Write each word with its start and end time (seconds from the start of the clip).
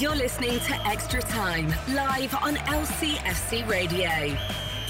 You're 0.00 0.16
listening 0.16 0.58
to 0.60 0.86
Extra 0.86 1.20
Time, 1.20 1.68
live 1.90 2.34
on 2.36 2.54
LCFC 2.54 3.68
Radio. 3.68 4.34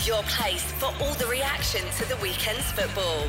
Your 0.05 0.23
place 0.23 0.63
for 0.75 0.85
all 1.03 1.15
the 1.15 1.27
reaction 1.27 1.81
to 1.97 2.09
the 2.09 2.15
weekend's 2.23 2.71
football. 2.71 3.25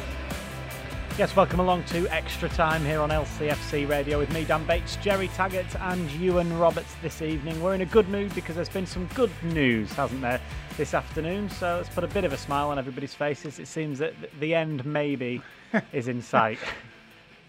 Yes, 1.18 1.36
welcome 1.36 1.60
along 1.60 1.86
to 1.86 2.08
Extra 2.10 2.50
Time 2.50 2.86
here 2.86 3.02
on 3.02 3.10
LCFC 3.10 3.90
Radio 3.90 4.20
with 4.20 4.32
me, 4.32 4.44
Dan 4.44 4.64
Bates, 4.68 4.96
Jerry 4.98 5.30
Taggart, 5.30 5.76
and 5.80 6.08
Ewan 6.12 6.56
Roberts 6.60 6.94
this 7.02 7.24
evening. 7.24 7.60
We're 7.60 7.74
in 7.74 7.82
a 7.82 7.88
good 7.88 8.08
mood 8.10 8.36
because 8.36 8.56
there's 8.56 8.70
been 8.70 8.86
some 8.86 9.08
good 9.16 9.32
news, 9.42 9.92
hasn't 9.94 10.22
there, 10.22 10.40
this 10.78 10.94
afternoon? 10.94 11.50
So 11.50 11.78
let's 11.78 11.90
put 11.90 12.04
a 12.04 12.10
bit 12.10 12.26
of 12.26 12.32
a 12.32 12.38
smile 12.38 12.70
on 12.70 12.78
everybody's 12.78 13.16
faces. 13.16 13.58
It 13.58 13.68
seems 13.68 13.98
that 13.98 14.14
the 14.40 14.54
end, 14.54 14.86
maybe, 14.86 15.42
is 15.94 16.08
in 16.08 16.22
sight. 16.22 16.60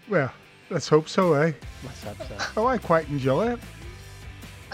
Well, 0.09 0.33
let's 0.71 0.87
hope 0.87 1.07
so, 1.07 1.33
eh? 1.33 1.51
Let's 1.83 2.03
hope 2.03 2.17
so. 2.17 2.47
Oh, 2.57 2.65
I 2.65 2.79
quite 2.79 3.07
enjoy 3.09 3.51
it. 3.51 3.59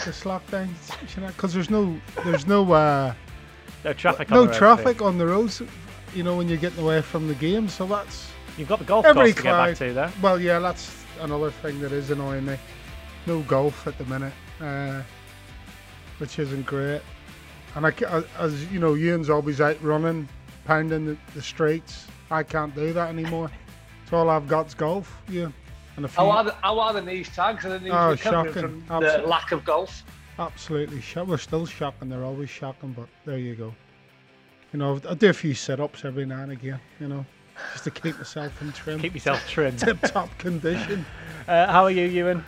This 0.05 0.23
lockdown, 0.23 0.70
you 1.16 1.21
know, 1.21 1.27
because 1.27 1.53
there's 1.53 1.70
no, 1.70 1.99
there's 2.23 2.48
no, 2.48 2.71
uh, 2.71 3.13
No 3.84 3.94
traffic 3.94 4.31
on 4.31 4.38
no 4.38 4.45
the 4.48 4.53
traffic 4.53 4.98
too. 4.99 5.05
on 5.05 5.17
the 5.17 5.25
roads. 5.27 5.62
You 6.16 6.23
know, 6.23 6.38
when 6.38 6.48
you're 6.48 6.58
getting 6.58 6.80
away 6.84 7.02
from 7.02 7.27
the 7.27 7.35
game, 7.35 7.67
so 7.70 7.85
that's 7.85 8.31
You've 8.58 8.67
got 8.67 8.80
the 8.80 8.85
golf 8.85 9.05
every 9.05 9.31
course 9.31 9.36
to 9.36 9.41
get 9.44 9.52
back 9.53 9.78
to, 9.78 9.94
though. 9.94 10.11
Well, 10.22 10.39
yeah, 10.41 10.59
that's 10.59 11.03
another 11.22 11.52
thing 11.52 11.80
that 11.81 11.91
is 11.91 12.09
annoying 12.11 12.45
me. 12.45 12.58
No 13.25 13.41
golf 13.41 13.88
at 13.88 13.97
the 13.97 14.06
minute, 14.06 14.33
uh, 14.59 15.02
which 16.17 16.39
isn't 16.39 16.66
great. 16.66 17.02
And 17.75 17.86
I, 17.86 17.91
ca- 17.91 18.23
as 18.38 18.66
you 18.72 18.80
know, 18.80 18.95
Ewan's 18.95 19.30
always 19.30 19.61
out 19.61 19.81
running, 19.81 20.28
pounding 20.66 21.06
the, 21.06 21.17
the 21.36 21.41
streets. 21.41 22.08
I 22.31 22.44
can't 22.44 22.73
do 22.75 22.91
that 22.94 23.09
anymore. 23.09 23.50
So 24.09 24.17
all 24.17 24.30
I've 24.30 24.47
got's 24.47 24.73
golf. 24.73 25.22
Yeah, 25.30 25.50
and 26.00 26.05
a 26.05 26.08
few. 26.08 26.23
How 26.23 26.30
are, 26.31 26.44
the, 26.45 26.52
how 26.61 26.80
are 26.80 26.94
the 26.94 27.02
knees 27.02 27.28
tags? 27.30 27.66
Are 27.66 27.69
the 27.69 27.80
knees 27.80 27.92
Oh, 27.94 28.11
recovering 28.11 28.53
shocking. 28.53 28.83
from 28.83 29.03
the 29.03 29.17
lack 29.28 29.52
of 29.52 29.66
golf? 29.66 30.03
Absolutely 30.39 31.02
shock. 31.02 31.28
We're 31.28 31.38
still 31.38 31.66
shocking. 31.66 32.08
They're 32.09 32.23
always 32.23 32.50
shocking, 32.50 32.94
but 32.94 33.08
there 33.25 33.38
you 33.38 33.56
go. 33.56 33.73
You 34.72 34.80
know, 34.80 35.02
I 35.09 35.14
do 35.16 35.30
a 35.30 35.33
few 35.33 35.53
sit-ups 35.53 36.06
every 36.06 36.25
now 36.25 36.41
and 36.44 36.53
again. 36.53 36.80
You 37.02 37.09
know, 37.09 37.25
just 37.73 37.83
to 37.83 37.91
keep 37.91 38.17
myself 38.17 38.61
in 38.61 38.72
trim, 38.72 39.02
Keep 39.02 39.16
yourself 39.16 39.45
trimmed. 39.50 39.80
tip-top 39.88 40.36
condition. 40.38 41.06
Uh, 41.47 41.67
how 41.67 41.83
are 41.83 41.91
you, 41.91 42.06
Ewan? 42.06 42.45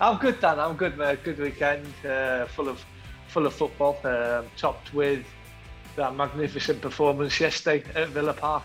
I'm 0.00 0.18
good, 0.18 0.40
Dan. 0.40 0.58
I'm 0.58 0.76
good, 0.76 0.96
mate. 0.96 1.22
Good 1.24 1.38
weekend, 1.38 1.86
uh, 2.08 2.46
full 2.46 2.68
of 2.68 2.82
full 3.28 3.46
of 3.46 3.52
football, 3.52 3.98
um, 4.04 4.46
topped 4.56 4.94
with 4.94 5.24
that 5.96 6.14
magnificent 6.14 6.80
performance 6.80 7.38
yesterday 7.38 7.84
at 7.94 8.08
Villa 8.08 8.32
Park. 8.32 8.62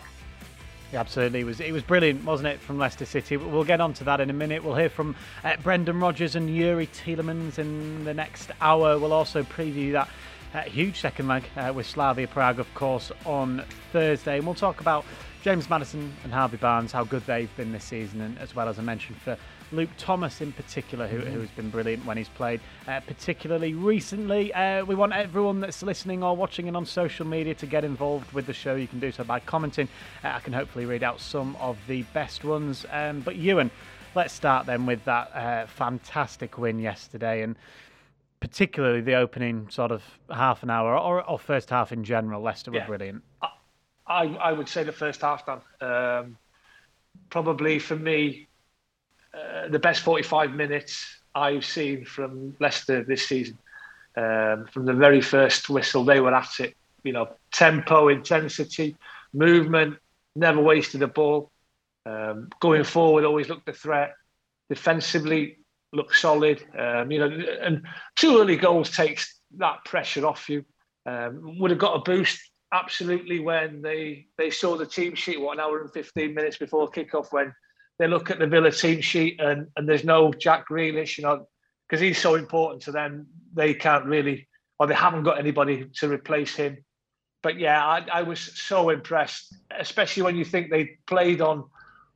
Yeah, 0.92 1.00
absolutely. 1.00 1.40
It 1.40 1.44
was 1.44 1.60
it 1.60 1.72
was 1.72 1.82
brilliant, 1.82 2.22
wasn't 2.24 2.48
it, 2.48 2.60
from 2.60 2.78
Leicester 2.78 3.06
City? 3.06 3.38
We'll 3.38 3.64
get 3.64 3.80
on 3.80 3.94
to 3.94 4.04
that 4.04 4.20
in 4.20 4.28
a 4.28 4.34
minute. 4.34 4.62
We'll 4.62 4.74
hear 4.74 4.90
from 4.90 5.16
uh, 5.42 5.56
Brendan 5.62 5.98
Rodgers 5.98 6.36
and 6.36 6.50
Youri 6.50 6.86
Tielemans 6.86 7.58
in 7.58 8.04
the 8.04 8.12
next 8.12 8.50
hour. 8.60 8.98
We'll 8.98 9.14
also 9.14 9.42
preview 9.42 9.92
that 9.92 10.10
uh, 10.52 10.60
huge 10.68 11.00
second 11.00 11.28
leg 11.28 11.44
uh, 11.56 11.72
with 11.74 11.86
Slavia 11.86 12.28
Prague, 12.28 12.60
of 12.60 12.72
course, 12.74 13.10
on 13.24 13.64
Thursday. 13.90 14.36
And 14.36 14.44
we'll 14.44 14.54
talk 14.54 14.82
about 14.82 15.06
James 15.40 15.70
Maddison 15.70 16.12
and 16.24 16.32
Harvey 16.32 16.58
Barnes, 16.58 16.92
how 16.92 17.04
good 17.04 17.24
they've 17.24 17.54
been 17.56 17.72
this 17.72 17.84
season, 17.84 18.20
and 18.20 18.38
as 18.38 18.54
well 18.54 18.68
as 18.68 18.78
I 18.78 18.82
mentioned 18.82 19.16
for 19.16 19.38
Luke 19.72 19.90
Thomas 19.96 20.40
in 20.40 20.52
particular, 20.52 21.06
who, 21.06 21.18
who 21.18 21.40
has 21.40 21.50
been 21.50 21.70
brilliant 21.70 22.04
when 22.04 22.16
he's 22.16 22.28
played, 22.28 22.60
uh, 22.86 23.00
particularly 23.00 23.74
recently. 23.74 24.52
Uh, 24.52 24.84
we 24.84 24.94
want 24.94 25.12
everyone 25.12 25.60
that's 25.60 25.82
listening 25.82 26.22
or 26.22 26.36
watching 26.36 26.66
in 26.66 26.76
on 26.76 26.84
social 26.84 27.26
media 27.26 27.54
to 27.54 27.66
get 27.66 27.84
involved 27.84 28.30
with 28.32 28.46
the 28.46 28.52
show. 28.52 28.74
You 28.74 28.86
can 28.86 29.00
do 29.00 29.10
so 29.10 29.24
by 29.24 29.40
commenting. 29.40 29.88
Uh, 30.22 30.28
I 30.28 30.40
can 30.40 30.52
hopefully 30.52 30.84
read 30.84 31.02
out 31.02 31.20
some 31.20 31.56
of 31.56 31.78
the 31.88 32.02
best 32.14 32.44
ones. 32.44 32.84
Um, 32.90 33.20
but 33.20 33.36
Ewan, 33.36 33.70
let's 34.14 34.34
start 34.34 34.66
then 34.66 34.86
with 34.86 35.04
that 35.06 35.34
uh, 35.34 35.66
fantastic 35.66 36.58
win 36.58 36.78
yesterday, 36.78 37.42
and 37.42 37.56
particularly 38.40 39.00
the 39.00 39.14
opening 39.14 39.68
sort 39.70 39.90
of 39.90 40.02
half 40.30 40.62
an 40.62 40.70
hour 40.70 40.98
or, 40.98 41.28
or 41.28 41.38
first 41.38 41.70
half 41.70 41.92
in 41.92 42.04
general. 42.04 42.42
Leicester 42.42 42.70
were 42.70 42.78
Yeah. 42.78 42.86
brilliant. 42.86 43.22
I, 44.06 44.26
I 44.26 44.52
would 44.52 44.68
say 44.68 44.82
the 44.82 44.92
first 44.92 45.22
half, 45.22 45.46
Dan. 45.46 45.60
Um, 45.80 46.36
probably 47.30 47.78
for 47.78 47.96
me, 47.96 48.48
uh, 49.34 49.68
the 49.68 49.78
best 49.78 50.02
45 50.02 50.54
minutes 50.54 51.20
I've 51.34 51.64
seen 51.64 52.04
from 52.04 52.56
Leicester 52.60 53.02
this 53.02 53.26
season. 53.26 53.58
Um, 54.16 54.66
from 54.70 54.84
the 54.84 54.92
very 54.92 55.22
first 55.22 55.70
whistle, 55.70 56.04
they 56.04 56.20
were 56.20 56.34
at 56.34 56.60
it. 56.60 56.76
You 57.02 57.12
know, 57.12 57.30
tempo, 57.52 58.08
intensity, 58.08 58.96
movement, 59.32 59.96
never 60.36 60.60
wasted 60.60 61.02
a 61.02 61.08
ball. 61.08 61.50
Um, 62.04 62.50
going 62.60 62.84
forward, 62.84 63.24
always 63.24 63.48
looked 63.48 63.68
a 63.68 63.72
threat. 63.72 64.14
Defensively, 64.68 65.58
looked 65.92 66.16
solid. 66.16 66.62
Um, 66.78 67.10
you 67.10 67.18
know, 67.18 67.30
and 67.62 67.86
two 68.16 68.38
early 68.38 68.56
goals 68.56 68.90
takes 68.90 69.40
that 69.58 69.84
pressure 69.84 70.26
off 70.26 70.48
you. 70.48 70.64
Um, 71.06 71.58
would 71.58 71.70
have 71.70 71.80
got 71.80 71.96
a 71.96 72.00
boost 72.00 72.40
absolutely 72.72 73.40
when 73.40 73.82
they 73.82 74.26
they 74.38 74.50
saw 74.50 74.76
the 74.76 74.86
team 74.86 75.14
sheet. 75.14 75.40
What 75.40 75.54
an 75.54 75.60
hour 75.60 75.80
and 75.80 75.92
fifteen 75.92 76.34
minutes 76.34 76.56
before 76.56 76.90
kickoff 76.90 77.32
when 77.32 77.54
they 77.98 78.08
look 78.08 78.30
at 78.30 78.38
the 78.38 78.46
Villa 78.46 78.70
team 78.70 79.00
sheet 79.00 79.40
and 79.40 79.68
and 79.76 79.88
there's 79.88 80.04
no 80.04 80.32
Jack 80.32 80.68
Grealish, 80.68 81.18
you 81.18 81.24
know, 81.24 81.46
because 81.88 82.00
he's 82.00 82.18
so 82.18 82.34
important 82.34 82.82
to 82.82 82.92
them. 82.92 83.26
They 83.54 83.74
can't 83.74 84.06
really, 84.06 84.48
or 84.78 84.86
they 84.86 84.94
haven't 84.94 85.24
got 85.24 85.38
anybody 85.38 85.86
to 85.98 86.08
replace 86.08 86.54
him. 86.54 86.78
But 87.42 87.58
yeah, 87.58 87.84
I, 87.84 88.06
I 88.12 88.22
was 88.22 88.40
so 88.40 88.90
impressed, 88.90 89.54
especially 89.78 90.22
when 90.22 90.36
you 90.36 90.44
think 90.44 90.70
they 90.70 90.96
played 91.06 91.40
on 91.40 91.64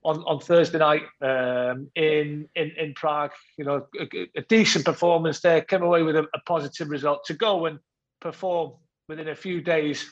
on, 0.04 0.22
on 0.22 0.38
Thursday 0.38 0.78
night 0.78 1.02
um, 1.20 1.90
in, 1.96 2.48
in 2.54 2.70
in 2.78 2.94
Prague. 2.94 3.32
You 3.58 3.64
know, 3.64 3.86
a, 4.00 4.28
a 4.36 4.42
decent 4.42 4.84
performance 4.84 5.40
there. 5.40 5.60
Came 5.60 5.82
away 5.82 6.02
with 6.02 6.16
a, 6.16 6.26
a 6.32 6.40
positive 6.46 6.88
result 6.88 7.24
to 7.26 7.34
go 7.34 7.66
and 7.66 7.78
perform 8.20 8.72
within 9.08 9.28
a 9.28 9.34
few 9.34 9.60
days 9.60 10.10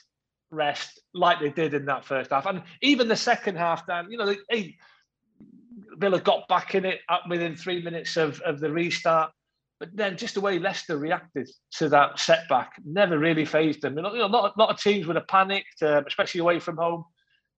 rest 0.50 1.00
like 1.14 1.40
they 1.40 1.50
did 1.50 1.74
in 1.74 1.86
that 1.86 2.04
first 2.04 2.30
half, 2.30 2.46
and 2.46 2.62
even 2.82 3.08
the 3.08 3.16
second 3.16 3.56
half. 3.56 3.86
Dan, 3.86 4.10
you 4.10 4.18
know, 4.18 4.26
they, 4.26 4.36
they, 4.50 4.76
Villa 5.98 6.20
got 6.20 6.48
back 6.48 6.74
in 6.74 6.84
it 6.84 7.00
within 7.28 7.56
three 7.56 7.82
minutes 7.82 8.16
of, 8.16 8.40
of 8.40 8.60
the 8.60 8.70
restart. 8.70 9.30
But 9.80 9.90
then 9.94 10.16
just 10.16 10.34
the 10.34 10.40
way 10.40 10.58
Leicester 10.58 10.96
reacted 10.96 11.50
to 11.72 11.88
that 11.88 12.18
setback 12.18 12.72
never 12.84 13.18
really 13.18 13.44
phased 13.44 13.82
them. 13.82 13.96
You 13.96 14.02
know, 14.02 14.14
a 14.14 14.26
lot, 14.26 14.54
a 14.56 14.60
lot 14.60 14.70
of 14.70 14.80
teams 14.80 15.06
would 15.06 15.16
have 15.16 15.26
panicked, 15.26 15.82
uh, 15.82 16.02
especially 16.06 16.40
away 16.40 16.60
from 16.60 16.76
home, 16.76 17.04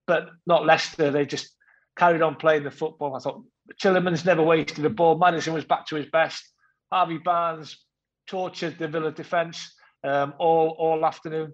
but 0.06 0.31
not 0.47 0.65
Leicester. 0.65 1.10
They 1.10 1.27
just 1.27 1.50
carried 1.97 2.22
on 2.22 2.37
playing 2.37 2.65
the 2.65 2.71
football. 2.71 3.15
I 3.15 3.19
thought 3.19 3.43
Tielemans 3.82 4.25
never 4.25 4.43
wasted 4.43 4.84
a 4.84 4.91
ball. 4.91 5.19
Maddison 5.19 5.53
was 5.53 5.65
back 5.65 5.87
to 5.88 5.97
his 5.97 6.06
best. 6.06 6.43
Harvey 6.91 7.19
Barnes 7.19 7.84
tortured 8.27 8.78
the 8.78 8.88
Villa 8.88 9.12
defence 9.12 9.75
um, 10.04 10.34
all 10.38 10.75
all 10.78 11.04
afternoon. 11.04 11.53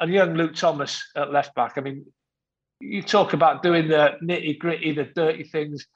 And 0.00 0.12
young 0.12 0.34
Luke 0.34 0.54
Thomas 0.54 1.02
at 1.16 1.32
left 1.32 1.54
back. 1.54 1.74
I 1.76 1.80
mean, 1.80 2.04
you 2.80 3.02
talk 3.02 3.32
about 3.32 3.62
doing 3.62 3.88
the 3.88 4.16
nitty 4.22 4.58
gritty, 4.58 4.92
the 4.92 5.04
dirty 5.04 5.44
things. 5.44 5.86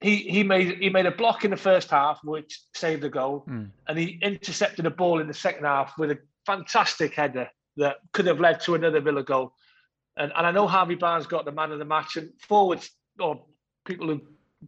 He 0.00 0.16
he 0.16 0.42
made 0.42 0.78
he 0.78 0.90
made 0.90 1.06
a 1.06 1.10
block 1.10 1.44
in 1.44 1.50
the 1.50 1.56
first 1.56 1.90
half, 1.90 2.20
which 2.24 2.60
saved 2.74 3.02
the 3.02 3.08
goal, 3.08 3.44
Mm. 3.48 3.70
and 3.88 3.98
he 3.98 4.18
intercepted 4.22 4.84
a 4.86 4.90
ball 4.90 5.20
in 5.20 5.26
the 5.26 5.34
second 5.34 5.64
half 5.64 5.96
with 5.98 6.10
a 6.10 6.18
fantastic 6.44 7.14
header 7.14 7.48
that 7.76 7.96
could 8.12 8.26
have 8.26 8.40
led 8.40 8.60
to 8.60 8.74
another 8.74 9.00
Villa 9.00 9.22
goal. 9.22 9.52
And 10.16 10.32
and 10.36 10.46
I 10.46 10.50
know 10.50 10.66
Harvey 10.66 10.96
Barnes 10.96 11.26
got 11.26 11.44
the 11.44 11.52
man 11.52 11.72
of 11.72 11.78
the 11.78 11.84
match, 11.84 12.16
and 12.16 12.30
forwards 12.40 12.90
or 13.18 13.44
people 13.86 14.08
who 14.08 14.20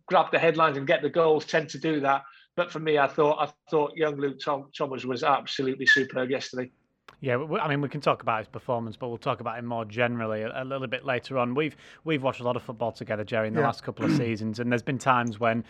grab 0.07 0.31
the 0.31 0.39
headlines 0.39 0.77
and 0.77 0.87
get 0.87 1.03
the 1.03 1.11
goals 1.11 1.45
tend 1.45 1.69
to 1.71 1.79
do 1.79 2.01
that. 2.01 2.23
But 2.57 2.71
for 2.73 2.79
me, 2.81 2.99
I 2.99 3.07
thought 3.07 3.39
I 3.41 3.53
thought 3.71 3.97
young 3.97 4.17
Luke 4.17 4.39
Tom, 4.43 4.71
Thomas 4.77 5.05
was 5.05 5.23
absolutely 5.23 5.87
superb 5.87 6.31
yesterday. 6.31 6.71
Yeah, 7.21 7.37
I 7.61 7.69
mean, 7.69 7.81
we 7.81 7.89
can 7.89 8.01
talk 8.01 8.23
about 8.23 8.39
his 8.39 8.47
performance, 8.47 8.97
but 8.97 9.09
we'll 9.09 9.19
talk 9.19 9.41
about 9.41 9.59
him 9.59 9.67
more 9.67 9.85
generally 9.85 10.43
a, 10.43 10.63
a 10.63 10.65
little 10.65 10.87
bit 10.87 11.05
later 11.05 11.37
on. 11.39 11.55
We've 11.55 11.77
we've 12.05 12.23
watched 12.23 12.41
a 12.41 12.45
lot 12.45 12.55
of 12.57 12.63
football 12.63 12.93
together, 12.93 13.25
Jerry, 13.25 13.49
in 13.49 13.55
the 13.55 13.61
Yeah. 13.61 13.67
last 13.67 13.83
couple 13.83 14.05
of 14.05 14.13
seasons, 14.17 14.61
and 14.61 14.71
there's 14.71 14.83
been 14.83 14.99
times 14.99 15.41
when 15.41 15.65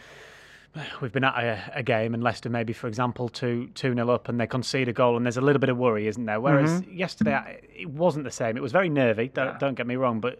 we've 1.00 1.12
been 1.12 1.25
at 1.25 1.35
a, 1.43 1.73
a 1.76 1.82
game 1.82 2.12
and 2.12 2.23
Leicester 2.23 2.50
maybe, 2.50 2.73
for 2.75 2.87
example, 2.87 3.29
two 3.29 3.70
two 3.75 3.94
nil 3.94 4.11
up, 4.11 4.29
and 4.29 4.38
they 4.38 4.46
concede 4.46 4.88
a 4.88 4.93
goal, 4.93 5.17
and 5.17 5.25
there's 5.25 5.38
a 5.38 5.40
little 5.40 5.61
bit 5.61 5.70
of 5.70 5.79
worry, 5.79 6.06
isn't 6.06 6.26
there? 6.26 6.40
Whereas 6.40 6.82
mm-hmm. 6.82 6.96
yesterday 6.96 7.35
I- 7.35 7.61
it 7.75 7.88
wasn't 7.88 8.25
the 8.25 8.31
same. 8.31 8.56
It 8.56 8.62
was 8.62 8.73
very 8.73 8.90
nervy. 8.90 9.29
Don't, 9.29 9.58
don't 9.58 9.75
get 9.75 9.87
me 9.87 9.96
wrong, 9.96 10.20
but 10.20 10.38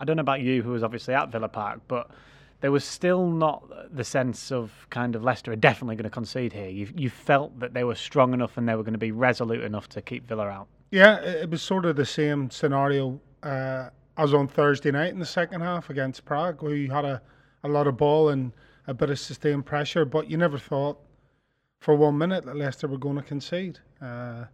I 0.00 0.04
don't 0.04 0.16
know 0.16 0.22
about 0.22 0.40
you, 0.40 0.62
who 0.62 0.70
was 0.70 0.82
obviously 0.82 1.14
at 1.14 1.30
Villa 1.30 1.48
Park, 1.48 1.80
but. 1.88 2.10
There 2.62 2.72
was 2.72 2.84
still 2.84 3.28
not 3.28 3.94
the 3.94 4.04
sense 4.04 4.50
of 4.50 4.86
kind 4.88 5.14
of 5.14 5.22
Leicester 5.22 5.52
are 5.52 5.56
definitely 5.56 5.96
going 5.96 6.04
to 6.04 6.10
concede 6.10 6.52
here. 6.54 6.68
You, 6.70 6.88
you 6.96 7.10
felt 7.10 7.60
that 7.60 7.74
they 7.74 7.84
were 7.84 7.94
strong 7.94 8.32
enough 8.32 8.56
and 8.56 8.66
they 8.66 8.74
were 8.74 8.82
going 8.84 8.94
to 8.94 8.98
be 8.98 9.12
resolute 9.12 9.62
enough 9.62 9.88
to 9.90 10.00
keep 10.00 10.26
Villa 10.26 10.46
out. 10.48 10.68
Yeah, 10.90 11.20
it 11.20 11.50
was 11.50 11.60
sort 11.60 11.84
of 11.84 11.96
the 11.96 12.06
same 12.06 12.50
scenario 12.50 13.20
uh, 13.42 13.90
as 14.16 14.32
on 14.32 14.48
Thursday 14.48 14.90
night 14.90 15.12
in 15.12 15.18
the 15.18 15.26
second 15.26 15.60
half 15.60 15.90
against 15.90 16.24
Prague, 16.24 16.62
where 16.62 16.74
you 16.74 16.90
had 16.90 17.04
a, 17.04 17.20
a 17.64 17.68
lot 17.68 17.86
of 17.86 17.96
ball 17.98 18.30
and 18.30 18.52
a 18.86 18.94
bit 18.94 19.10
of 19.10 19.18
sustained 19.18 19.66
pressure, 19.66 20.04
but 20.04 20.30
you 20.30 20.36
never 20.36 20.58
thought 20.58 20.98
for 21.80 21.94
one 21.96 22.16
minute 22.16 22.44
that 22.46 22.56
Leicester 22.56 22.88
were 22.88 22.96
going 22.96 23.16
to 23.16 23.22
concede. 23.22 23.78
Uh, 24.00 24.44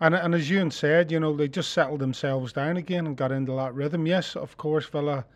And 0.00 0.14
and 0.14 0.34
as 0.34 0.48
Ewan 0.48 0.70
said, 0.70 1.12
you 1.12 1.20
know, 1.20 1.36
they 1.36 1.48
just 1.48 1.72
settled 1.72 2.00
themselves 2.00 2.54
down 2.54 2.78
again 2.78 3.06
and 3.06 3.16
got 3.16 3.30
into 3.30 3.52
that 3.56 3.74
rhythm. 3.74 4.06
Yes, 4.06 4.36
of 4.36 4.56
course, 4.56 4.86
Villa 4.88 5.26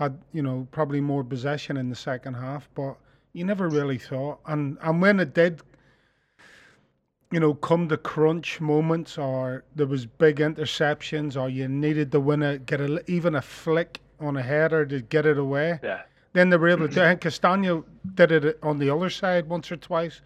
had 0.00 0.18
you 0.32 0.42
know 0.42 0.66
probably 0.72 1.00
more 1.00 1.22
possession 1.22 1.76
in 1.76 1.88
the 1.88 1.94
second 1.94 2.34
half, 2.34 2.68
but 2.74 2.96
you 3.32 3.44
never 3.44 3.68
really 3.68 3.98
thought. 3.98 4.40
And 4.46 4.78
and 4.82 5.00
when 5.00 5.20
it 5.20 5.34
did, 5.34 5.62
you 7.30 7.38
know, 7.38 7.54
come 7.54 7.88
to 7.88 7.96
crunch 7.96 8.60
moments, 8.60 9.18
or 9.18 9.64
there 9.76 9.86
was 9.86 10.06
big 10.06 10.36
interceptions, 10.36 11.40
or 11.40 11.48
you 11.48 11.68
needed 11.68 12.10
to 12.12 12.20
win 12.20 12.42
it, 12.42 12.66
get 12.66 12.80
a, 12.80 13.02
even 13.08 13.36
a 13.36 13.42
flick 13.42 14.00
on 14.18 14.36
a 14.36 14.42
header 14.42 14.84
to 14.86 15.00
get 15.00 15.26
it 15.26 15.38
away. 15.38 15.78
Yeah. 15.82 16.02
Then 16.32 16.50
they 16.50 16.56
were 16.56 16.68
able 16.68 16.88
to 16.88 16.94
do 16.94 17.02
it. 17.02 17.20
Castagne 17.20 17.84
did 18.14 18.32
it 18.32 18.58
on 18.62 18.78
the 18.78 18.90
other 18.90 19.10
side 19.10 19.48
once 19.48 19.70
or 19.70 19.76
twice, 19.76 20.22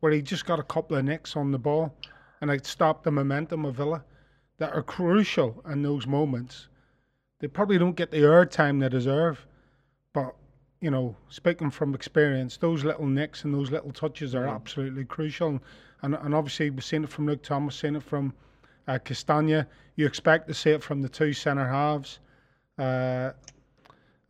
where 0.00 0.12
he 0.12 0.22
just 0.22 0.46
got 0.46 0.58
a 0.58 0.62
couple 0.64 0.96
of 0.96 1.04
nicks 1.04 1.36
on 1.36 1.50
the 1.50 1.58
ball 1.58 1.94
and 2.40 2.50
it 2.50 2.66
stopped 2.66 3.04
the 3.04 3.10
momentum 3.10 3.64
of 3.64 3.76
Villa 3.76 4.04
that 4.58 4.72
are 4.72 4.82
crucial 4.82 5.62
in 5.70 5.82
those 5.82 6.06
moments. 6.06 6.68
They 7.38 7.48
probably 7.48 7.78
don't 7.78 7.96
get 7.96 8.10
the 8.10 8.18
airtime 8.18 8.80
they 8.80 8.88
deserve, 8.88 9.46
but 10.12 10.34
you 10.80 10.90
know, 10.90 11.16
speaking 11.28 11.70
from 11.70 11.94
experience, 11.94 12.56
those 12.56 12.84
little 12.84 13.06
nicks 13.06 13.44
and 13.44 13.54
those 13.54 13.70
little 13.70 13.92
touches 13.92 14.34
are 14.34 14.46
absolutely 14.46 15.04
crucial. 15.04 15.60
And 16.02 16.14
and 16.14 16.34
obviously 16.34 16.70
we've 16.70 16.84
seen 16.84 17.04
it 17.04 17.10
from 17.10 17.26
Luke 17.26 17.42
Thomas, 17.42 17.76
seen 17.76 17.96
it 17.96 18.02
from 18.02 18.32
uh, 18.88 18.98
Castagne. 19.04 19.66
You 19.96 20.06
expect 20.06 20.48
to 20.48 20.54
see 20.54 20.70
it 20.70 20.82
from 20.82 21.02
the 21.02 21.08
two 21.08 21.32
centre 21.32 21.66
halves, 21.68 22.20
uh, 22.78 23.32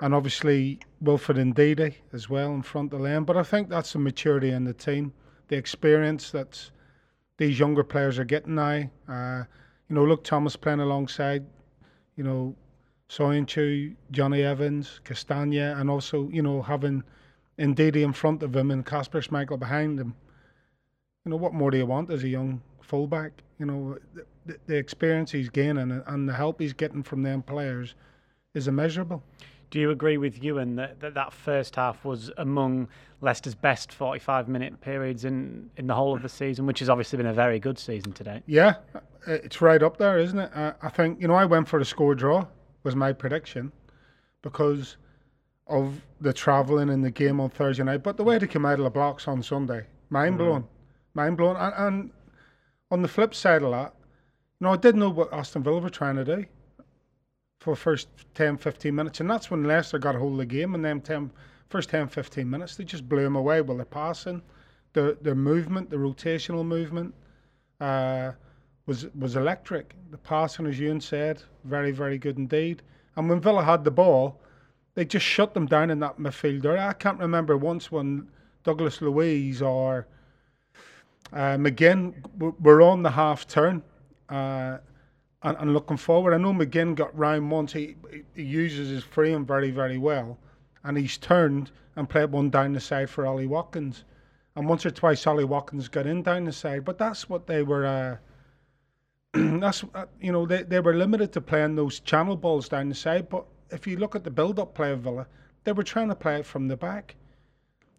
and 0.00 0.14
obviously 0.14 0.80
Wilfred 1.00 1.38
and 1.38 1.54
Ndidi 1.54 1.94
as 2.12 2.28
well 2.28 2.54
in 2.54 2.62
front 2.62 2.92
of 2.92 2.98
the 2.98 3.04
lane. 3.04 3.24
But 3.24 3.36
I 3.36 3.42
think 3.42 3.68
that's 3.68 3.92
the 3.92 3.98
maturity 3.98 4.50
in 4.50 4.64
the 4.64 4.74
team, 4.74 5.12
the 5.48 5.56
experience 5.56 6.30
that 6.30 6.70
these 7.38 7.58
younger 7.58 7.84
players 7.84 8.18
are 8.18 8.24
getting 8.24 8.54
now. 8.54 8.88
Uh, 9.08 9.44
you 9.88 9.94
know, 9.94 10.04
Luke 10.04 10.24
Thomas 10.24 10.56
playing 10.56 10.80
alongside, 10.80 11.44
you 12.16 12.24
know, 12.24 12.54
Soyuncu, 13.08 13.94
Jonny 14.10 14.42
Evans, 14.42 15.00
Castagne, 15.04 15.78
and 15.80 15.88
also, 15.88 16.28
you 16.30 16.42
know, 16.42 16.62
having 16.62 17.02
Ndidi 17.58 18.02
in 18.02 18.12
front 18.12 18.42
of 18.42 18.54
him 18.54 18.70
and 18.70 18.84
Kasper 18.84 19.20
Schmeichel 19.20 19.58
behind 19.58 19.98
him. 19.98 20.14
You 21.24 21.30
know, 21.30 21.36
what 21.36 21.54
more 21.54 21.70
do 21.70 21.78
you 21.78 21.86
want 21.86 22.10
as 22.10 22.24
a 22.24 22.28
young 22.28 22.60
fullback? 22.82 23.32
You 23.58 23.66
know, 23.66 23.98
the, 24.14 24.58
the 24.66 24.76
experience 24.76 25.30
he's 25.32 25.48
gaining 25.48 26.02
and 26.06 26.28
the 26.28 26.32
help 26.32 26.60
he's 26.60 26.72
getting 26.72 27.02
from 27.02 27.22
them 27.22 27.42
players 27.42 27.94
is 28.54 28.68
immeasurable. 28.68 29.22
Do 29.70 29.80
you 29.80 29.90
agree 29.90 30.16
with 30.16 30.42
Ewan 30.42 30.76
that, 30.76 31.00
that 31.00 31.14
that 31.14 31.32
first 31.32 31.74
half 31.74 32.04
was 32.04 32.30
among 32.36 32.88
Leicester's 33.20 33.54
best 33.54 33.92
45 33.92 34.48
minute 34.48 34.80
periods 34.80 35.24
in, 35.24 35.70
in 35.76 35.86
the 35.86 35.94
whole 35.94 36.14
of 36.14 36.22
the 36.22 36.28
season, 36.28 36.66
which 36.66 36.78
has 36.78 36.88
obviously 36.88 37.16
been 37.16 37.26
a 37.26 37.32
very 37.32 37.58
good 37.58 37.78
season 37.78 38.12
today? 38.12 38.42
Yeah, 38.46 38.74
it's 39.26 39.60
right 39.60 39.82
up 39.82 39.96
there, 39.96 40.18
isn't 40.18 40.38
it? 40.38 40.50
I 40.54 40.88
think, 40.88 41.20
you 41.20 41.26
know, 41.26 41.34
I 41.34 41.44
went 41.46 41.66
for 41.66 41.80
a 41.80 41.84
score 41.84 42.14
draw, 42.14 42.46
was 42.86 42.94
my 42.94 43.12
prediction, 43.12 43.72
because 44.42 44.96
of 45.66 46.00
the 46.20 46.32
travelling 46.32 46.88
and 46.88 47.04
the 47.04 47.10
game 47.10 47.40
on 47.40 47.50
Thursday 47.50 47.82
night. 47.82 48.04
But 48.04 48.16
the 48.16 48.22
way 48.22 48.38
they 48.38 48.46
came 48.46 48.64
out 48.64 48.78
of 48.78 48.84
the 48.84 48.90
blocks 48.90 49.26
on 49.26 49.42
Sunday, 49.42 49.84
mind 50.08 50.38
blowing. 50.38 50.62
Mm. 50.62 50.68
Mind 51.14 51.36
blowing. 51.36 51.56
And, 51.56 51.74
and 51.76 52.10
on 52.92 53.02
the 53.02 53.08
flip 53.08 53.34
side 53.34 53.64
of 53.64 53.72
that, 53.72 53.92
you 54.60 54.64
know, 54.64 54.72
I 54.72 54.76
didn't 54.76 55.00
know 55.00 55.10
what 55.10 55.32
Aston 55.32 55.64
Villa 55.64 55.80
were 55.80 55.90
trying 55.90 56.14
to 56.14 56.24
do 56.24 56.44
for 57.58 57.74
the 57.74 57.80
first 57.80 58.06
10, 58.34 58.56
15 58.56 58.94
minutes. 58.94 59.18
And 59.18 59.28
that's 59.28 59.50
when 59.50 59.64
Leicester 59.64 59.98
got 59.98 60.14
a 60.14 60.18
hold 60.20 60.34
of 60.34 60.38
the 60.38 60.46
game. 60.46 60.76
And 60.76 60.84
then 60.84 61.00
10, 61.00 61.32
first 61.68 61.90
10, 61.90 62.06
15 62.06 62.48
minutes, 62.48 62.76
they 62.76 62.84
just 62.84 63.08
blew 63.08 63.24
them 63.24 63.34
away 63.34 63.60
with 63.62 63.78
their 63.78 63.84
passing, 63.84 64.40
their, 64.92 65.14
their 65.14 65.34
movement, 65.34 65.90
the 65.90 65.96
rotational 65.96 66.64
movement 66.64 67.12
uh, 67.80 68.30
was 68.86 69.06
was 69.14 69.36
electric. 69.36 69.94
The 70.10 70.18
passing, 70.18 70.66
as 70.66 70.78
Ewan 70.78 71.00
said, 71.00 71.42
very, 71.64 71.92
very 71.92 72.18
good 72.18 72.38
indeed. 72.38 72.82
And 73.16 73.28
when 73.28 73.40
Villa 73.40 73.62
had 73.62 73.84
the 73.84 73.90
ball, 73.90 74.40
they 74.94 75.04
just 75.04 75.26
shut 75.26 75.54
them 75.54 75.66
down 75.66 75.90
in 75.90 75.98
that 76.00 76.18
midfield 76.18 76.78
I 76.78 76.92
can't 76.92 77.18
remember 77.18 77.56
once 77.56 77.90
when 77.90 78.28
Douglas 78.64 79.00
Luiz 79.00 79.60
or 79.62 80.06
uh, 81.32 81.56
McGinn 81.56 82.14
were 82.60 82.82
on 82.82 83.02
the 83.02 83.10
half 83.10 83.46
turn. 83.46 83.82
Uh, 84.28 84.78
and, 85.42 85.56
and 85.58 85.72
looking 85.72 85.96
forward. 85.96 86.34
I 86.34 86.38
know 86.38 86.52
McGinn 86.52 86.94
got 86.94 87.16
round 87.16 87.50
once. 87.50 87.72
He, 87.72 87.94
he 88.34 88.42
uses 88.42 88.88
his 88.88 89.04
frame 89.04 89.46
very, 89.46 89.70
very 89.70 89.96
well. 89.96 90.38
And 90.82 90.98
he's 90.98 91.18
turned 91.18 91.70
and 91.94 92.08
played 92.08 92.32
one 92.32 92.50
down 92.50 92.72
the 92.72 92.80
side 92.80 93.08
for 93.08 93.26
Ollie 93.26 93.46
Watkins. 93.46 94.04
And 94.56 94.68
once 94.68 94.84
or 94.84 94.90
twice, 94.90 95.26
Ollie 95.26 95.44
Watkins 95.44 95.88
got 95.88 96.06
in 96.06 96.22
down 96.22 96.44
the 96.44 96.52
side. 96.52 96.84
But 96.84 96.98
that's 96.98 97.28
what 97.28 97.46
they 97.46 97.62
were. 97.62 97.86
Uh, 97.86 98.16
that's 99.60 99.84
uh, 99.94 100.06
you 100.20 100.32
know 100.32 100.46
they, 100.46 100.62
they 100.62 100.80
were 100.80 100.94
limited 100.94 101.32
to 101.32 101.40
playing 101.40 101.76
those 101.76 102.00
channel 102.00 102.36
balls 102.36 102.68
down 102.68 102.88
the 102.88 102.94
side. 102.94 103.28
But 103.28 103.44
if 103.70 103.86
you 103.86 103.96
look 103.96 104.14
at 104.14 104.24
the 104.24 104.30
build-up 104.30 104.74
play 104.74 104.92
of 104.92 105.00
Villa, 105.00 105.26
they 105.64 105.72
were 105.72 105.82
trying 105.82 106.08
to 106.08 106.14
play 106.14 106.40
it 106.40 106.46
from 106.46 106.68
the 106.68 106.76
back. 106.76 107.16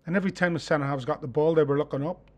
And 0.06 0.16
every 0.16 0.32
time 0.32 0.54
the 0.54 0.60
centre 0.60 0.88
halves 0.88 1.06
got 1.06 1.22
the 1.22 1.28
ball, 1.28 1.54
they 1.54 1.64
were 1.64 1.78
looking 1.78 2.06
up 2.06 2.32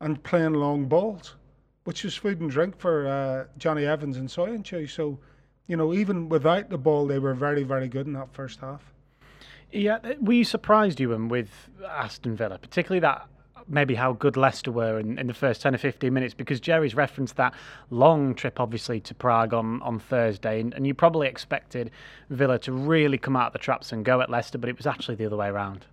and 0.00 0.22
playing 0.22 0.54
long 0.54 0.86
balls 0.86 1.36
which 1.84 2.02
was 2.02 2.14
food 2.14 2.40
and 2.40 2.50
drink 2.50 2.78
for 2.78 3.06
uh, 3.06 3.44
Jonny 3.58 3.84
Evans 3.84 4.16
and 4.16 4.28
Soyuncu. 4.28 4.90
So, 4.90 5.18
you 5.66 5.76
know, 5.76 5.94
even 5.94 6.28
without 6.28 6.70
the 6.70 6.78
ball, 6.78 7.06
they 7.06 7.18
were 7.18 7.34
very, 7.34 7.62
very 7.62 7.88
good 7.88 8.06
in 8.06 8.14
that 8.14 8.32
first 8.32 8.60
half. 8.60 8.82
Yeah, 9.70 9.98
we 10.20 10.44
surprised 10.44 11.00
you 11.00 11.10
with 11.10 11.50
Aston 11.86 12.36
Villa, 12.36 12.58
particularly 12.58 13.00
that 13.00 13.26
maybe 13.68 13.94
how 13.94 14.12
good 14.12 14.36
Leicester 14.36 14.70
were 14.70 14.98
in, 14.98 15.18
in 15.18 15.26
the 15.26 15.34
first 15.34 15.62
10 15.62 15.74
or 15.74 15.78
15 15.78 16.12
minutes 16.12 16.34
because 16.34 16.60
Jerry's 16.60 16.94
referenced 16.94 17.36
that 17.36 17.54
long 17.90 18.34
trip, 18.34 18.60
obviously, 18.60 19.00
to 19.00 19.14
Prague 19.14 19.54
on, 19.54 19.82
on 19.82 19.98
Thursday, 19.98 20.60
and, 20.60 20.74
and 20.74 20.86
you 20.86 20.94
probably 20.94 21.28
expected 21.28 21.90
Villa 22.30 22.58
to 22.60 22.72
really 22.72 23.18
come 23.18 23.36
out 23.36 23.48
of 23.48 23.52
the 23.52 23.58
traps 23.58 23.92
and 23.92 24.04
go 24.04 24.20
at 24.20 24.30
Leicester, 24.30 24.58
but 24.58 24.68
it 24.68 24.76
was 24.76 24.86
actually 24.86 25.14
the 25.14 25.26
other 25.26 25.36
way 25.36 25.48
around. 25.48 25.86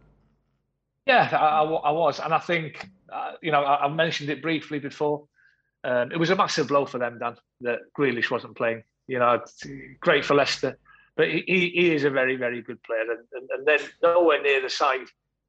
Yeah, 1.06 1.29
I, 1.31 1.63
I 1.63 1.91
was, 1.91 2.19
and 2.19 2.33
I 2.33 2.39
think, 2.39 2.89
uh, 3.12 3.33
you 3.41 3.51
know, 3.51 3.63
I, 3.63 3.85
I 3.85 3.88
mentioned 3.89 4.29
it 4.29 4.41
briefly 4.41 4.79
before. 4.79 5.25
Um, 5.83 6.12
it 6.12 6.18
was 6.18 6.29
a 6.29 6.35
massive 6.35 6.68
blow 6.68 6.85
for 6.85 7.00
them, 7.00 7.18
Dan, 7.19 7.38
that 7.62 7.79
Grealish 7.97 8.29
wasn't 8.29 8.56
playing. 8.56 8.83
You 9.07 9.19
know, 9.19 9.41
great 10.00 10.23
for 10.23 10.35
Leicester, 10.35 10.77
but 11.18 11.27
he, 11.27 11.44
he 11.47 11.91
is 11.91 12.03
a 12.03 12.09
very, 12.09 12.35
very 12.35 12.61
good 12.61 12.81
player, 12.83 13.01
and, 13.01 13.19
and, 13.33 13.49
and 13.49 13.68
then 13.68 13.80
nowhere 14.04 14.42
near 14.42 14.61
the 14.61 14.69
side 14.69 15.07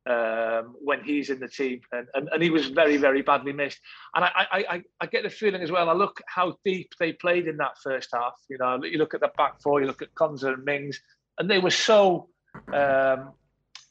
um, 0.08 0.74
when 0.82 1.02
he's 1.04 1.30
in 1.30 1.38
the 1.38 1.48
team, 1.48 1.80
and, 1.92 2.06
and, 2.14 2.28
and 2.32 2.42
he 2.42 2.50
was 2.50 2.68
very, 2.68 2.96
very 2.96 3.22
badly 3.22 3.52
missed. 3.52 3.78
And 4.14 4.24
I, 4.24 4.46
I, 4.50 4.82
I, 5.00 5.06
get 5.06 5.22
the 5.22 5.30
feeling 5.30 5.62
as 5.62 5.70
well. 5.70 5.88
I 5.88 5.92
look 5.92 6.20
how 6.26 6.56
deep 6.64 6.92
they 6.98 7.12
played 7.12 7.46
in 7.46 7.56
that 7.58 7.78
first 7.82 8.08
half. 8.12 8.34
You 8.50 8.58
know, 8.58 8.82
you 8.82 8.98
look 8.98 9.14
at 9.14 9.20
the 9.20 9.30
back 9.36 9.60
four, 9.60 9.80
you 9.80 9.86
look 9.86 10.02
at 10.02 10.14
Konsa 10.14 10.54
and 10.54 10.64
Mings, 10.64 11.00
and 11.38 11.48
they 11.48 11.58
were 11.58 11.70
so 11.70 12.28
um, 12.72 13.32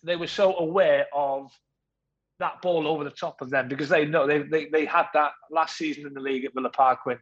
they 0.03 0.15
were 0.15 0.27
so 0.27 0.55
aware 0.57 1.07
of 1.13 1.51
that 2.39 2.61
ball 2.61 2.87
over 2.87 3.03
the 3.03 3.11
top 3.11 3.41
of 3.41 3.49
them 3.49 3.67
because 3.67 3.87
they 3.87 4.05
know 4.05 4.27
they, 4.27 4.39
they, 4.39 4.65
they 4.65 4.85
had 4.85 5.05
that 5.13 5.31
last 5.51 5.77
season 5.77 6.07
in 6.07 6.13
the 6.13 6.19
league 6.19 6.43
at 6.43 6.53
Villa 6.53 6.69
Park 6.69 7.05
when 7.05 7.19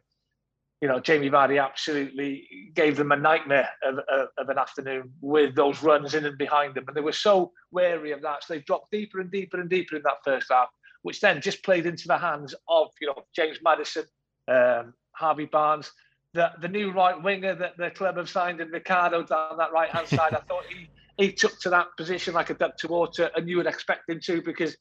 you 0.80 0.88
know 0.88 1.00
Jamie 1.00 1.30
Vardy 1.30 1.62
absolutely 1.62 2.46
gave 2.74 2.96
them 2.96 3.12
a 3.12 3.16
nightmare 3.16 3.68
of, 3.84 3.98
of, 3.98 4.28
of, 4.38 4.48
an 4.48 4.58
afternoon 4.58 5.12
with 5.20 5.54
those 5.54 5.82
runs 5.82 6.14
in 6.14 6.24
and 6.24 6.38
behind 6.38 6.74
them. 6.74 6.84
And 6.88 6.96
they 6.96 7.02
were 7.02 7.12
so 7.12 7.52
wary 7.70 8.12
of 8.12 8.22
that. 8.22 8.44
So 8.44 8.54
they 8.54 8.60
dropped 8.60 8.90
deeper 8.90 9.20
and 9.20 9.30
deeper 9.30 9.60
and 9.60 9.68
deeper 9.68 9.96
in 9.96 10.02
that 10.04 10.24
first 10.24 10.46
half 10.50 10.68
which 11.02 11.20
then 11.20 11.40
just 11.40 11.62
played 11.62 11.86
into 11.86 12.06
the 12.06 12.18
hands 12.18 12.54
of 12.68 12.88
you 13.00 13.06
know 13.06 13.24
James 13.34 13.58
Maddison, 13.62 14.04
um, 14.48 14.94
Harvey 15.12 15.46
Barnes 15.46 15.90
the 16.34 16.50
the 16.60 16.68
new 16.68 16.92
right 16.92 17.20
winger 17.22 17.54
that 17.54 17.76
the 17.76 17.90
club 17.90 18.16
have 18.16 18.28
signed 18.28 18.60
and 18.60 18.70
Ricardo 18.70 19.22
down 19.22 19.56
that 19.58 19.72
right 19.72 19.90
hand 19.90 20.08
side. 20.08 20.34
I 20.34 20.40
thought 20.48 20.64
he 20.68 20.88
he 21.16 21.32
took 21.32 21.58
to 21.60 21.70
that 21.70 21.88
position 21.96 22.34
like 22.34 22.50
a 22.50 22.54
duck 22.54 22.76
to 22.78 22.88
water 22.88 23.30
and 23.34 23.48
you 23.48 23.56
would 23.56 23.66
expect 23.66 24.08
him 24.08 24.20
to 24.24 24.40
because 24.40 24.76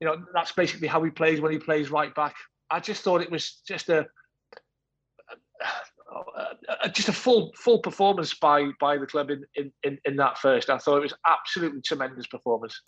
you 0.00 0.06
know, 0.06 0.24
that's 0.32 0.52
basically 0.52 0.88
how 0.88 1.02
he 1.02 1.10
plays 1.10 1.40
when 1.40 1.52
he 1.52 1.58
plays 1.58 1.90
right 1.90 2.14
back. 2.14 2.34
I 2.70 2.80
just 2.80 3.02
thought 3.02 3.22
it 3.22 3.30
was 3.30 3.60
just 3.66 3.88
a, 3.88 4.06
a, 5.60 6.86
a 6.86 6.88
just 6.90 7.08
a 7.08 7.12
full 7.12 7.52
full 7.56 7.78
performance 7.78 8.34
by 8.34 8.70
by 8.80 8.96
the 8.96 9.06
club 9.06 9.30
in, 9.30 9.44
in, 9.82 9.98
in, 10.04 10.16
that 10.16 10.38
first. 10.38 10.70
I 10.70 10.78
thought 10.78 10.98
it 10.98 11.02
was 11.02 11.14
absolutely 11.26 11.80
tremendous 11.80 12.26
performance. 12.26 12.80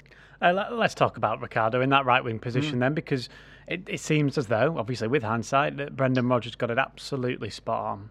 Uh, 0.43 0.53
let, 0.53 0.73
us 0.73 0.95
talk 0.95 1.17
about 1.17 1.41
Ricardo 1.41 1.81
in 1.81 1.91
that 1.91 2.05
right 2.05 2.23
wing 2.23 2.39
position 2.39 2.77
mm. 2.77 2.81
then, 2.81 2.95
because 2.95 3.29
it, 3.67 3.83
it 3.89 4.01
seems 4.01 4.39
as 4.39 4.47
though, 4.47 4.77
obviously 4.79 5.09
with 5.09 5.23
hindsight, 5.23 5.77
that 5.79 5.97
Brendan 5.97 6.29
Rodgers 6.29 6.55
got 6.55 6.71
it 6.71 6.79
absolutely 6.79 7.51
spot 7.51 7.85
on. 7.85 8.11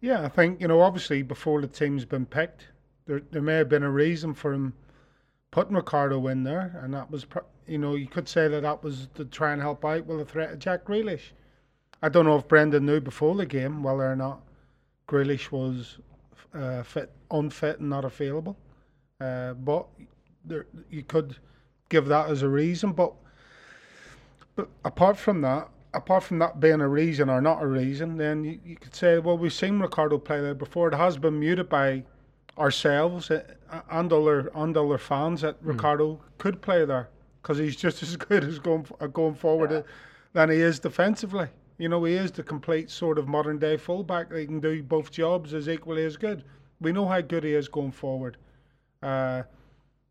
Yeah, 0.00 0.24
I 0.24 0.28
think 0.28 0.60
you 0.60 0.68
know, 0.68 0.80
obviously 0.80 1.22
before 1.22 1.60
the 1.60 1.68
team's 1.68 2.04
been 2.04 2.26
picked, 2.26 2.68
there 3.06 3.22
there 3.30 3.42
may 3.42 3.54
have 3.54 3.68
been 3.68 3.82
a 3.82 3.90
reason 3.90 4.34
for 4.34 4.52
him 4.52 4.72
putting 5.50 5.74
Ricardo 5.74 6.26
in 6.28 6.42
there, 6.42 6.78
and 6.82 6.92
that 6.94 7.10
was, 7.10 7.26
you 7.66 7.78
know, 7.78 7.94
you 7.94 8.06
could 8.06 8.28
say 8.28 8.48
that 8.48 8.62
that 8.62 8.82
was 8.82 9.08
to 9.14 9.24
try 9.24 9.52
and 9.52 9.62
help 9.62 9.84
out 9.84 10.06
with 10.06 10.18
the 10.18 10.24
threat 10.24 10.50
of 10.50 10.58
Jack 10.58 10.84
Grealish. 10.84 11.32
I 12.06 12.08
don't 12.08 12.24
know 12.24 12.36
if 12.36 12.46
Brendan 12.46 12.86
knew 12.86 13.00
before 13.00 13.34
the 13.34 13.44
game 13.44 13.82
whether 13.82 14.08
or 14.08 14.14
not 14.14 14.40
Grealish 15.08 15.50
was 15.50 15.98
uh, 16.54 16.84
fit, 16.84 17.10
unfit, 17.32 17.80
and 17.80 17.90
not 17.90 18.04
available, 18.04 18.56
uh, 19.20 19.54
but 19.54 19.88
there, 20.44 20.66
you 20.88 21.02
could 21.02 21.36
give 21.88 22.06
that 22.06 22.30
as 22.30 22.42
a 22.42 22.48
reason. 22.48 22.92
But 22.92 23.12
but 24.54 24.68
apart 24.84 25.16
from 25.16 25.40
that, 25.40 25.68
apart 25.94 26.22
from 26.22 26.38
that 26.38 26.60
being 26.60 26.80
a 26.80 26.88
reason 26.88 27.28
or 27.28 27.40
not 27.40 27.60
a 27.60 27.66
reason, 27.66 28.16
then 28.16 28.44
you, 28.44 28.60
you 28.64 28.76
could 28.76 28.94
say, 28.94 29.18
well, 29.18 29.36
we've 29.36 29.52
seen 29.52 29.80
Ricardo 29.80 30.16
play 30.16 30.40
there 30.40 30.54
before. 30.54 30.86
It 30.86 30.94
has 30.94 31.18
been 31.18 31.40
muted 31.40 31.68
by 31.68 32.04
ourselves 32.56 33.32
uh, 33.32 33.42
and 33.90 34.12
other 34.12 34.52
and 34.54 34.76
other 34.76 34.98
fans 34.98 35.40
that 35.40 35.60
mm. 35.60 35.72
Ricardo 35.72 36.20
could 36.38 36.62
play 36.62 36.84
there 36.84 37.08
because 37.42 37.58
he's 37.58 37.74
just 37.74 38.00
as 38.04 38.16
good 38.28 38.44
as 38.44 38.60
going 38.60 38.86
going 39.12 39.34
forward 39.34 39.72
yeah. 39.72 39.82
than 40.34 40.50
he 40.50 40.58
is 40.58 40.78
defensively. 40.78 41.48
You 41.78 41.88
know, 41.88 42.04
he 42.04 42.14
is 42.14 42.32
the 42.32 42.42
complete 42.42 42.90
sort 42.90 43.18
of 43.18 43.28
modern 43.28 43.58
day 43.58 43.76
fullback. 43.76 44.32
He 44.32 44.46
can 44.46 44.60
do 44.60 44.82
both 44.82 45.10
jobs 45.10 45.52
as 45.52 45.68
equally 45.68 46.04
as 46.04 46.16
good. 46.16 46.44
We 46.80 46.92
know 46.92 47.06
how 47.06 47.20
good 47.20 47.44
he 47.44 47.54
is 47.54 47.68
going 47.68 47.92
forward. 47.92 48.36
Uh, 49.02 49.42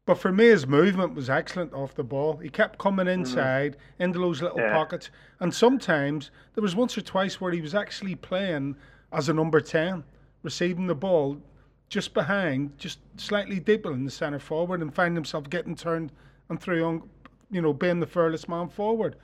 but 0.06 0.20
for 0.20 0.32
me, 0.32 0.46
his 0.46 0.68
movement 0.68 1.16
was 1.16 1.30
excellent 1.30 1.74
off 1.74 1.96
the 1.96 2.04
ball. 2.04 2.38
He 2.38 2.50
kept 2.50 2.78
coming 2.78 3.08
mm-hmm. 3.08 3.22
inside 3.22 3.74
mm-hmm. 3.74 4.04
into 4.04 4.20
those 4.20 4.42
little 4.42 4.60
yeah. 4.60 4.74
pockets, 4.74 5.10
and 5.40 5.54
sometimes 5.54 6.30
there 6.54 6.62
was 6.62 6.76
once 6.76 6.98
or 6.98 7.02
twice 7.02 7.42
where 7.42 7.52
he 7.52 7.62
was 7.62 7.74
actually 7.74 8.16
playing 8.16 8.76
as 9.12 9.30
a 9.30 9.34
number 9.34 9.60
ten, 9.60 10.04
receiving 10.44 10.86
the 10.86 10.96
ball 10.96 11.42
just 11.90 12.14
behind, 12.14 12.78
just 12.78 13.00
slightly 13.18 13.60
deeper 13.60 13.92
in 13.92 14.06
the 14.06 14.12
centre 14.12 14.40
forward, 14.40 14.82
and 14.82 14.94
find 14.94 15.16
himself 15.16 15.50
getting 15.50 15.76
turned 15.76 16.12
and 16.50 16.62
through 16.62 16.84
on, 16.84 17.10
you 17.50 17.62
know, 17.62 17.74
being 17.74 18.00
the 18.00 18.08
furthest 18.08 18.48
man 18.48 18.70
forward. 18.70 19.16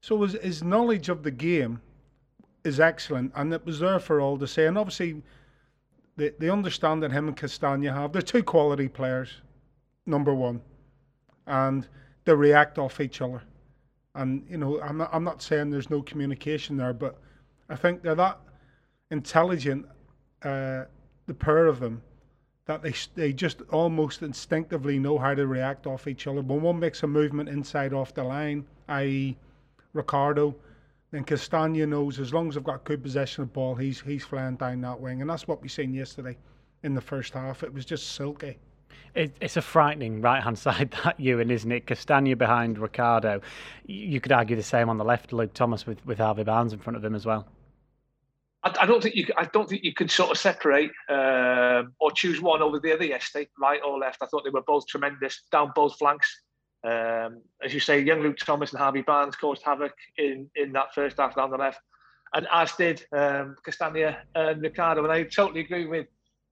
So 0.00 0.22
his, 0.22 0.34
his 0.34 0.62
knowledge 0.62 1.08
of 1.08 1.22
the 1.22 1.30
game 1.30 1.80
is 2.64 2.80
excellent, 2.80 3.32
and 3.34 3.52
it 3.52 3.64
was 3.64 3.80
there 3.80 3.98
for 3.98 4.20
all 4.20 4.38
to 4.38 4.46
see. 4.46 4.64
And 4.64 4.78
obviously, 4.78 5.22
the 6.16 6.34
the 6.38 6.50
understanding 6.50 7.10
him 7.10 7.28
and 7.28 7.36
Castagne 7.36 7.92
have, 7.92 8.12
they're 8.12 8.22
two 8.22 8.42
quality 8.42 8.88
players 8.88 9.40
number 10.06 10.34
one, 10.34 10.60
and 11.46 11.86
they 12.24 12.34
react 12.34 12.78
off 12.78 13.00
each 13.00 13.20
other. 13.20 13.42
And 14.14 14.44
you 14.48 14.58
know, 14.58 14.80
I'm 14.80 14.98
not, 14.98 15.10
I'm 15.12 15.24
not 15.24 15.42
saying 15.42 15.70
there's 15.70 15.90
no 15.90 16.02
communication 16.02 16.76
there, 16.76 16.92
but 16.92 17.18
I 17.68 17.76
think 17.76 18.02
they're 18.02 18.14
that 18.14 18.38
intelligent, 19.10 19.86
uh, 20.42 20.84
the 21.26 21.34
pair 21.34 21.66
of 21.66 21.80
them, 21.80 22.02
that 22.66 22.82
they 22.82 22.94
they 23.14 23.32
just 23.32 23.62
almost 23.70 24.22
instinctively 24.22 24.98
know 24.98 25.18
how 25.18 25.34
to 25.34 25.46
react 25.46 25.86
off 25.86 26.06
each 26.06 26.26
other. 26.26 26.42
When 26.42 26.60
one 26.60 26.78
makes 26.78 27.02
a 27.02 27.06
movement 27.06 27.48
inside 27.48 27.92
off 27.92 28.14
the 28.14 28.24
line, 28.24 28.66
i.e., 28.88 29.36
Ricardo, 29.98 30.54
then 31.10 31.24
Castagne 31.24 31.86
knows 31.86 32.18
as 32.18 32.32
long 32.32 32.48
as 32.48 32.54
they've 32.54 32.64
got 32.64 32.84
good 32.84 33.02
possession 33.02 33.42
of 33.42 33.48
the 33.50 33.52
ball, 33.52 33.74
he's 33.74 34.00
he's 34.00 34.24
flying 34.24 34.56
down 34.56 34.80
that 34.82 34.98
wing, 34.98 35.20
and 35.20 35.28
that's 35.28 35.46
what 35.46 35.60
we 35.60 35.68
seen 35.68 35.92
yesterday 35.92 36.36
in 36.82 36.94
the 36.94 37.00
first 37.00 37.34
half. 37.34 37.62
It 37.62 37.72
was 37.72 37.84
just 37.84 38.12
silky. 38.12 38.58
It, 39.14 39.36
it's 39.40 39.56
a 39.56 39.62
frightening 39.62 40.20
right 40.20 40.42
hand 40.42 40.58
side 40.66 40.94
that 41.04 41.18
Ewan, 41.18 41.50
isn't 41.50 41.70
it? 41.70 41.86
Castagne 41.86 42.36
behind 42.36 42.78
Ricardo. 42.78 43.40
You 43.86 44.20
could 44.20 44.32
argue 44.32 44.56
the 44.56 44.62
same 44.62 44.88
on 44.88 44.96
the 44.96 45.04
left, 45.04 45.32
Luke 45.32 45.52
Thomas 45.54 45.86
with, 45.86 46.04
with 46.06 46.18
Harvey 46.18 46.44
Barnes 46.44 46.72
in 46.72 46.78
front 46.78 46.96
of 46.96 47.04
him 47.04 47.14
as 47.14 47.26
well. 47.26 47.46
I, 48.62 48.74
I 48.82 48.86
don't 48.86 49.02
think 49.02 49.14
you. 49.14 49.26
I 49.36 49.44
don't 49.46 49.68
think 49.68 49.84
you 49.84 49.94
could 49.94 50.10
sort 50.10 50.30
of 50.30 50.38
separate 50.38 50.90
um, 51.08 51.94
or 52.00 52.10
choose 52.12 52.40
one 52.40 52.62
over 52.62 52.78
the 52.78 52.92
other 52.92 53.04
yesterday, 53.04 53.48
right 53.58 53.80
or 53.86 53.98
left. 53.98 54.22
I 54.22 54.26
thought 54.26 54.44
they 54.44 54.50
were 54.50 54.62
both 54.62 54.86
tremendous 54.86 55.42
down 55.50 55.72
both 55.74 55.96
flanks. 55.96 56.42
Um, 56.84 57.42
as 57.64 57.74
you 57.74 57.80
say, 57.80 58.00
young 58.00 58.20
Luke 58.20 58.36
Thomas 58.36 58.70
and 58.70 58.78
Harvey 58.78 59.02
Barnes 59.02 59.34
caused 59.36 59.62
havoc 59.62 59.94
in, 60.16 60.48
in 60.54 60.72
that 60.72 60.94
first 60.94 61.16
half 61.18 61.34
down 61.34 61.50
the 61.50 61.56
left, 61.56 61.80
and 62.34 62.46
as 62.52 62.72
did 62.72 63.04
um, 63.12 63.56
Castagne 63.66 64.16
and 64.34 64.62
Ricardo. 64.62 65.02
And 65.02 65.12
I 65.12 65.24
totally 65.24 65.60
agree 65.60 65.86
with 65.86 66.06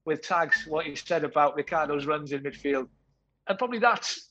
with 0.04 0.23
tags 0.23 0.64
what 0.68 0.87
you 0.87 0.95
said 0.95 1.25
about 1.25 1.56
Ricardo's 1.56 2.06
runs 2.06 2.33
in 2.33 2.42
midfield, 2.42 2.88
and 3.49 3.59
probably 3.59 3.78
that's 3.78 4.30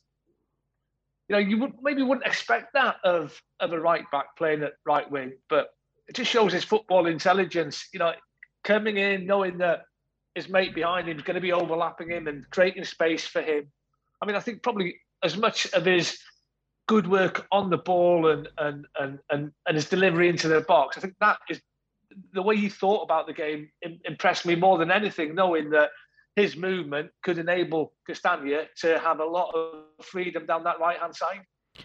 you 1.29 1.35
know 1.35 1.39
you 1.39 1.57
would 1.59 1.73
maybe 1.81 2.01
wouldn't 2.01 2.27
expect 2.27 2.73
that 2.73 2.97
of 3.03 3.41
of 3.61 3.71
a 3.71 3.79
right 3.79 4.09
back 4.11 4.35
playing 4.37 4.63
at 4.63 4.73
right 4.85 5.09
wing, 5.09 5.33
but 5.49 5.69
it 6.07 6.15
just 6.15 6.29
shows 6.29 6.51
his 6.51 6.65
football 6.65 7.07
intelligence. 7.07 7.87
You 7.93 7.99
know, 7.99 8.13
coming 8.65 8.97
in 8.97 9.25
knowing 9.25 9.57
that 9.59 9.83
his 10.35 10.49
mate 10.49 10.75
behind 10.75 11.07
him 11.07 11.15
is 11.15 11.23
going 11.23 11.35
to 11.35 11.41
be 11.41 11.53
overlapping 11.53 12.09
him 12.11 12.27
and 12.27 12.49
creating 12.49 12.83
space 12.83 13.25
for 13.25 13.41
him. 13.41 13.65
I 14.21 14.25
mean, 14.25 14.35
I 14.35 14.41
think 14.41 14.61
probably 14.61 14.97
as 15.25 15.35
much 15.35 15.65
of 15.73 15.85
his 15.85 16.17
good 16.87 17.07
work 17.07 17.47
on 17.51 17.69
the 17.69 17.77
ball 17.77 18.29
and 18.29 18.47
and 18.57 18.85
and 18.99 19.19
and, 19.29 19.51
and 19.67 19.75
his 19.75 19.89
delivery 19.89 20.29
into 20.29 20.47
the 20.47 20.61
box, 20.61 20.97
I 20.97 21.01
think 21.01 21.15
that 21.19 21.39
is 21.49 21.59
the 22.31 22.41
way 22.41 22.55
he 22.55 22.69
thought 22.69 23.01
about 23.01 23.27
the 23.27 23.33
game 23.33 23.69
impressed 24.05 24.45
me 24.45 24.55
more 24.55 24.77
than 24.77 24.91
anything, 24.91 25.35
knowing 25.35 25.69
that 25.71 25.89
his 26.35 26.55
movement 26.55 27.09
could 27.23 27.37
enable 27.37 27.93
Castagne 28.07 28.67
to 28.77 28.99
have 28.99 29.19
a 29.19 29.25
lot 29.25 29.53
of 29.53 30.05
freedom 30.05 30.45
down 30.45 30.63
that 30.63 30.79
right 30.79 30.97
hand 30.99 31.15
side. 31.15 31.41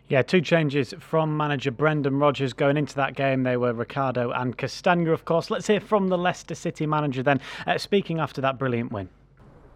Yeah, 0.08 0.22
two 0.22 0.40
changes 0.40 0.94
from 1.00 1.36
manager 1.36 1.72
Brendan 1.72 2.18
Rodgers 2.18 2.52
going 2.52 2.76
into 2.76 2.94
that 2.94 3.16
game. 3.16 3.42
They 3.42 3.56
were 3.56 3.72
Ricardo 3.72 4.30
and 4.30 4.56
Castagne, 4.56 5.12
of 5.12 5.24
course. 5.24 5.50
Let's 5.50 5.66
hear 5.66 5.80
from 5.80 6.08
the 6.08 6.18
Leicester 6.18 6.54
City 6.54 6.86
manager 6.86 7.24
then, 7.24 7.40
uh, 7.66 7.76
speaking 7.76 8.20
after 8.20 8.40
that 8.40 8.56
brilliant 8.56 8.92
win. 8.92 9.08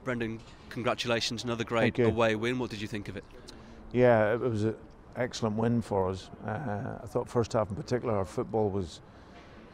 Brendan, 0.04 0.38
congratulations, 0.70 1.42
another 1.42 1.64
great 1.64 1.98
away 1.98 2.36
win. 2.36 2.58
What 2.58 2.70
did 2.70 2.80
you 2.80 2.86
think 2.86 3.08
of 3.08 3.16
it? 3.16 3.24
Yeah, 3.94 4.34
it 4.34 4.40
was 4.40 4.64
an 4.64 4.74
excellent 5.14 5.56
win 5.56 5.80
for 5.80 6.10
us. 6.10 6.28
Uh, 6.44 6.98
I 7.00 7.06
thought 7.06 7.28
first 7.28 7.52
half 7.52 7.70
in 7.70 7.76
particular, 7.76 8.16
our 8.16 8.24
football 8.24 8.68
was 8.68 9.00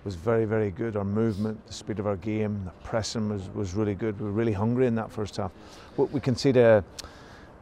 was 0.04 0.14
very, 0.14 0.44
very 0.44 0.70
good. 0.70 0.96
Our 0.96 1.04
movement, 1.04 1.66
the 1.66 1.72
speed 1.72 1.98
of 1.98 2.06
our 2.06 2.16
game, 2.16 2.62
the 2.64 2.70
pressing 2.86 3.28
was, 3.28 3.50
was 3.50 3.74
really 3.74 3.94
good. 3.94 4.18
We 4.18 4.26
were 4.26 4.32
really 4.32 4.52
hungry 4.52 4.86
in 4.86 4.94
that 4.94 5.10
first 5.10 5.36
half. 5.36 5.52
We 5.96 6.20
conceded 6.20 6.62
a, 6.62 6.84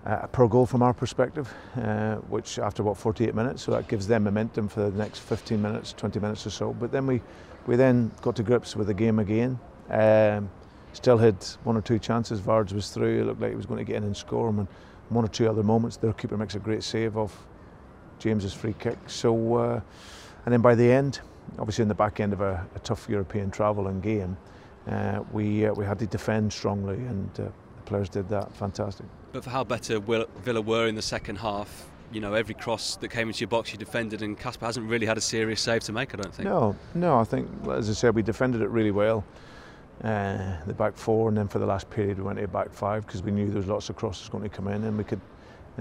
a 0.04 0.28
pro 0.28 0.46
goal 0.46 0.64
from 0.64 0.80
our 0.82 0.92
perspective, 0.92 1.52
uh, 1.76 2.16
which 2.28 2.60
after 2.60 2.82
about 2.82 2.96
48 2.96 3.34
minutes, 3.34 3.62
so 3.62 3.72
that 3.72 3.88
gives 3.88 4.06
them 4.06 4.22
momentum 4.22 4.68
for 4.68 4.88
the 4.88 4.96
next 4.96 5.18
15 5.18 5.60
minutes, 5.60 5.92
20 5.94 6.20
minutes 6.20 6.46
or 6.46 6.50
so. 6.50 6.72
But 6.72 6.92
then 6.92 7.08
we, 7.08 7.20
we 7.66 7.74
then 7.74 8.12
got 8.22 8.36
to 8.36 8.44
grips 8.44 8.76
with 8.76 8.86
the 8.86 8.94
game 8.94 9.18
again. 9.18 9.58
Um, 9.90 10.48
still 10.92 11.18
had 11.18 11.42
one 11.64 11.76
or 11.76 11.82
two 11.82 11.98
chances. 11.98 12.38
Vards 12.38 12.72
was 12.72 12.90
through. 12.90 13.22
It 13.22 13.24
looked 13.26 13.40
like 13.40 13.50
he 13.50 13.56
was 13.56 13.66
going 13.66 13.78
to 13.78 13.84
get 13.84 13.96
in 13.96 14.04
and 14.04 14.16
score. 14.16 14.48
And 14.48 14.68
one 15.10 15.24
or 15.24 15.28
two 15.28 15.48
other 15.48 15.62
moments, 15.62 15.96
their 15.96 16.12
keeper 16.12 16.36
makes 16.36 16.54
a 16.54 16.58
great 16.58 16.82
save 16.82 17.16
off 17.16 17.46
James's 18.18 18.52
free 18.52 18.74
kick. 18.78 18.98
So, 19.06 19.56
uh, 19.56 19.80
and 20.44 20.52
then 20.52 20.60
by 20.60 20.74
the 20.74 20.90
end, 20.90 21.20
obviously 21.58 21.82
in 21.82 21.88
the 21.88 21.94
back 21.94 22.20
end 22.20 22.32
of 22.32 22.40
a, 22.40 22.66
a 22.74 22.78
tough 22.80 23.08
European 23.08 23.50
travel 23.50 23.88
and 23.88 24.02
game, 24.02 24.36
uh, 24.88 25.22
we 25.32 25.66
uh, 25.66 25.72
we 25.74 25.84
had 25.84 25.98
to 25.98 26.06
defend 26.06 26.52
strongly, 26.52 26.96
and 26.96 27.30
uh, 27.40 27.44
the 27.44 27.82
players 27.84 28.08
did 28.08 28.28
that 28.28 28.54
fantastic. 28.56 29.06
But 29.32 29.44
for 29.44 29.50
how 29.50 29.64
better 29.64 29.98
Villa 30.00 30.60
were 30.62 30.86
in 30.86 30.94
the 30.94 31.02
second 31.02 31.36
half, 31.36 31.88
you 32.10 32.20
know, 32.20 32.32
every 32.32 32.54
cross 32.54 32.96
that 32.96 33.08
came 33.08 33.28
into 33.28 33.40
your 33.40 33.48
box, 33.48 33.70
you 33.72 33.78
defended, 33.78 34.22
and 34.22 34.38
Kasper 34.38 34.64
hasn't 34.64 34.88
really 34.88 35.06
had 35.06 35.18
a 35.18 35.20
serious 35.20 35.60
save 35.60 35.82
to 35.84 35.92
make. 35.92 36.14
I 36.14 36.16
don't 36.16 36.34
think. 36.34 36.48
No, 36.48 36.74
no. 36.94 37.18
I 37.18 37.24
think, 37.24 37.48
as 37.68 37.90
I 37.90 37.92
said, 37.92 38.14
we 38.14 38.22
defended 38.22 38.62
it 38.62 38.68
really 38.68 38.90
well. 38.90 39.24
Uh, 40.04 40.56
the 40.66 40.74
back 40.74 40.94
four, 40.96 41.28
and 41.28 41.36
then 41.36 41.48
for 41.48 41.58
the 41.58 41.66
last 41.66 41.90
period, 41.90 42.18
we 42.18 42.22
went 42.22 42.38
to 42.38 42.46
back 42.46 42.72
five 42.72 43.04
because 43.04 43.20
we 43.20 43.32
knew 43.32 43.48
there 43.48 43.56
was 43.56 43.66
lots 43.66 43.90
of 43.90 43.96
crosses 43.96 44.28
going 44.28 44.44
to 44.44 44.48
come 44.48 44.68
in, 44.68 44.84
and 44.84 44.96
we 44.96 45.02
could 45.02 45.20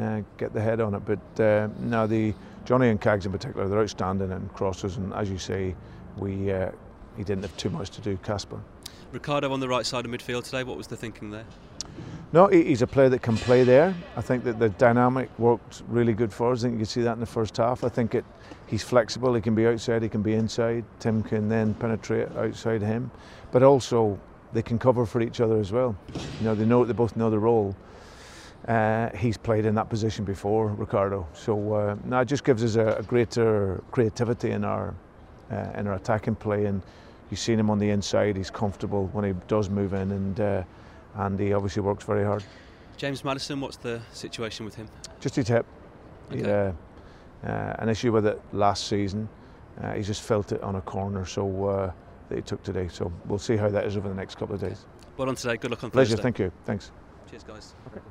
uh, 0.02 0.22
get 0.38 0.54
the 0.54 0.62
head 0.62 0.82
on 0.82 0.96
it. 0.96 1.04
But 1.06 1.44
uh, 1.44 1.70
now 1.80 2.08
the 2.08 2.34
Jonny 2.66 2.90
and 2.90 3.00
Cags 3.00 3.28
in 3.28 3.32
particular, 3.32 3.68
they're 3.68 3.80
outstanding 3.80 4.32
in 4.32 4.50
crosses, 4.56 4.98
and 4.98 5.14
as 5.14 5.30
you 5.30 5.38
say, 5.38 5.76
we 6.18 6.52
uh, 6.52 6.72
he 7.16 7.24
didn't 7.24 7.44
have 7.44 7.56
too 7.58 7.70
much 7.70 7.92
to 7.92 8.02
do. 8.02 8.18
Kasper, 8.18 8.60
Ricardo 9.12 9.54
on 9.54 9.60
the 9.60 9.68
right 9.68 9.86
side 9.86 10.04
of 10.06 10.12
midfield 10.12 10.46
today. 10.46 10.64
What 10.64 10.78
was 10.78 10.88
the 10.88 10.98
thinking 10.98 11.30
there? 11.30 11.46
No, 12.34 12.48
he's 12.48 12.82
a 12.82 12.88
player 12.88 13.08
that 13.10 13.22
can 13.22 13.38
play 13.38 13.64
there. 13.64 13.96
I 14.18 14.22
think 14.22 14.44
that 14.44 14.60
the 14.60 14.70
dynamic 14.70 15.30
worked 15.40 15.84
really 15.88 16.14
good 16.14 16.34
for 16.34 16.52
us. 16.52 16.60
I 16.60 16.64
think 16.64 16.74
you 16.74 16.80
can 16.80 16.86
see 16.86 17.02
that 17.04 17.14
in 17.14 17.22
the 17.22 17.26
first 17.26 17.56
half. 17.56 17.86
I 17.86 17.90
think 17.90 18.16
it, 18.16 18.26
he's 18.66 18.84
flexible. 18.84 19.34
He 19.34 19.42
can 19.42 19.56
be 19.56 19.66
outside. 19.66 20.04
He 20.04 20.10
can 20.10 20.22
be 20.22 20.34
inside. 20.34 20.84
Tim 21.00 21.24
can 21.24 21.48
then 21.48 21.74
penetrate 21.76 22.30
outside 22.36 22.82
him, 22.82 23.10
but 23.52 23.64
also 23.64 24.20
they 24.54 24.62
can 24.62 24.80
cover 24.80 25.06
for 25.06 25.22
each 25.22 25.42
other 25.42 25.60
as 25.60 25.72
well. 25.72 25.96
You 26.40 26.46
know, 26.46 26.56
they 26.56 26.66
know 26.66 26.86
they 26.86 26.94
both 26.94 27.16
know 27.16 27.30
the 27.30 27.40
role. 27.40 27.76
Uh, 28.68 29.10
he's 29.16 29.38
played 29.38 29.66
in 29.66 29.76
that 29.76 29.90
position 29.90 30.26
before, 30.26 30.68
Ricardo. 30.70 31.28
So 31.34 31.74
uh, 31.74 31.96
now 32.06 32.22
it 32.22 32.26
just 32.26 32.44
gives 32.44 32.64
us 32.64 32.76
a, 32.76 32.98
a 33.00 33.04
greater 33.04 33.82
creativity 33.92 34.52
in 34.52 34.64
our 34.64 34.94
uh, 35.52 35.72
in 35.76 35.88
our 35.88 35.94
attacking 35.94 36.36
play. 36.36 36.66
And 36.66 36.82
you've 37.30 37.40
seen 37.40 37.60
him 37.60 37.70
on 37.70 37.80
the 37.80 37.90
inside; 37.90 38.36
he's 38.36 38.50
comfortable 38.50 39.08
when 39.14 39.26
he 39.26 39.34
does 39.48 39.70
move 39.70 39.94
in, 39.94 40.12
and 40.12 40.40
uh, 40.40 40.64
and 41.16 41.40
he 41.40 41.54
obviously 41.54 41.82
works 41.82 42.04
very 42.04 42.26
hard. 42.26 42.44
James 42.98 43.24
Maddison, 43.24 43.62
what's 43.62 43.78
the 43.78 44.02
situation 44.12 44.66
with 44.66 44.76
him? 44.76 44.88
Just 45.20 45.36
his 45.36 45.48
hip. 45.48 45.66
Okay. 46.32 46.40
He 46.40 46.44
uh, 46.50 46.72
an 47.44 47.90
issue 47.90 48.12
with 48.12 48.26
it 48.26 48.42
last 48.52 48.88
season. 48.88 49.30
Uh, 49.82 49.94
he 49.94 50.02
just 50.02 50.24
felt 50.24 50.52
it 50.52 50.62
on 50.64 50.76
a 50.76 50.82
corner, 50.82 51.26
so 51.26 51.94
that 52.30 52.36
he 52.36 52.42
took 52.42 52.64
today. 52.64 52.88
So 52.88 53.12
we'll 53.26 53.40
see 53.40 53.58
how 53.58 53.70
that 53.70 53.86
is 53.86 53.98
over 53.98 54.10
the 54.10 54.16
next 54.16 54.38
couple 54.38 54.56
of 54.56 54.62
days. 54.62 54.86
Well 55.18 55.30
on 55.30 55.36
today. 55.36 55.58
Good 55.58 55.72
luck 55.72 55.84
on 55.84 55.92
Pleasure. 55.92 56.12
Thursday. 56.12 56.24
Thank 56.24 56.40
you. 56.40 56.52
Thanks. 56.66 56.92
Cheers, 57.30 57.44
guys. 57.44 57.76
Okay 57.88 58.02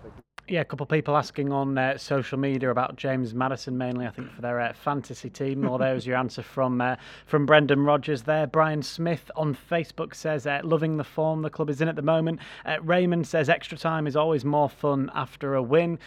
yeah, 0.48 0.60
a 0.60 0.64
couple 0.64 0.84
of 0.84 0.90
people 0.90 1.16
asking 1.16 1.52
on 1.52 1.76
uh, 1.76 1.98
social 1.98 2.38
media 2.38 2.70
about 2.70 2.96
James 2.96 3.34
Maddison 3.34 3.76
mainly 3.76 4.06
I 4.06 4.10
think 4.10 4.30
for 4.30 4.42
their 4.42 4.60
uh, 4.60 4.72
fantasy 4.72 5.28
team. 5.28 5.62
Well, 5.62 5.78
there 5.78 5.94
was 5.94 6.06
your 6.06 6.16
answer 6.16 6.42
from 6.42 6.80
uh, 6.80 6.96
from 7.26 7.46
Brendan 7.46 7.80
Rodgers 7.80 8.22
there. 8.22 8.46
Brian 8.46 8.82
Smith 8.82 9.30
on 9.34 9.56
Facebook 9.56 10.14
says, 10.14 10.46
uh, 10.46 10.60
loving 10.62 10.98
the 10.98 11.04
form 11.04 11.42
the 11.42 11.50
club 11.50 11.68
is 11.68 11.80
in 11.80 11.88
at 11.88 11.96
the 11.96 12.02
moment. 12.02 12.40
Uh, 12.64 12.76
Raymond 12.82 13.26
says, 13.26 13.48
extra 13.48 13.76
time 13.76 14.06
is 14.06 14.14
always 14.14 14.44
more 14.44 14.68
fun 14.68 15.10
after 15.14 15.54
a 15.54 15.62
win. 15.62 15.98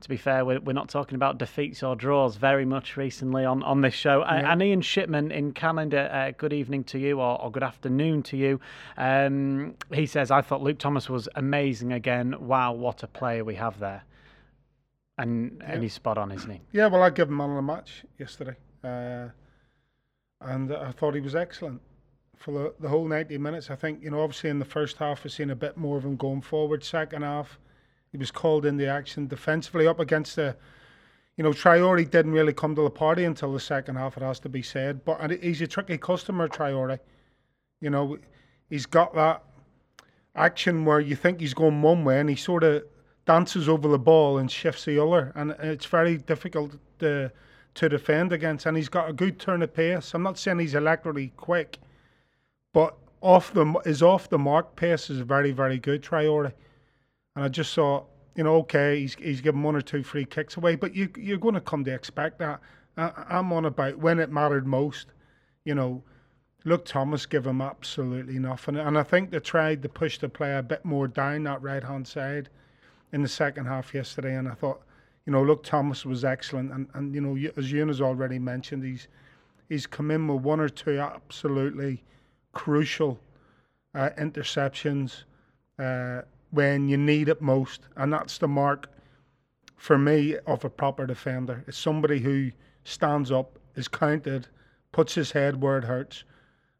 To 0.00 0.08
be 0.08 0.16
fair, 0.16 0.44
we're, 0.44 0.60
we're 0.60 0.72
not 0.72 0.88
talking 0.88 1.16
about 1.16 1.38
defeats 1.38 1.82
or 1.82 1.96
draws 1.96 2.36
very 2.36 2.64
much 2.64 2.96
recently 2.96 3.44
on, 3.44 3.62
on 3.62 3.80
this 3.80 3.94
show. 3.94 4.20
Yeah. 4.20 4.52
And 4.52 4.62
Ian 4.62 4.80
Shipman 4.80 5.32
in 5.32 5.52
Canada, 5.52 6.14
uh, 6.14 6.32
good 6.36 6.52
evening 6.52 6.84
to 6.84 6.98
you 6.98 7.20
or, 7.20 7.40
or 7.40 7.50
good 7.50 7.62
afternoon 7.62 8.22
to 8.24 8.36
you. 8.36 8.60
Um, 8.96 9.74
he 9.92 10.06
says, 10.06 10.30
I 10.30 10.40
thought 10.40 10.62
Luke 10.62 10.78
Thomas 10.78 11.08
was 11.08 11.28
amazing 11.34 11.92
again. 11.92 12.34
Wow, 12.38 12.72
what 12.72 13.02
a 13.02 13.08
player 13.08 13.44
we 13.44 13.56
have 13.56 13.80
there. 13.80 14.04
And, 15.18 15.58
yeah. 15.60 15.72
and 15.72 15.82
he's 15.82 15.94
spot 15.94 16.16
on, 16.16 16.30
isn't 16.30 16.50
he? 16.50 16.60
Yeah, 16.72 16.86
well, 16.86 17.02
I 17.02 17.10
gave 17.10 17.28
him 17.28 17.36
man 17.36 17.50
of 17.50 17.56
the 17.56 17.62
match 17.62 18.04
yesterday. 18.18 18.54
Uh, 18.84 19.28
and 20.40 20.72
I 20.72 20.92
thought 20.92 21.14
he 21.14 21.20
was 21.20 21.34
excellent 21.34 21.80
for 22.36 22.52
the, 22.52 22.74
the 22.78 22.88
whole 22.88 23.06
90 23.06 23.36
minutes. 23.38 23.68
I 23.70 23.74
think, 23.74 24.02
you 24.02 24.10
know, 24.10 24.20
obviously 24.20 24.50
in 24.50 24.60
the 24.60 24.64
first 24.64 24.96
half, 24.96 25.24
we've 25.24 25.32
seen 25.32 25.50
a 25.50 25.56
bit 25.56 25.76
more 25.76 25.96
of 25.96 26.04
him 26.04 26.16
going 26.16 26.40
forward. 26.40 26.84
Second 26.84 27.22
half, 27.22 27.58
he 28.12 28.18
was 28.18 28.30
called 28.30 28.64
in 28.64 28.76
the 28.76 28.86
action 28.86 29.26
defensively 29.26 29.86
up 29.86 30.00
against 30.00 30.36
the. 30.36 30.56
You 31.36 31.44
know, 31.44 31.50
Traore 31.50 32.10
didn't 32.10 32.32
really 32.32 32.52
come 32.52 32.74
to 32.74 32.82
the 32.82 32.90
party 32.90 33.22
until 33.22 33.52
the 33.52 33.60
second 33.60 33.94
half. 33.94 34.16
It 34.16 34.24
has 34.24 34.40
to 34.40 34.48
be 34.48 34.60
said, 34.60 35.04
but 35.04 35.30
he's 35.40 35.62
a 35.62 35.68
tricky 35.68 35.96
customer, 35.96 36.48
Traore. 36.48 36.98
You 37.80 37.90
know, 37.90 38.18
he's 38.68 38.86
got 38.86 39.14
that 39.14 39.44
action 40.34 40.84
where 40.84 40.98
you 40.98 41.14
think 41.14 41.40
he's 41.40 41.54
going 41.54 41.80
one 41.80 42.04
way 42.04 42.18
and 42.18 42.28
he 42.28 42.34
sort 42.34 42.64
of 42.64 42.82
dances 43.24 43.68
over 43.68 43.86
the 43.88 43.98
ball 43.98 44.38
and 44.38 44.50
shifts 44.50 44.84
the 44.86 45.00
other, 45.00 45.32
and 45.36 45.50
it's 45.60 45.86
very 45.86 46.16
difficult 46.16 46.76
to 46.98 47.30
to 47.74 47.88
defend 47.88 48.32
against. 48.32 48.66
And 48.66 48.76
he's 48.76 48.88
got 48.88 49.08
a 49.08 49.12
good 49.12 49.38
turn 49.38 49.62
of 49.62 49.72
pace. 49.72 50.14
I'm 50.14 50.22
not 50.22 50.38
saying 50.38 50.58
he's 50.58 50.74
electrically 50.74 51.32
quick, 51.36 51.78
but 52.72 52.96
off 53.20 53.52
the 53.52 53.66
his 53.84 54.02
off 54.02 54.28
the 54.28 54.38
mark 54.38 54.74
pace 54.74 55.10
is 55.10 55.20
very 55.20 55.52
very 55.52 55.78
good. 55.78 56.02
Traore. 56.02 56.52
And 57.38 57.44
I 57.44 57.48
just 57.48 57.72
thought, 57.72 58.08
you 58.34 58.42
know, 58.42 58.56
okay, 58.56 58.98
he's 58.98 59.14
he's 59.14 59.40
given 59.40 59.62
one 59.62 59.76
or 59.76 59.80
two 59.80 60.02
free 60.02 60.24
kicks 60.24 60.56
away, 60.56 60.74
but 60.74 60.92
you 60.96 61.08
you're 61.16 61.38
going 61.38 61.54
to 61.54 61.60
come 61.60 61.84
to 61.84 61.94
expect 61.94 62.40
that. 62.40 62.60
I, 62.96 63.12
I'm 63.28 63.52
on 63.52 63.64
about 63.64 63.96
when 63.98 64.18
it 64.18 64.28
mattered 64.28 64.66
most. 64.66 65.06
You 65.64 65.76
know, 65.76 66.02
Luke 66.64 66.84
Thomas 66.84 67.26
gave 67.26 67.46
him 67.46 67.60
absolutely 67.60 68.40
nothing, 68.40 68.76
and 68.76 68.98
I 68.98 69.04
think 69.04 69.30
they 69.30 69.38
tried 69.38 69.82
to 69.82 69.88
push 69.88 70.18
the 70.18 70.28
play 70.28 70.56
a 70.56 70.64
bit 70.64 70.84
more 70.84 71.06
down 71.06 71.44
that 71.44 71.62
right 71.62 71.84
hand 71.84 72.08
side 72.08 72.48
in 73.12 73.22
the 73.22 73.28
second 73.28 73.66
half 73.66 73.94
yesterday, 73.94 74.34
and 74.34 74.48
I 74.48 74.54
thought, 74.54 74.82
you 75.24 75.32
know, 75.32 75.44
look, 75.44 75.62
Thomas 75.62 76.04
was 76.04 76.24
excellent, 76.24 76.72
and 76.72 76.88
and 76.94 77.14
you 77.14 77.20
know, 77.20 77.36
as 77.56 77.70
has 77.70 78.00
already 78.00 78.40
mentioned, 78.40 78.82
he's 78.82 79.06
he's 79.68 79.86
come 79.86 80.10
in 80.10 80.26
with 80.26 80.42
one 80.42 80.58
or 80.58 80.68
two 80.68 80.98
absolutely 80.98 82.02
crucial 82.52 83.20
uh, 83.94 84.10
interceptions. 84.18 85.22
Uh, 85.78 86.22
when 86.50 86.88
you 86.88 86.96
need 86.96 87.28
it 87.28 87.40
most. 87.40 87.82
And 87.96 88.12
that's 88.12 88.38
the 88.38 88.48
mark 88.48 88.90
for 89.76 89.96
me 89.96 90.36
of 90.46 90.64
a 90.64 90.70
proper 90.70 91.06
defender. 91.06 91.64
It's 91.66 91.78
somebody 91.78 92.18
who 92.20 92.50
stands 92.84 93.30
up, 93.30 93.58
is 93.76 93.88
counted, 93.88 94.48
puts 94.92 95.14
his 95.14 95.32
head 95.32 95.62
where 95.62 95.78
it 95.78 95.84
hurts 95.84 96.24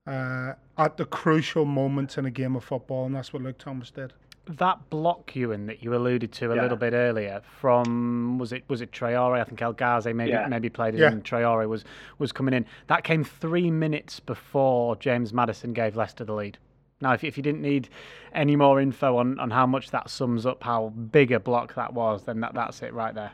uh, 0.07 0.55
at 0.77 0.97
the 0.97 1.05
crucial 1.05 1.65
moments 1.65 2.19
in 2.19 2.27
a 2.27 2.31
game 2.31 2.57
of 2.57 2.65
football. 2.65 3.07
And 3.07 3.15
that's 3.15 3.33
what 3.33 3.43
Luke 3.43 3.59
Thomas 3.59 3.91
did. 3.91 4.13
That 4.47 4.89
block, 4.89 5.37
Ewan, 5.37 5.67
that 5.67 5.83
you 5.83 5.95
alluded 5.95 6.33
to 6.33 6.53
a 6.53 6.57
yeah. 6.57 6.63
little 6.63 6.79
bit 6.79 6.95
earlier 6.95 7.43
from 7.61 8.39
was 8.39 8.51
it 8.51 8.65
was 8.67 8.81
it 8.81 8.93
Traore? 8.93 9.39
I 9.39 9.45
think 9.45 9.61
El 9.61 9.75
Ghazi 9.75 10.15
maybe 10.15 10.31
yeah. 10.31 10.49
maybe 10.49 10.71
played 10.71 10.95
it 10.95 11.01
yeah. 11.01 11.13
and 11.13 11.23
Traore 11.23 11.69
was 11.69 11.85
was 12.19 12.33
coming 12.33 12.55
in. 12.55 12.65
That 12.87 13.05
came 13.05 13.25
three 13.25 13.71
minutes 13.71 14.21
before 14.21 14.97
James 14.97 15.35
Maddison 15.35 15.75
gave 15.75 15.97
Leicester 15.97 16.25
the 16.25 16.33
lead. 16.33 16.57
Now, 17.01 17.13
if, 17.13 17.23
if 17.25 17.37
you 17.37 17.43
didn't 17.43 17.63
need 17.63 17.89
any 18.35 18.57
more 18.57 18.81
info 18.81 19.17
on, 19.19 19.39
on 19.39 19.51
how 19.51 19.67
much 19.67 19.91
that 19.91 20.11
sums 20.11 20.47
up 20.47 20.63
how 20.63 20.89
big 20.89 21.33
a 21.33 21.41
block 21.41 21.75
that 21.75 21.93
was, 21.93 22.25
then 22.25 22.41
that, 22.41 22.55
that's 22.55 22.83
it 22.83 22.93
right 22.93 23.15
there. 23.15 23.33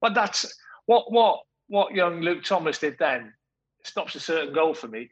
But 0.00 0.14
that's 0.14 0.52
what 0.86 1.12
what 1.12 1.40
what 1.68 1.94
young 1.94 2.20
Luke 2.20 2.44
Thomas 2.44 2.78
did 2.78 2.96
then 2.98 3.32
stops 3.84 4.14
a 4.14 4.20
certain 4.20 4.52
goal 4.52 4.74
for 4.74 4.88
me, 4.88 5.10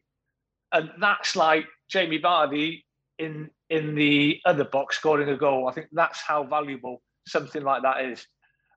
and 0.73 0.91
that's 1.01 1.37
like 1.37 1.67
Jamie 1.89 2.21
Vardy 2.21 2.83
in 3.19 3.51
in 3.69 3.95
the 3.95 4.41
other 4.45 4.65
box 4.65 4.97
scoring 4.97 5.29
a 5.29 5.37
goal. 5.37 5.69
I 5.69 5.73
think 5.73 5.87
that's 5.93 6.21
how 6.21 6.43
valuable 6.45 7.03
something 7.27 7.63
like 7.63 7.83
that 7.83 8.05
is, 8.05 8.27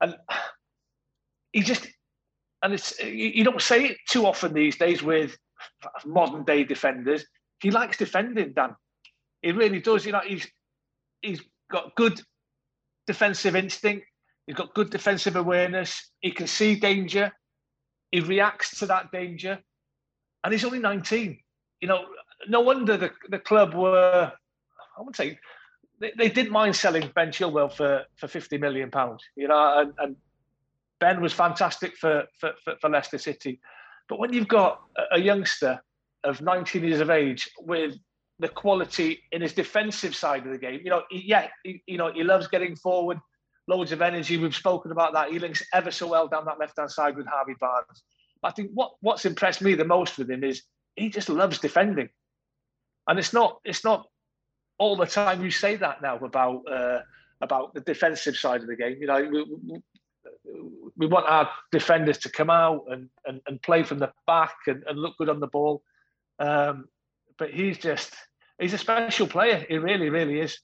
and 0.01 0.15
he 1.51 1.61
just 1.61 1.87
and 2.61 2.73
it's 2.73 2.99
you 3.01 3.43
don't 3.43 3.61
say 3.61 3.85
it 3.85 3.97
too 4.07 4.25
often 4.25 4.53
these 4.53 4.77
days 4.77 5.01
with 5.01 5.35
modern 6.05 6.43
day 6.43 6.63
defenders 6.63 7.25
he 7.63 7.71
likes 7.71 7.95
defending, 7.95 8.51
Dan. 8.51 8.75
He 9.41 9.53
really 9.53 9.79
does. 9.79 10.05
You 10.05 10.11
know, 10.11 10.21
he's 10.23 10.45
he's 11.21 11.41
got 11.71 11.95
good 11.95 12.21
defensive 13.07 13.55
instinct. 13.55 14.05
He's 14.45 14.57
got 14.57 14.73
good 14.73 14.89
defensive 14.89 15.37
awareness. 15.37 16.11
He 16.19 16.31
can 16.31 16.45
see 16.45 16.75
danger. 16.75 17.31
He 18.11 18.19
reacts 18.19 18.79
to 18.79 18.85
that 18.87 19.11
danger, 19.13 19.59
and 20.43 20.53
he's 20.53 20.65
only 20.65 20.79
19. 20.79 21.39
You 21.79 21.87
know, 21.87 22.03
no 22.49 22.59
wonder 22.59 22.97
the 22.97 23.11
the 23.29 23.39
club 23.39 23.73
were. 23.73 24.33
I 24.97 25.01
would 25.01 25.15
say 25.15 25.39
they, 26.01 26.11
they 26.17 26.29
didn't 26.29 26.51
mind 26.51 26.75
selling 26.75 27.11
Ben 27.15 27.29
Chilwell 27.29 27.71
for 27.71 28.03
for 28.17 28.27
50 28.27 28.57
million 28.57 28.91
pounds. 28.91 29.23
You 29.37 29.47
know, 29.47 29.79
and, 29.79 29.93
and 29.99 30.15
Ben 30.99 31.21
was 31.21 31.31
fantastic 31.31 31.95
for, 31.95 32.25
for 32.37 32.51
for, 32.61 32.75
for 32.81 32.89
Leicester 32.89 33.17
City. 33.17 33.61
But 34.09 34.19
when 34.19 34.33
you've 34.33 34.49
got 34.49 34.81
a, 34.97 35.15
a 35.15 35.19
youngster 35.19 35.81
of 36.23 36.41
19 36.41 36.83
years 36.83 36.99
of 36.99 37.09
age 37.09 37.49
with 37.59 37.95
the 38.39 38.49
quality 38.49 39.21
in 39.31 39.41
his 39.41 39.53
defensive 39.53 40.15
side 40.15 40.45
of 40.45 40.51
the 40.51 40.57
game. 40.57 40.81
You 40.83 40.89
know, 40.89 41.03
he, 41.09 41.23
yeah, 41.25 41.47
he, 41.63 41.81
you 41.85 41.97
know, 41.97 42.11
he 42.11 42.23
loves 42.23 42.47
getting 42.47 42.75
forward, 42.75 43.19
loads 43.67 43.91
of 43.91 44.01
energy. 44.01 44.37
We've 44.37 44.55
spoken 44.55 44.91
about 44.91 45.13
that. 45.13 45.31
He 45.31 45.39
links 45.39 45.63
ever 45.73 45.91
so 45.91 46.07
well 46.07 46.27
down 46.27 46.45
that 46.45 46.59
left 46.59 46.77
hand 46.77 46.91
side 46.91 47.15
with 47.15 47.27
Harvey 47.27 47.55
Barnes. 47.59 48.03
But 48.41 48.49
I 48.49 48.51
think 48.51 48.71
what 48.73 48.93
what's 49.01 49.25
impressed 49.25 49.61
me 49.61 49.75
the 49.75 49.85
most 49.85 50.17
with 50.17 50.29
him 50.29 50.43
is 50.43 50.63
he 50.95 51.09
just 51.09 51.29
loves 51.29 51.59
defending, 51.59 52.09
and 53.07 53.17
it's 53.17 53.33
not 53.33 53.59
it's 53.63 53.85
not 53.85 54.05
all 54.77 54.95
the 54.95 55.05
time 55.05 55.43
you 55.43 55.51
say 55.51 55.75
that 55.77 56.01
now 56.01 56.17
about 56.17 56.61
uh, 56.69 56.99
about 57.41 57.73
the 57.73 57.81
defensive 57.81 58.35
side 58.35 58.61
of 58.61 58.67
the 58.67 58.75
game. 58.75 58.97
You 58.99 59.07
know, 59.07 59.29
we, 59.31 59.81
we 60.97 61.07
want 61.07 61.27
our 61.27 61.49
defenders 61.71 62.17
to 62.19 62.29
come 62.29 62.49
out 62.49 62.85
and, 62.89 63.09
and, 63.25 63.41
and 63.47 63.61
play 63.61 63.83
from 63.83 63.99
the 63.99 64.11
back 64.27 64.55
and, 64.67 64.83
and 64.87 64.99
look 64.99 65.17
good 65.17 65.29
on 65.29 65.39
the 65.39 65.47
ball. 65.47 65.83
Um, 66.43 66.87
but 67.37 67.51
he's 67.51 67.77
just 67.77 68.13
he's 68.59 68.73
a 68.73 68.77
special 68.77 69.27
player. 69.27 69.65
He 69.67 69.77
really, 69.77 70.09
really 70.09 70.39
is. 70.39 70.59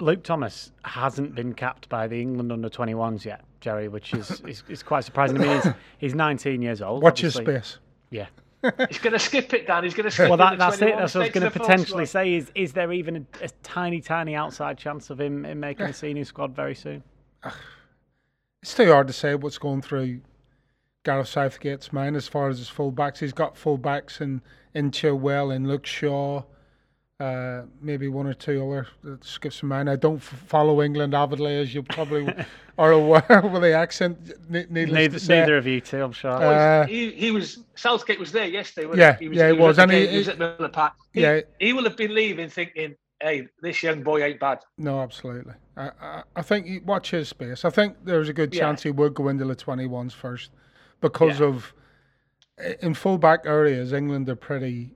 Luke 0.00 0.24
Thomas 0.24 0.72
hasn't 0.84 1.36
been 1.36 1.52
capped 1.52 1.88
by 1.88 2.08
the 2.08 2.20
England 2.20 2.50
under 2.50 2.68
21s 2.68 3.24
yet, 3.24 3.44
Jerry, 3.60 3.86
which 3.86 4.12
is, 4.12 4.40
is, 4.48 4.64
is 4.68 4.82
quite 4.82 5.04
surprising 5.04 5.36
to 5.36 5.42
me. 5.42 5.54
He's, 5.54 5.72
he's 5.98 6.14
19 6.14 6.60
years 6.60 6.82
old. 6.82 7.02
Watch 7.02 7.20
his 7.20 7.34
space. 7.34 7.78
Yeah. 8.10 8.26
he's 8.88 8.98
going 8.98 9.12
to 9.12 9.20
skip 9.20 9.54
it, 9.54 9.68
Dan. 9.68 9.84
He's 9.84 9.94
going 9.94 10.04
to 10.08 10.10
skip 10.10 10.28
well, 10.28 10.38
that, 10.38 10.58
that's 10.58 10.82
it. 10.82 10.96
That's 10.96 11.14
what 11.14 11.20
I 11.20 11.24
was 11.26 11.32
going 11.32 11.50
to 11.50 11.56
potentially 11.56 12.06
say. 12.06 12.34
Is 12.34 12.50
is 12.56 12.72
there 12.72 12.92
even 12.92 13.16
a, 13.16 13.44
a, 13.44 13.48
tiny, 13.62 14.00
tiny 14.00 14.34
outside 14.34 14.78
chance 14.78 15.10
of 15.10 15.20
him, 15.20 15.44
him 15.44 15.60
making 15.60 15.86
a 15.86 15.92
senior 15.92 16.24
squad 16.24 16.56
very 16.56 16.74
soon? 16.74 17.02
It's 18.62 18.74
too 18.74 18.90
hard 18.90 19.06
to 19.06 19.12
say 19.12 19.34
what's 19.36 19.58
going 19.58 19.82
through 19.82 20.22
Gareth 21.04 21.28
Southgate's 21.28 21.92
mind 21.92 22.16
as 22.16 22.26
far 22.26 22.48
as 22.48 22.58
his 22.58 22.68
fullbacks. 22.68 23.18
He's 23.18 23.32
got 23.32 23.54
fullbacks 23.54 24.20
in 24.20 24.40
in 24.74 24.90
Chilwell 24.90 25.54
and 25.54 25.68
Luke 25.68 25.86
Shaw, 25.86 26.42
uh, 27.20 27.62
maybe 27.80 28.08
one 28.08 28.26
or 28.26 28.34
two 28.34 28.66
other 28.66 28.88
that 29.04 29.24
skips 29.24 29.62
my 29.62 29.76
mind. 29.76 29.90
I 29.90 29.96
don't 29.96 30.16
f- 30.16 30.42
follow 30.46 30.82
England 30.82 31.14
avidly, 31.14 31.56
as 31.58 31.74
you 31.74 31.82
probably 31.82 32.32
are 32.78 32.92
aware 32.92 33.42
with 33.44 33.62
the 33.62 33.72
accent. 33.72 34.18
Needless 34.50 34.90
neither, 34.90 35.18
to 35.18 35.24
say. 35.24 35.40
neither 35.40 35.56
of 35.58 35.66
you 35.66 35.80
two, 35.80 36.02
I'm 36.02 36.12
sure. 36.12 36.30
Uh, 36.30 36.86
he, 36.86 37.12
he 37.12 37.30
was 37.30 37.58
Southgate 37.76 38.18
was 38.18 38.32
there 38.32 38.46
yesterday. 38.46 38.88
yeah, 38.96 39.16
he? 39.16 39.26
He 39.26 39.28
was, 39.28 39.38
yeah, 39.38 39.52
he, 39.52 39.52
was, 39.52 39.78
and 39.78 39.92
he, 39.92 40.06
he, 40.06 40.18
was 40.18 40.28
at 40.28 40.38
Villa 40.38 40.68
Park. 40.70 40.94
He, 41.12 41.20
yeah, 41.20 41.40
he 41.60 41.72
will 41.72 41.84
have 41.84 41.96
been 41.96 42.14
leaving 42.14 42.48
thinking, 42.48 42.96
"Hey, 43.20 43.46
this 43.60 43.82
young 43.82 44.02
boy 44.02 44.24
ain't 44.24 44.40
bad." 44.40 44.60
No, 44.78 45.00
absolutely. 45.00 45.54
I, 45.76 45.90
I, 46.00 46.22
I 46.34 46.42
think 46.42 46.66
he, 46.66 46.78
watch 46.78 47.10
his 47.10 47.28
space. 47.28 47.64
I 47.64 47.70
think 47.70 47.96
there's 48.04 48.30
a 48.30 48.32
good 48.32 48.52
chance 48.52 48.84
yeah. 48.84 48.88
he 48.88 48.96
would 48.96 49.14
go 49.14 49.28
into 49.28 49.44
the 49.44 49.56
21s 49.56 50.12
first 50.12 50.50
because 51.04 51.38
yeah. 51.40 51.48
of 51.48 51.74
in 52.80 52.94
fullback 52.94 53.44
areas, 53.44 53.92
England 53.92 54.26
are 54.30 54.36
pretty, 54.36 54.90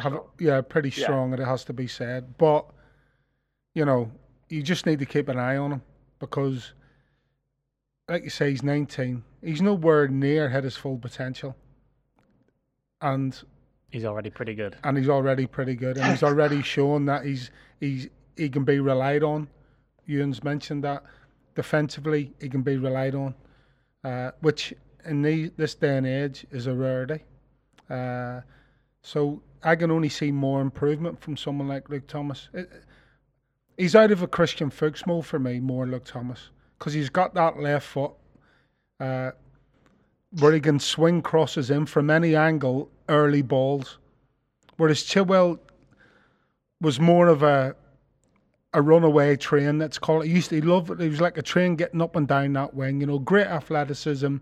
have, 0.00 0.18
yeah, 0.40 0.62
pretty 0.62 0.90
strong, 0.90 1.28
yeah. 1.28 1.34
and 1.34 1.42
it 1.42 1.46
has 1.46 1.64
to 1.64 1.74
be 1.74 1.86
said. 1.86 2.38
But 2.38 2.64
you 3.74 3.84
know, 3.84 4.10
you 4.48 4.62
just 4.62 4.86
need 4.86 5.00
to 5.00 5.06
keep 5.06 5.28
an 5.28 5.38
eye 5.38 5.58
on 5.58 5.72
him 5.72 5.82
because, 6.18 6.72
like 8.08 8.24
you 8.24 8.30
say, 8.30 8.50
he's 8.50 8.62
19. 8.62 9.22
He's 9.42 9.60
nowhere 9.60 10.08
near 10.08 10.48
hit 10.48 10.64
his 10.64 10.78
full 10.78 10.96
potential, 10.96 11.54
and 13.02 13.38
he's 13.90 14.06
already 14.06 14.30
pretty 14.30 14.54
good. 14.54 14.78
And 14.82 14.96
he's 14.96 15.10
already 15.10 15.46
pretty 15.46 15.74
good, 15.74 15.98
and 15.98 16.10
he's 16.10 16.22
already 16.30 16.62
shown 16.62 17.04
that 17.04 17.26
he's 17.26 17.50
he's 17.80 18.08
he 18.34 18.48
can 18.48 18.64
be 18.64 18.80
relied 18.80 19.22
on. 19.22 19.48
Ewan's 20.06 20.42
mentioned 20.42 20.84
that 20.84 21.02
defensively 21.54 22.32
he 22.40 22.48
can 22.48 22.62
be 22.62 22.78
relied 22.78 23.14
on, 23.14 23.34
uh, 24.04 24.30
which 24.40 24.72
in 25.06 25.22
the, 25.22 25.50
this 25.56 25.74
day 25.74 25.96
and 25.96 26.06
age 26.06 26.46
is 26.50 26.66
a 26.66 26.74
rarity. 26.74 27.24
Uh, 27.90 28.40
so 29.02 29.42
I 29.62 29.76
can 29.76 29.90
only 29.90 30.08
see 30.08 30.32
more 30.32 30.60
improvement 30.60 31.20
from 31.20 31.36
someone 31.36 31.68
like 31.68 31.88
Luke 31.88 32.06
Thomas. 32.06 32.48
It, 32.52 32.70
he's 33.76 33.94
out 33.94 34.10
of 34.10 34.22
a 34.22 34.26
Christian 34.26 34.70
Fuchs 34.70 35.06
mold 35.06 35.26
for 35.26 35.38
me, 35.38 35.60
more 35.60 35.86
Luke 35.86 36.04
Thomas. 36.04 36.50
because 36.78 36.92
he's 36.92 37.10
got 37.10 37.34
that 37.34 37.58
left 37.58 37.86
foot 37.86 38.12
uh, 39.00 39.30
where 40.38 40.52
he 40.52 40.60
can 40.60 40.78
swing 40.78 41.22
crosses 41.22 41.70
in 41.70 41.86
from 41.86 42.10
any 42.10 42.34
angle, 42.34 42.90
early 43.08 43.42
balls. 43.42 43.98
Whereas 44.76 45.02
Chilwell 45.02 45.58
was 46.80 47.00
more 47.00 47.28
of 47.28 47.42
a 47.42 47.76
a 48.74 48.82
runaway 48.82 49.36
train. 49.36 49.78
Let's 49.78 49.98
call 49.98 50.22
it. 50.22 50.26
He 50.26 50.34
used 50.34 50.50
to 50.50 50.56
he 50.56 50.60
loved 50.60 50.90
it. 50.90 51.00
He 51.00 51.08
was 51.08 51.20
like 51.20 51.38
a 51.38 51.42
train 51.42 51.76
getting 51.76 52.02
up 52.02 52.16
and 52.16 52.26
down 52.26 52.52
that 52.54 52.74
wing. 52.74 53.00
You 53.00 53.06
know, 53.06 53.18
great 53.20 53.46
athleticism, 53.46 54.38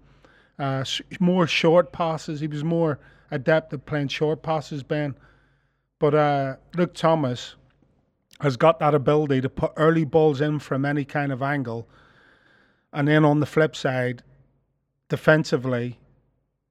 uh, 0.62 0.84
more 1.18 1.46
short 1.48 1.92
passes. 1.92 2.38
He 2.38 2.46
was 2.46 2.62
more 2.62 3.00
adept 3.32 3.72
at 3.72 3.84
playing 3.84 4.08
short 4.08 4.42
passes, 4.42 4.84
Ben. 4.84 5.16
But 5.98 6.14
uh, 6.14 6.56
Luke 6.76 6.94
Thomas 6.94 7.56
has 8.40 8.56
got 8.56 8.78
that 8.78 8.94
ability 8.94 9.40
to 9.40 9.48
put 9.48 9.72
early 9.76 10.04
balls 10.04 10.40
in 10.40 10.60
from 10.60 10.84
any 10.84 11.04
kind 11.04 11.32
of 11.32 11.42
angle. 11.42 11.88
And 12.92 13.08
then 13.08 13.24
on 13.24 13.40
the 13.40 13.46
flip 13.46 13.74
side, 13.74 14.22
defensively, 15.08 15.98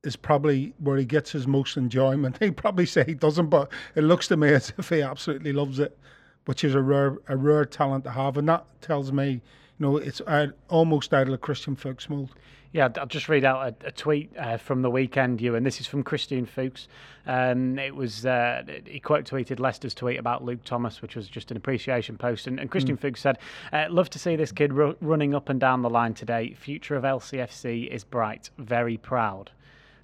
is 0.04 0.15
probably 0.15 0.73
where 0.80 0.97
he 0.97 1.06
gets 1.06 1.32
his 1.32 1.45
most 1.45 1.75
enjoyment. 1.75 2.38
He 2.41 2.51
probably 2.51 2.86
say 2.86 3.04
he 3.04 3.13
doesn't, 3.13 3.47
but 3.47 3.69
it 3.95 4.06
looks 4.06 4.30
to 4.30 4.38
me 4.38 4.49
as 4.54 4.71
if 4.77 4.88
he 4.88 5.01
absolutely 5.01 5.51
loves 5.51 5.80
it, 5.80 5.97
which 6.45 6.63
is 6.63 6.75
a 6.75 6.82
rare 6.82 7.17
a 7.27 7.36
rare 7.36 7.65
talent 7.65 8.06
to 8.06 8.12
have, 8.12 8.38
and 8.38 8.47
that 8.47 8.65
tells 8.82 9.12
me, 9.12 9.41
know, 9.82 9.98
it's 9.98 10.22
almost 10.70 11.13
out 11.13 11.28
of 11.28 11.41
Christian 11.41 11.76
Fuchs 11.76 12.10
mold. 12.10 12.30
Yeah, 12.74 12.88
I'll 12.98 13.06
just 13.06 13.28
read 13.28 13.44
out 13.44 13.76
a, 13.84 13.88
a 13.88 13.91
tweet 13.91 14.32
uh, 14.38 14.56
from 14.56 14.82
the 14.82 14.89
weekend, 14.89 15.41
you, 15.41 15.56
and 15.56 15.65
this 15.65 15.82
is 15.82 15.88
from 15.88 16.04
Christian 16.04 16.46
Fuchs. 16.46 16.88
Um, 17.28 17.78
it 17.78 17.94
was 17.94 18.26
uh, 18.26 18.63
he 18.86 19.02
quote 19.02 19.26
tweeted 19.26 19.60
Leicester's 19.60 19.94
tweet 19.94 20.17
about 20.17 20.46
Luke 20.46 20.63
Thomas, 20.63 21.02
which 21.02 21.17
was 21.17 21.28
just 21.28 21.52
an 21.52 21.58
appreciation 21.58 22.17
post, 22.17 22.48
and, 22.48 22.62
and 22.62 22.72
Christian 22.72 22.96
mm. 22.96 23.02
Fuchs 23.02 23.20
said, 23.20 23.39
uh, 23.74 23.88
"Love 23.89 24.10
to 24.12 24.20
see 24.20 24.38
this 24.38 24.54
kid 24.54 24.72
ru- 24.72 24.96
running 25.02 25.36
up 25.36 25.50
and 25.50 25.60
down 25.60 25.82
the 25.82 25.89
line 25.89 26.13
today. 26.13 26.54
Future 26.54 26.96
of 26.96 27.04
LCFC 27.04 27.89
is 27.89 28.06
bright. 28.06 28.50
Very 28.58 28.96
proud." 28.96 29.52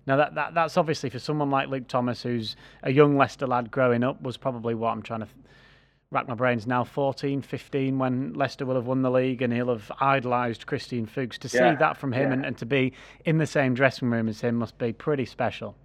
Now 0.05 0.17
that, 0.17 0.35
that 0.35 0.53
that's 0.53 0.75
obviously 0.75 1.09
for 1.09 1.19
someone 1.19 1.49
like 1.49 1.69
Luke 1.69 1.87
Thomas, 1.87 2.23
who's 2.23 2.57
a 2.83 2.91
young 2.91 3.15
Leicester 3.17 3.47
lad 3.47 3.71
growing 3.71 4.03
up, 4.03 4.21
was 4.21 4.35
probably 4.35 4.75
what 4.75 4.91
I'm 4.91 5.01
trying 5.01 5.21
to 5.21 5.27
rack 6.11 6.27
my 6.27 6.35
brains 6.35 6.65
now. 6.67 6.83
14, 6.83 7.41
15, 7.41 7.99
when 7.99 8.33
Leicester 8.33 8.65
will 8.65 8.75
have 8.75 8.87
won 8.87 9.01
the 9.01 9.11
league, 9.11 9.41
and 9.41 9.53
he'll 9.53 9.69
have 9.69 9.91
idolised 10.01 10.65
Christian 10.65 11.05
Fuchs. 11.05 11.37
To 11.39 11.47
yeah, 11.47 11.73
see 11.73 11.79
that 11.79 11.97
from 11.97 12.13
him 12.13 12.29
yeah. 12.29 12.33
and, 12.33 12.45
and 12.45 12.57
to 12.57 12.65
be 12.65 12.93
in 13.25 13.37
the 13.37 13.47
same 13.47 13.73
dressing 13.73 14.09
room 14.09 14.27
as 14.27 14.41
him 14.41 14.55
must 14.55 14.77
be 14.77 14.93
pretty 14.93 15.25
special. 15.25 15.75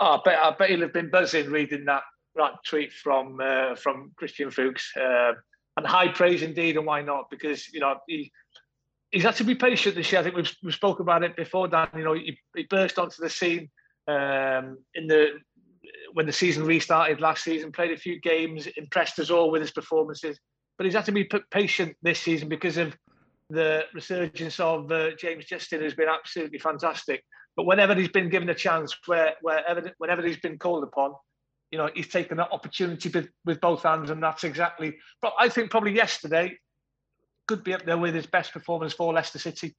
Oh, 0.00 0.16
I 0.16 0.20
bet, 0.24 0.38
I 0.38 0.50
bet 0.52 0.70
he'll 0.70 0.80
have 0.80 0.92
been 0.92 1.10
buzzing 1.10 1.50
reading 1.50 1.84
that 1.86 2.02
that 2.36 2.52
tweet 2.64 2.92
from 2.92 3.40
uh, 3.42 3.74
from 3.74 4.12
Christian 4.16 4.50
Fuchs. 4.50 4.92
Uh, 4.96 5.32
and 5.76 5.86
high 5.86 6.08
praise 6.08 6.42
indeed, 6.42 6.76
and 6.76 6.86
why 6.86 7.02
not? 7.02 7.30
Because 7.30 7.68
you 7.72 7.80
know 7.80 7.96
he 8.06 8.32
he's 9.10 9.22
had 9.22 9.36
to 9.36 9.44
be 9.44 9.54
patient 9.54 9.94
this 9.94 10.10
year. 10.12 10.20
I 10.20 10.24
think 10.24 10.36
we've, 10.36 10.54
we've 10.62 10.74
spoke 10.74 11.00
about 11.00 11.22
it 11.22 11.36
before, 11.36 11.68
Dan. 11.68 11.88
You 11.96 12.04
know, 12.04 12.14
he, 12.14 12.38
he 12.54 12.64
burst 12.64 12.98
onto 12.98 13.22
the 13.22 13.30
scene 13.30 13.70
um, 14.06 14.78
in 14.94 15.06
the 15.06 15.38
when 16.12 16.26
the 16.26 16.32
season 16.32 16.64
restarted 16.64 17.20
last 17.20 17.44
season, 17.44 17.72
played 17.72 17.92
a 17.92 17.96
few 17.96 18.20
games, 18.20 18.66
impressed 18.76 19.18
us 19.18 19.30
all 19.30 19.50
with 19.50 19.60
his 19.60 19.70
performances. 19.70 20.38
But 20.76 20.84
he's 20.84 20.94
had 20.94 21.06
to 21.06 21.12
be 21.12 21.28
patient 21.50 21.96
this 22.02 22.20
season 22.20 22.48
because 22.48 22.76
of 22.76 22.96
the 23.50 23.84
resurgence 23.94 24.60
of 24.60 24.90
uh, 24.92 25.10
James 25.18 25.46
Justin, 25.46 25.80
who's 25.80 25.94
been 25.94 26.08
absolutely 26.08 26.58
fantastic. 26.58 27.24
But 27.56 27.66
whenever 27.66 27.94
he's 27.94 28.08
been 28.08 28.28
given 28.28 28.48
a 28.48 28.54
chance, 28.54 28.96
where, 29.06 29.34
wherever, 29.42 29.90
whenever 29.98 30.22
he's 30.22 30.38
been 30.38 30.58
called 30.58 30.84
upon, 30.84 31.14
you 31.70 31.78
know, 31.78 31.90
he's 31.94 32.08
taken 32.08 32.36
that 32.36 32.52
opportunity 32.52 33.08
with, 33.08 33.28
with 33.44 33.60
both 33.60 33.82
hands, 33.82 34.10
and 34.10 34.22
that's 34.22 34.44
exactly. 34.44 34.96
But 35.20 35.32
I 35.38 35.48
think 35.48 35.70
probably 35.70 35.94
yesterday 35.94 36.56
could 37.46 37.64
be 37.64 37.74
up 37.74 37.84
there 37.84 37.98
with 37.98 38.14
his 38.14 38.26
best 38.26 38.52
performance 38.52 38.92
for 38.92 39.12
Leicester 39.12 39.38
City. 39.38 39.74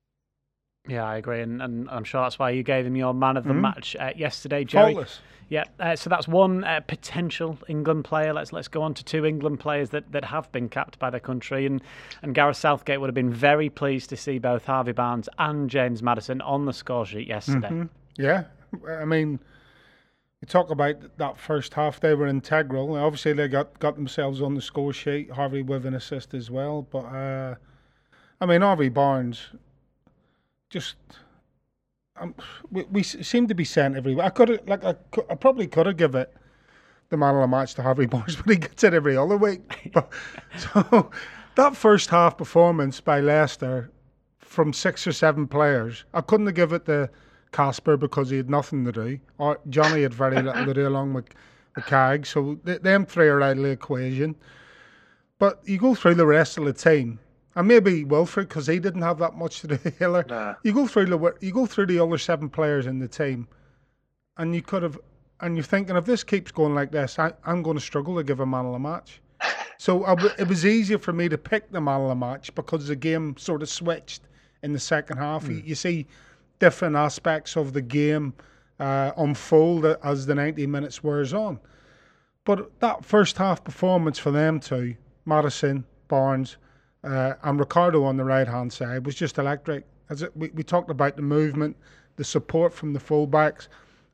Yeah, 0.87 1.03
I 1.03 1.17
agree, 1.17 1.41
and, 1.41 1.61
and 1.61 1.89
I'm 1.89 2.03
sure 2.03 2.21
that's 2.21 2.39
why 2.39 2.51
you 2.51 2.63
gave 2.63 2.85
him 2.85 2.95
your 2.95 3.13
man 3.13 3.37
of 3.37 3.43
the 3.43 3.51
mm-hmm. 3.51 3.61
match 3.61 3.95
uh, 3.99 4.11
yesterday, 4.15 4.63
Jerry. 4.63 4.93
Faultless. 4.93 5.19
Yeah, 5.49 5.63
uh, 5.79 5.95
so 5.95 6.11
that's 6.11 6.27
one 6.27 6.63
uh, 6.63 6.79
potential 6.81 7.57
England 7.67 8.05
player. 8.05 8.33
Let's 8.33 8.53
let's 8.53 8.67
go 8.67 8.83
on 8.83 8.93
to 8.93 9.03
two 9.03 9.25
England 9.25 9.59
players 9.59 9.89
that, 9.89 10.11
that 10.11 10.25
have 10.25 10.51
been 10.51 10.69
capped 10.69 10.99
by 10.99 11.09
their 11.09 11.19
country, 11.19 11.65
and 11.65 11.81
and 12.21 12.35
Gareth 12.35 12.57
Southgate 12.57 13.01
would 13.01 13.07
have 13.07 13.15
been 13.15 13.33
very 13.33 13.69
pleased 13.69 14.09
to 14.11 14.17
see 14.17 14.37
both 14.37 14.65
Harvey 14.65 14.91
Barnes 14.91 15.27
and 15.39 15.69
James 15.69 16.03
Maddison 16.03 16.39
on 16.41 16.65
the 16.65 16.73
score 16.73 17.05
sheet 17.05 17.27
yesterday. 17.27 17.69
Mm-hmm. 17.69 18.21
Yeah, 18.21 18.43
I 18.87 19.05
mean, 19.05 19.39
you 20.41 20.47
talk 20.47 20.69
about 20.69 21.17
that 21.17 21.39
first 21.39 21.73
half; 21.73 21.99
they 21.99 22.13
were 22.13 22.27
integral. 22.27 22.95
Obviously, 22.95 23.33
they 23.33 23.47
got 23.47 23.79
got 23.79 23.95
themselves 23.95 24.43
on 24.43 24.53
the 24.53 24.61
score 24.61 24.93
sheet. 24.93 25.31
Harvey 25.31 25.63
with 25.63 25.83
an 25.87 25.95
assist 25.95 26.35
as 26.35 26.51
well, 26.51 26.83
but 26.83 27.05
uh, 27.05 27.55
I 28.39 28.45
mean, 28.45 28.61
Harvey 28.61 28.89
Barnes 28.89 29.47
just. 30.69 30.95
Um, 32.17 32.35
we, 32.69 32.83
we 32.91 33.01
seem 33.03 33.47
to 33.47 33.55
be 33.55 33.63
sent 33.63 33.95
everywhere. 33.95 34.25
I 34.25 34.29
could 34.29 34.67
like 34.67 34.83
I, 34.83 34.93
could, 35.11 35.25
I 35.29 35.35
probably 35.35 35.67
could 35.67 35.85
have 35.85 35.95
given 35.95 36.21
it 36.21 36.35
the 37.09 37.17
man 37.17 37.35
of 37.35 37.41
the 37.41 37.47
match 37.47 37.75
to 37.75 37.83
Harvey 37.83 38.05
Barnes, 38.07 38.35
but 38.35 38.49
he 38.49 38.55
gets 38.57 38.83
it 38.83 38.93
every 38.93 39.17
other 39.17 39.37
week. 39.37 39.91
But, 39.93 40.11
so 40.57 41.09
that 41.55 41.75
first 41.75 42.09
half 42.09 42.37
performance 42.37 43.01
by 43.01 43.19
Leicester 43.19 43.91
from 44.39 44.73
six 44.73 45.05
or 45.07 45.11
seven 45.11 45.47
players, 45.47 46.05
I 46.13 46.21
couldn't 46.21 46.47
have 46.47 46.55
given 46.55 46.77
it 46.77 46.85
to 46.85 47.09
Kasper 47.51 47.97
because 47.97 48.29
he 48.29 48.37
had 48.37 48.49
nothing 48.49 48.85
to 48.85 48.91
do. 48.91 49.19
Or 49.37 49.59
Jonny 49.69 50.03
had 50.03 50.13
very 50.13 50.35
little 50.41 50.65
to 50.65 50.73
do 50.73 50.87
along 50.87 51.13
with 51.13 51.25
the 51.75 51.81
Cag. 51.81 52.25
So 52.25 52.55
th- 52.65 52.81
them 52.81 53.05
three 53.05 53.27
are 53.27 53.41
out 53.41 53.57
of 53.57 53.63
the 53.63 53.69
equation. 53.69 54.35
But 55.37 55.61
you 55.65 55.77
go 55.77 55.95
through 55.95 56.15
the 56.15 56.25
rest 56.25 56.57
of 56.57 56.65
the 56.65 56.73
team, 56.73 57.19
and 57.55 57.67
maybe 57.67 58.03
Wilfred 58.03 58.47
because 58.47 58.67
he 58.67 58.79
didn't 58.79 59.01
have 59.01 59.17
that 59.19 59.35
much 59.35 59.61
to 59.61 59.67
do. 59.67 59.91
Hiller, 59.97 60.25
nah. 60.27 60.55
you 60.63 60.73
go 60.73 60.87
through 60.87 61.07
the 61.07 61.35
you 61.41 61.51
go 61.51 61.65
through 61.65 61.87
the 61.87 61.99
other 61.99 62.17
seven 62.17 62.49
players 62.49 62.85
in 62.85 62.99
the 62.99 63.07
team, 63.07 63.47
and 64.37 64.53
you 64.53 64.61
could 64.61 64.83
have, 64.83 64.99
and 65.41 65.55
you're 65.55 65.63
thinking 65.63 65.95
if 65.95 66.05
this 66.05 66.23
keeps 66.23 66.51
going 66.51 66.75
like 66.75 66.91
this, 66.91 67.17
I, 67.19 67.33
am 67.45 67.63
going 67.63 67.77
to 67.77 67.83
struggle 67.83 68.15
to 68.17 68.23
give 68.23 68.39
a 68.39 68.45
man 68.45 68.65
of 68.65 68.73
the 68.73 68.79
match. 68.79 69.21
so 69.77 70.03
it 70.37 70.47
was 70.47 70.65
easier 70.65 70.97
for 70.97 71.13
me 71.13 71.29
to 71.29 71.37
pick 71.37 71.71
the 71.71 71.81
man 71.81 72.01
of 72.01 72.09
the 72.09 72.15
match 72.15 72.53
because 72.55 72.87
the 72.87 72.95
game 72.95 73.35
sort 73.37 73.61
of 73.61 73.69
switched 73.69 74.21
in 74.63 74.73
the 74.73 74.79
second 74.79 75.17
half. 75.17 75.45
Mm. 75.45 75.49
You, 75.49 75.63
you 75.67 75.75
see 75.75 76.07
different 76.59 76.95
aspects 76.95 77.55
of 77.55 77.73
the 77.73 77.81
game 77.81 78.33
uh, 78.79 79.11
unfold 79.17 79.85
as 79.85 80.25
the 80.25 80.35
90 80.35 80.67
minutes 80.67 81.03
wears 81.03 81.33
on. 81.33 81.59
But 82.45 82.79
that 82.79 83.05
first 83.05 83.37
half 83.37 83.63
performance 83.63 84.17
for 84.17 84.31
them 84.31 84.59
two, 84.59 84.95
Maddison, 85.25 85.85
Barnes, 86.07 86.57
uh, 87.03 87.33
and 87.43 87.59
Ricardo 87.59 88.03
on 88.03 88.17
the 88.17 88.25
right 88.25 88.47
hand 88.47 88.71
side 88.71 89.05
was 89.05 89.15
just 89.15 89.37
electric. 89.37 89.85
As 90.09 90.21
it, 90.21 90.35
we, 90.35 90.49
we 90.49 90.63
talked 90.63 90.89
about 90.89 91.15
the 91.15 91.21
movement, 91.21 91.77
the 92.15 92.23
support 92.23 92.73
from 92.73 92.93
the 92.93 92.99
fullbacks, 92.99 93.67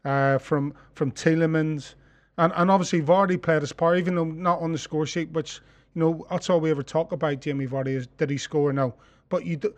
uh, 0.03 0.37
from 0.37 0.73
from 0.93 1.11
Tielemans, 1.11 1.95
and, 2.37 2.53
and 2.55 2.69
obviously 2.69 3.01
Vardy 3.01 3.41
played 3.41 3.61
his 3.61 3.73
part, 3.73 3.97
even 3.97 4.15
though 4.15 4.25
not 4.25 4.59
on 4.61 4.71
the 4.71 4.77
score 4.77 5.05
sheet. 5.05 5.31
Which 5.31 5.61
you 5.95 6.01
know 6.01 6.25
that's 6.29 6.49
all 6.49 6.59
we 6.59 6.69
ever 6.69 6.83
talk 6.83 7.11
about. 7.11 7.41
Jamie 7.41 7.67
Vardy 7.67 7.95
is 7.95 8.07
did 8.17 8.29
he 8.29 8.37
score? 8.37 8.71
No, 8.73 8.93
but 9.29 9.45
you 9.45 9.57
do, 9.57 9.73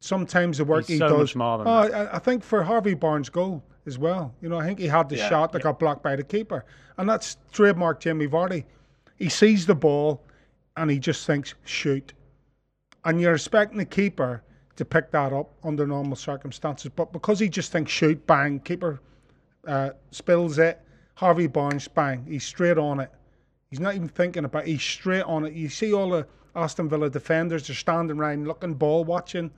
sometimes 0.00 0.58
the 0.58 0.64
work 0.64 0.86
He's 0.86 0.94
he 0.94 0.98
so 0.98 1.18
does. 1.18 1.34
oh, 1.36 1.64
I, 1.66 2.16
I, 2.16 2.18
think 2.18 2.42
for 2.42 2.62
Harvey 2.62 2.94
Barnes' 2.94 3.28
goal 3.28 3.62
as 3.86 3.98
well. 3.98 4.34
You 4.42 4.48
know, 4.48 4.58
I 4.58 4.66
think 4.66 4.78
he 4.78 4.88
had 4.88 5.08
the 5.08 5.16
yeah, 5.16 5.28
shot 5.28 5.52
that 5.52 5.60
yeah. 5.60 5.64
got 5.64 5.78
blocked 5.78 6.02
by 6.02 6.16
the 6.16 6.24
keeper, 6.24 6.64
and 6.98 7.08
that's 7.08 7.36
trademark 7.52 8.00
Jamie 8.00 8.26
Vardy. 8.26 8.64
He 9.16 9.28
sees 9.28 9.66
the 9.66 9.74
ball, 9.74 10.22
and 10.76 10.90
he 10.90 10.98
just 10.98 11.26
thinks 11.26 11.54
shoot, 11.64 12.12
and 13.04 13.20
you're 13.20 13.34
expecting 13.34 13.78
the 13.78 13.84
keeper 13.84 14.42
to 14.76 14.84
pick 14.84 15.10
that 15.10 15.32
up 15.32 15.52
under 15.64 15.86
normal 15.86 16.16
circumstances, 16.16 16.90
but 16.94 17.12
because 17.12 17.38
he 17.38 17.48
just 17.48 17.72
thinks 17.72 17.90
shoot, 17.90 18.26
bang, 18.26 18.60
keeper 18.60 19.00
uh, 19.66 19.90
spills 20.10 20.58
it, 20.58 20.80
Harvey 21.14 21.46
Barnes, 21.46 21.88
bang, 21.88 22.24
he's 22.26 22.44
straight 22.44 22.78
on 22.78 23.00
it. 23.00 23.10
He's 23.70 23.80
not 23.80 23.94
even 23.94 24.08
thinking 24.08 24.44
about 24.44 24.64
it. 24.64 24.68
He's 24.68 24.82
straight 24.82 25.22
on 25.22 25.46
it. 25.46 25.54
You 25.54 25.68
see 25.68 25.92
all 25.92 26.10
the 26.10 26.26
Aston 26.54 26.88
Villa 26.88 27.08
defenders, 27.08 27.66
they're 27.66 27.76
standing 27.76 28.18
around 28.18 28.46
looking, 28.46 28.74
ball 28.74 29.04
watching 29.04 29.50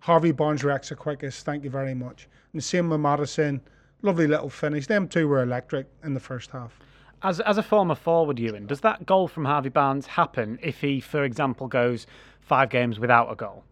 Harvey 0.00 0.32
Barnes 0.32 0.64
reacts 0.64 0.90
the 0.90 0.94
quickest. 0.94 1.44
Thank 1.44 1.64
you 1.64 1.70
very 1.70 1.94
much. 1.94 2.28
And 2.52 2.60
the 2.60 2.64
same 2.64 2.88
with 2.88 3.00
Maddison. 3.00 3.60
Lovely 4.02 4.26
little 4.26 4.50
finish. 4.50 4.86
Them 4.86 5.08
two 5.08 5.26
were 5.26 5.42
electric 5.42 5.86
in 6.04 6.14
the 6.14 6.20
first 6.20 6.50
half. 6.50 6.78
As, 7.22 7.40
as 7.40 7.58
a 7.58 7.62
former 7.64 7.96
forward, 7.96 8.38
Ewan, 8.38 8.66
does 8.66 8.80
that 8.82 9.04
goal 9.04 9.26
from 9.26 9.44
Harvey 9.44 9.70
Barnes 9.70 10.06
happen 10.06 10.58
if 10.62 10.80
he, 10.80 11.00
for 11.00 11.24
example, 11.24 11.66
goes 11.66 12.06
five 12.48 12.70
games 12.70 12.98
without 12.98 13.30
a 13.30 13.36
goal? 13.36 13.64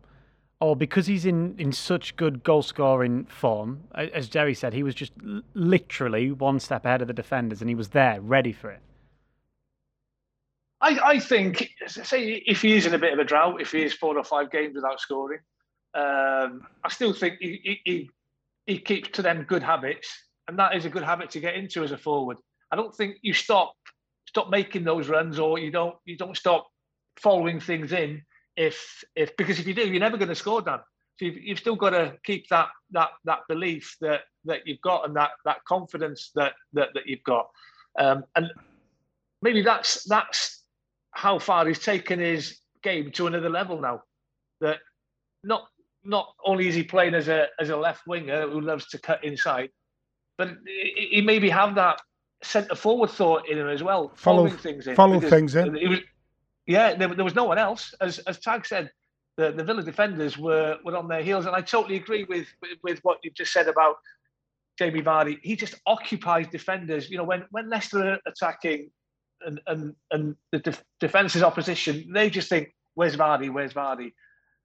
Or 0.61 0.75
because 0.75 1.07
he's 1.07 1.27
in, 1.27 1.55
in 1.59 1.73
such 1.73 2.17
good 2.17 2.43
goal 2.43 2.63
scoring 2.63 3.25
form, 3.27 3.85
as 3.95 4.29
Jerry 4.29 4.55
said, 4.55 4.73
he 4.73 4.83
was 4.83 4.95
just 4.95 5.13
literally 5.55 6.33
one 6.33 6.61
step 6.61 6.87
ahead 6.87 7.03
of 7.03 7.09
the 7.09 7.15
defenders 7.15 7.61
and 7.61 7.69
he 7.69 7.75
was 7.75 7.89
there, 7.89 8.21
ready 8.21 8.53
for 8.53 8.71
it? 8.71 8.81
I, 10.81 10.99
I 11.05 11.19
think, 11.19 11.71
say, 11.87 12.43
if 12.47 12.63
he 12.63 12.75
is 12.75 12.87
in 12.87 12.95
a 12.95 12.99
bit 12.99 13.13
of 13.13 13.19
a 13.19 13.25
drought, 13.25 13.61
if 13.61 13.73
he 13.73 13.83
is 13.83 13.93
four 13.93 14.17
or 14.17 14.25
five 14.25 14.51
games 14.51 14.75
without 14.75 15.01
scoring, 15.01 15.41
um, 15.95 16.63
I 16.85 16.89
still 16.89 17.13
think 17.13 17.37
he, 17.41 17.81
he, 17.85 18.11
he 18.67 18.79
keeps 18.79 19.11
to 19.11 19.23
them 19.23 19.45
good 19.49 19.63
habits, 19.63 20.09
and 20.49 20.59
that 20.59 20.75
is 20.75 20.85
a 20.85 20.91
good 20.91 21.03
habit 21.03 21.31
to 21.31 21.41
get 21.41 21.55
into 21.55 21.83
as 21.83 21.93
a 21.93 21.99
forward. 21.99 22.39
I 22.71 22.77
don't 22.77 22.95
think 22.95 23.17
you 23.23 23.33
stop 23.33 23.75
stop 24.27 24.51
making 24.51 24.85
those 24.85 25.09
runs 25.09 25.39
or 25.39 25.59
you 25.59 25.71
don't 25.71 25.95
you 26.05 26.17
don't 26.17 26.37
stop 26.37 26.67
following 27.17 27.61
things 27.61 27.93
in 27.93 28.21
if 28.57 29.05
if 29.15 29.37
because 29.37 29.59
if 29.59 29.67
you 29.67 29.75
do, 29.75 29.87
you're 29.87 30.01
never 30.01 30.17
going 30.17 30.29
to 30.29 30.35
score, 30.35 30.63
Dan. 30.63 30.79
So 31.19 31.25
you've, 31.27 31.39
you've 31.39 31.59
still 31.59 31.77
got 31.77 31.91
to 31.91 32.15
keep 32.25 32.49
that 32.49 32.69
that 32.91 33.11
that 33.25 33.41
belief 33.49 33.97
that 34.01 34.23
that 34.45 34.67
you've 34.67 34.81
got 34.83 35.07
and 35.07 35.17
that 35.17 35.31
that 35.45 35.65
confidence 35.67 36.31
that 36.35 36.55
that, 36.75 36.89
that 36.95 37.07
you've 37.07 37.23
got. 37.25 37.49
Um, 37.99 38.25
and 38.35 38.51
maybe 39.43 39.63
that's 39.63 40.05
that's 40.05 40.63
how 41.13 41.39
far 41.39 41.67
he's 41.67 41.79
taken 41.79 42.19
his 42.19 42.59
game 42.83 43.11
to 43.13 43.27
another 43.27 43.49
level 43.49 43.81
now. 43.81 44.03
That 44.61 44.79
not 45.43 45.69
not 46.05 46.29
only 46.45 46.69
is 46.69 46.75
he 46.75 46.83
playing 46.83 47.15
as 47.15 47.29
a 47.29 47.47
as 47.59 47.71
a 47.71 47.77
left 47.77 48.07
winger 48.07 48.49
who 48.49 48.61
loves 48.61 48.87
to 48.89 48.99
cut 48.99 49.25
inside, 49.25 49.71
but 50.39 50.51
he, 50.67 51.09
he 51.13 51.21
maybe 51.23 51.49
have 51.49 51.75
that 51.77 52.01
centre 52.43 52.75
forward 52.75 53.11
thought 53.11 53.49
in 53.49 53.59
him 53.59 53.69
as 53.69 53.83
well, 53.83 54.13
Follow- 54.15 54.45
following 54.45 54.57
things 54.59 54.87
in. 54.87 54.95
follow 54.95 55.21
things 55.21 55.55
in. 55.55 55.77
It 55.77 55.89
was, 55.89 56.01
yeah, 56.67 56.95
there, 56.95 57.09
there 57.09 57.25
was 57.25 57.35
no 57.35 57.45
one 57.45 57.59
else. 57.59 57.95
As 58.01 58.19
as 58.21 58.39
Tag 58.39 58.67
said, 58.67 58.91
the, 59.37 59.53
the 59.53 59.65
Villa 59.65 59.83
defenders 59.83 60.37
were 60.37 60.79
were 60.85 60.97
on 60.97 61.09
their 61.09 61.23
heels, 61.23 61.47
and 61.47 61.55
I 61.55 61.61
totally 61.61 61.97
agree 61.97 62.25
with 62.25 62.47
with, 62.61 62.79
with 62.83 62.99
what 63.03 63.19
you've 63.23 63.35
just 63.35 63.53
said 63.53 63.69
about 63.69 63.97
Jamie 64.79 65.03
Vardy. 65.03 65.39
He 65.43 65.57
just 65.57 65.77
occupies 65.87 66.49
defenders. 66.49 67.09
You 67.11 67.19
know, 67.19 67.25
when 67.25 67.45
when 67.51 67.71
Leicester 67.71 68.13
are 68.13 68.19
attacking 68.27 68.91
and 69.43 69.61
and 69.67 69.95
and 70.11 70.37
the 70.53 70.59
def- 70.59 70.85
defense's 71.01 71.43
opposition, 71.43 72.11
they 72.13 72.31
just 72.31 72.49
think, 72.49 72.75
"Where's 72.95 73.17
Vardy? 73.17 73.53
Where's 73.53 73.73
Vardy?" 73.73 74.13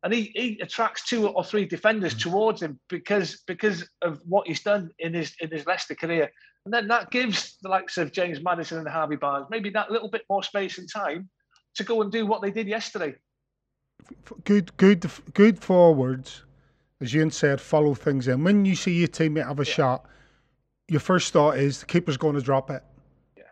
And 0.03 0.11
he, 0.11 0.31
he 0.33 0.59
attracts 0.61 1.07
two 1.07 1.27
or 1.27 1.43
three 1.43 1.65
defenders 1.65 2.15
mm-hmm. 2.15 2.31
towards 2.31 2.61
him 2.63 2.79
because 2.89 3.43
because 3.45 3.87
of 4.01 4.19
what 4.27 4.47
he's 4.47 4.63
done 4.63 4.89
in 4.97 5.13
his 5.13 5.35
in 5.39 5.51
his 5.51 5.67
Leicester 5.67 5.95
career. 5.95 6.31
And 6.65 6.73
then 6.73 6.87
that 6.89 7.09
gives 7.09 7.57
the 7.61 7.69
likes 7.69 7.97
of 7.97 8.11
James 8.11 8.39
Maddison 8.41 8.77
and 8.77 8.87
Harvey 8.87 9.15
Barnes 9.15 9.47
maybe 9.49 9.71
that 9.71 9.91
little 9.91 10.09
bit 10.09 10.23
more 10.29 10.43
space 10.43 10.77
and 10.77 10.87
time 10.91 11.29
to 11.75 11.83
go 11.83 12.01
and 12.01 12.11
do 12.11 12.25
what 12.25 12.41
they 12.41 12.51
did 12.51 12.67
yesterday. 12.67 13.15
good, 14.43 14.75
good, 14.77 15.09
good 15.33 15.59
forwards, 15.59 16.43
as 16.99 17.15
Ian 17.15 17.31
said, 17.31 17.61
follow 17.61 17.93
things 17.93 18.27
in. 18.27 18.43
When 18.43 18.65
you 18.65 18.75
see 18.75 18.93
your 18.93 19.07
teammate 19.07 19.47
have 19.47 19.59
a 19.59 19.65
shot, 19.65 20.05
your 20.87 20.99
first 20.99 21.31
thought 21.33 21.57
is 21.57 21.79
the 21.79 21.85
keeper's 21.85 22.17
going 22.17 22.35
to 22.35 22.41
drop 22.41 22.69
it. 22.69 22.83
Yeah. 23.37 23.43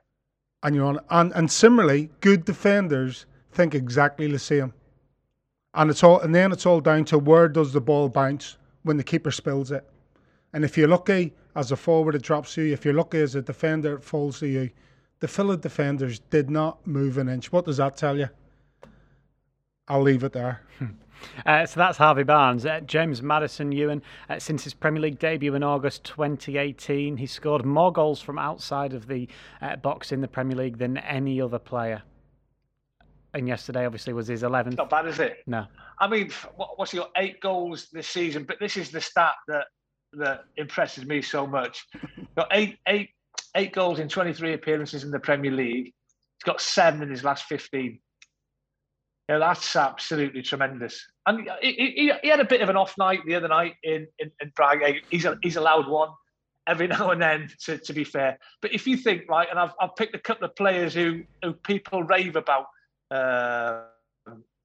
And 0.63 0.75
you're 0.75 0.86
on. 0.86 0.99
And 1.10 1.32
and 1.34 1.51
similarly, 1.51 2.10
good 2.21 2.45
defenders 2.45 3.25
think 3.51 3.73
exactly 3.73 4.27
the 4.27 4.39
same. 4.39 4.73
And 5.73 5.89
it's 5.89 6.03
all, 6.03 6.19
and 6.19 6.34
then 6.34 6.51
it's 6.51 6.65
all 6.65 6.82
down 6.82 7.05
to 7.05 7.17
where 7.17 7.47
does 7.47 7.73
the 7.73 7.82
ball 7.82 8.10
bounce 8.10 8.58
when 8.84 8.97
the 8.97 9.03
keeper 9.03 9.32
spills 9.32 9.71
it. 9.71 9.88
And 10.53 10.65
if 10.65 10.77
you're 10.77 10.88
lucky 10.88 11.34
as 11.55 11.71
a 11.71 11.75
forward, 11.75 12.15
it 12.15 12.23
drops 12.23 12.55
to 12.55 12.63
you. 12.63 12.73
If 12.73 12.86
you're 12.86 12.93
lucky 12.93 13.19
as 13.19 13.36
a 13.36 13.41
defender, 13.41 13.95
it 13.95 14.03
falls 14.03 14.39
to 14.39 14.47
you. 14.47 14.69
The 15.19 15.27
Villa 15.27 15.58
defenders 15.58 16.19
did 16.19 16.49
not 16.49 16.86
move 16.88 17.17
an 17.17 17.27
inch. 17.27 17.51
What 17.51 17.65
does 17.65 17.77
that 17.77 17.97
tell 17.97 18.17
you? 18.17 18.29
I'll 19.88 20.01
leave 20.01 20.23
it 20.23 20.34
there. 20.34 20.62
Uh, 21.45 21.65
so 21.65 21.79
that's 21.79 21.97
Harvey 21.97 22.23
Barnes. 22.23 22.65
Uh, 22.65 22.79
James 22.82 23.21
Maddison 23.21 23.71
Ewan, 23.71 24.01
uh, 24.29 24.39
since 24.39 24.63
his 24.63 24.73
Premier 24.73 25.01
League 25.01 25.19
debut 25.19 25.53
in 25.55 25.63
August 25.63 26.05
2018, 26.05 27.17
he 27.17 27.25
scored 27.25 27.65
more 27.65 27.91
goals 27.91 28.21
from 28.21 28.39
outside 28.39 28.93
of 28.93 29.08
the 29.08 29.27
uh, 29.62 29.75
box 29.75 30.12
in 30.12 30.21
the 30.21 30.27
Premier 30.27 30.55
League 30.55 30.77
than 30.77 30.97
any 30.97 31.41
other 31.41 31.60
player. 31.60 32.01
And 33.34 33.47
yesterday, 33.47 33.86
obviously, 33.86 34.13
was 34.13 34.27
his 34.27 34.43
11th. 34.43 34.77
Not 34.77 34.89
bad, 34.89 35.08
is 35.08 35.19
it? 35.19 35.39
No. 35.45 35.65
I 35.99 36.08
mean, 36.08 36.32
what, 36.55 36.79
what's 36.79 36.93
your 36.93 37.08
eight 37.17 37.41
goals 37.41 37.88
this 37.91 38.08
season? 38.08 38.43
But 38.43 38.60
this 38.60 38.77
is 38.77 38.89
the 38.89 39.01
stat 39.01 39.34
that 39.47 39.65
that 40.13 40.45
impresses 40.58 41.05
me 41.05 41.21
so 41.21 41.45
much. 41.45 41.86
Got 42.36 42.47
eight, 42.51 42.79
eight, 42.88 43.10
eight 43.55 43.73
goals 43.73 43.99
in 43.99 44.09
23 44.09 44.53
appearances 44.53 45.03
in 45.03 45.12
the 45.12 45.19
Premier 45.19 45.51
League. 45.51 45.85
He's 45.85 46.45
got 46.45 46.62
seven 46.62 47.01
in 47.01 47.09
his 47.09 47.23
last 47.23 47.45
15. 47.45 47.99
Yeah, 49.29 49.38
that's 49.38 49.75
absolutely 49.75 50.41
tremendous. 50.41 51.05
And 51.27 51.47
he, 51.62 51.73
he, 51.73 52.13
he 52.23 52.29
had 52.29 52.39
a 52.39 52.45
bit 52.45 52.62
of 52.62 52.69
an 52.69 52.75
off 52.75 52.97
night 52.97 53.19
the 53.27 53.35
other 53.35 53.47
night 53.47 53.75
in 53.83 54.07
in, 54.17 54.31
in 54.41 54.51
Prague. 54.55 54.81
He's 55.12 55.25
a, 55.25 55.38
he's 55.43 55.55
allowed 55.55 55.88
one 55.88 56.09
every 56.65 56.88
now 56.95 57.12
and 57.12 57.21
then, 57.21 57.49
to, 57.65 57.77
to 57.77 57.93
be 57.93 58.03
fair. 58.03 58.39
But 58.62 58.73
if 58.73 58.88
you 58.88 58.97
think 58.97 59.29
right, 59.29 59.47
and 59.49 59.59
I've 59.59 59.73
I've 59.79 59.95
picked 59.95 60.15
a 60.15 60.19
couple 60.19 60.45
of 60.45 60.55
players 60.55 60.95
who 60.95 61.23
who 61.43 61.53
people 61.53 62.03
rave 62.03 62.35
about. 62.35 62.65
Uh, 63.12 63.83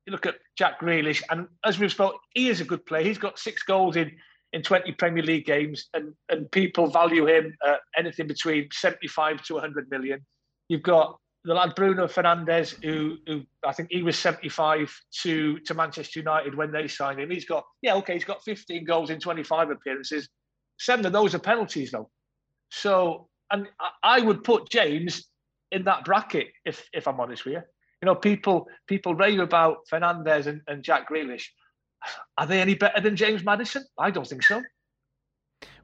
you 0.06 0.12
look 0.12 0.26
at 0.26 0.36
Jack 0.56 0.80
Grealish, 0.80 1.22
and 1.30 1.48
as 1.64 1.78
we've 1.78 1.90
spoken, 1.90 2.18
he 2.34 2.48
is 2.48 2.60
a 2.60 2.64
good 2.64 2.84
player. 2.84 3.02
He's 3.02 3.16
got 3.16 3.38
six 3.38 3.62
goals 3.62 3.96
in 3.96 4.12
in 4.54 4.62
20 4.62 4.92
Premier 4.92 5.22
League 5.22 5.44
games, 5.44 5.88
and 5.92 6.14
and 6.30 6.50
people 6.52 6.86
value 6.86 7.26
him 7.26 7.54
uh, 7.66 7.76
anything 7.98 8.28
between 8.28 8.68
75 8.72 9.42
to 9.42 9.54
100 9.54 9.90
million. 9.90 10.24
You've 10.68 10.82
got 10.82 11.18
the 11.44 11.52
lad 11.52 11.74
Bruno 11.74 12.06
Fernandes, 12.06 12.82
who 12.82 13.18
who 13.26 13.42
I 13.66 13.72
think 13.72 13.90
he 13.90 14.02
was 14.02 14.16
75 14.16 14.96
to 15.22 15.58
to 15.58 15.74
Manchester 15.74 16.20
United 16.20 16.54
when 16.54 16.70
they 16.70 16.86
signed 16.86 17.20
him. 17.20 17.30
He's 17.30 17.44
got 17.44 17.64
yeah, 17.82 17.96
okay, 17.96 18.14
he's 18.14 18.24
got 18.24 18.44
15 18.44 18.84
goals 18.84 19.10
in 19.10 19.18
25 19.18 19.70
appearances. 19.70 20.28
Seven 20.78 21.04
of 21.04 21.12
those 21.12 21.34
are 21.34 21.40
penalties 21.40 21.90
though. 21.90 22.08
So, 22.70 23.28
and 23.50 23.68
I, 23.80 24.18
I 24.18 24.20
would 24.20 24.44
put 24.44 24.70
James 24.70 25.26
in 25.72 25.84
that 25.84 26.04
bracket 26.04 26.48
if 26.64 26.88
if 26.92 27.08
I'm 27.08 27.18
honest 27.18 27.44
with 27.44 27.54
you. 27.54 27.62
You 28.02 28.06
know, 28.06 28.14
people 28.14 28.68
people 28.86 29.16
rave 29.16 29.40
about 29.40 29.78
Fernandes 29.92 30.46
and, 30.46 30.60
and 30.68 30.84
Jack 30.84 31.10
Grealish. 31.10 31.46
Are 32.38 32.46
they 32.46 32.60
any 32.60 32.74
better 32.74 33.00
than 33.00 33.16
James 33.16 33.44
Maddison? 33.44 33.84
I 33.98 34.10
don't 34.10 34.26
think 34.26 34.42
so. 34.42 34.62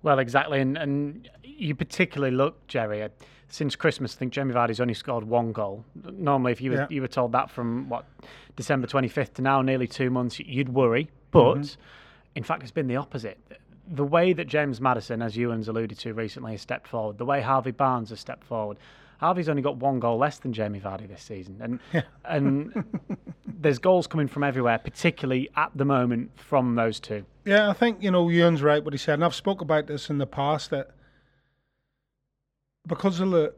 Well, 0.02 0.18
exactly, 0.18 0.60
and 0.60 0.76
and 0.76 1.28
you 1.42 1.74
particularly 1.74 2.34
look, 2.34 2.66
Jerry. 2.66 3.02
uh, 3.02 3.08
Since 3.48 3.76
Christmas, 3.76 4.14
I 4.14 4.18
think 4.18 4.32
Jamie 4.32 4.54
Vardy's 4.54 4.80
only 4.80 4.94
scored 4.94 5.24
one 5.24 5.52
goal. 5.52 5.84
Normally, 5.94 6.52
if 6.52 6.60
you 6.60 6.70
were 6.70 6.76
Yeah. 6.78 6.86
you 6.90 7.00
were 7.02 7.08
told 7.08 7.32
that 7.32 7.50
from 7.50 7.88
what 7.88 8.06
December 8.56 8.86
twenty 8.86 9.08
fifth 9.08 9.34
to 9.34 9.42
now, 9.42 9.60
nearly 9.62 9.86
two 9.86 10.10
months, 10.10 10.38
you'd 10.38 10.68
worry. 10.70 11.10
But 11.30 11.76
in 12.34 12.42
fact, 12.42 12.62
it's 12.62 12.72
been 12.72 12.86
the 12.86 12.96
opposite. 12.96 13.38
The 13.92 14.04
way 14.04 14.32
that 14.32 14.46
James 14.46 14.80
Maddison, 14.80 15.20
as 15.20 15.36
Ewan's 15.36 15.66
alluded 15.68 15.98
to 15.98 16.14
recently, 16.14 16.52
has 16.52 16.60
stepped 16.60 16.86
forward. 16.86 17.18
The 17.18 17.24
way 17.24 17.40
Harvey 17.40 17.72
Barnes 17.72 18.10
has 18.10 18.20
stepped 18.20 18.44
forward. 18.44 18.78
Harvey's 19.20 19.50
only 19.50 19.60
got 19.60 19.76
one 19.76 20.00
goal 20.00 20.16
less 20.16 20.38
than 20.38 20.54
Jamie 20.54 20.80
Vardy 20.80 21.06
this 21.06 21.22
season, 21.22 21.58
and 21.92 22.04
and 22.24 22.84
there's 23.46 23.78
goals 23.78 24.06
coming 24.06 24.26
from 24.26 24.42
everywhere, 24.42 24.78
particularly 24.78 25.50
at 25.56 25.70
the 25.74 25.84
moment 25.84 26.30
from 26.36 26.74
those 26.74 26.98
two. 26.98 27.26
Yeah, 27.44 27.68
I 27.68 27.74
think 27.74 28.02
you 28.02 28.10
know 28.10 28.30
Ewan's 28.30 28.62
right 28.62 28.82
what 28.82 28.94
he 28.94 28.98
said, 28.98 29.14
and 29.14 29.24
I've 29.24 29.34
spoke 29.34 29.60
about 29.60 29.86
this 29.86 30.08
in 30.08 30.16
the 30.16 30.26
past 30.26 30.70
that 30.70 30.92
because 32.86 33.20
of 33.20 33.30
the 33.30 33.52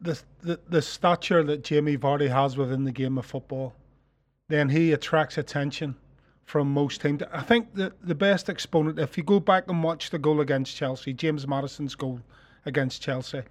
the 0.00 0.20
the, 0.40 0.58
the 0.68 0.82
stature 0.82 1.44
that 1.44 1.62
Jamie 1.62 1.96
Vardy 1.96 2.28
has 2.28 2.56
within 2.56 2.82
the 2.82 2.92
game 2.92 3.16
of 3.16 3.24
football, 3.24 3.72
then 4.48 4.68
he 4.68 4.92
attracts 4.92 5.38
attention 5.38 5.94
from 6.44 6.72
most 6.72 7.00
teams. 7.00 7.22
I 7.32 7.42
think 7.42 7.72
the 7.74 7.92
the 8.02 8.16
best 8.16 8.50
exponent, 8.50 8.98
if 8.98 9.16
you 9.16 9.22
go 9.22 9.38
back 9.38 9.70
and 9.70 9.80
watch 9.84 10.10
the 10.10 10.18
goal 10.18 10.40
against 10.40 10.74
Chelsea, 10.74 11.12
James 11.12 11.46
Maddison's 11.46 11.94
goal 11.94 12.20
against 12.64 13.00
Chelsea, 13.00 13.42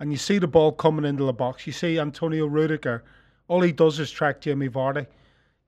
and 0.00 0.12
you 0.12 0.18
see 0.18 0.38
the 0.38 0.46
ball 0.46 0.72
coming 0.72 1.04
into 1.04 1.24
the 1.24 1.32
box, 1.32 1.66
you 1.66 1.72
see 1.72 1.98
Antonio 1.98 2.46
Rudiger, 2.46 3.02
all 3.48 3.62
he 3.62 3.72
does 3.72 3.98
is 3.98 4.10
track 4.10 4.40
Jamie 4.40 4.68
Vardy. 4.68 5.06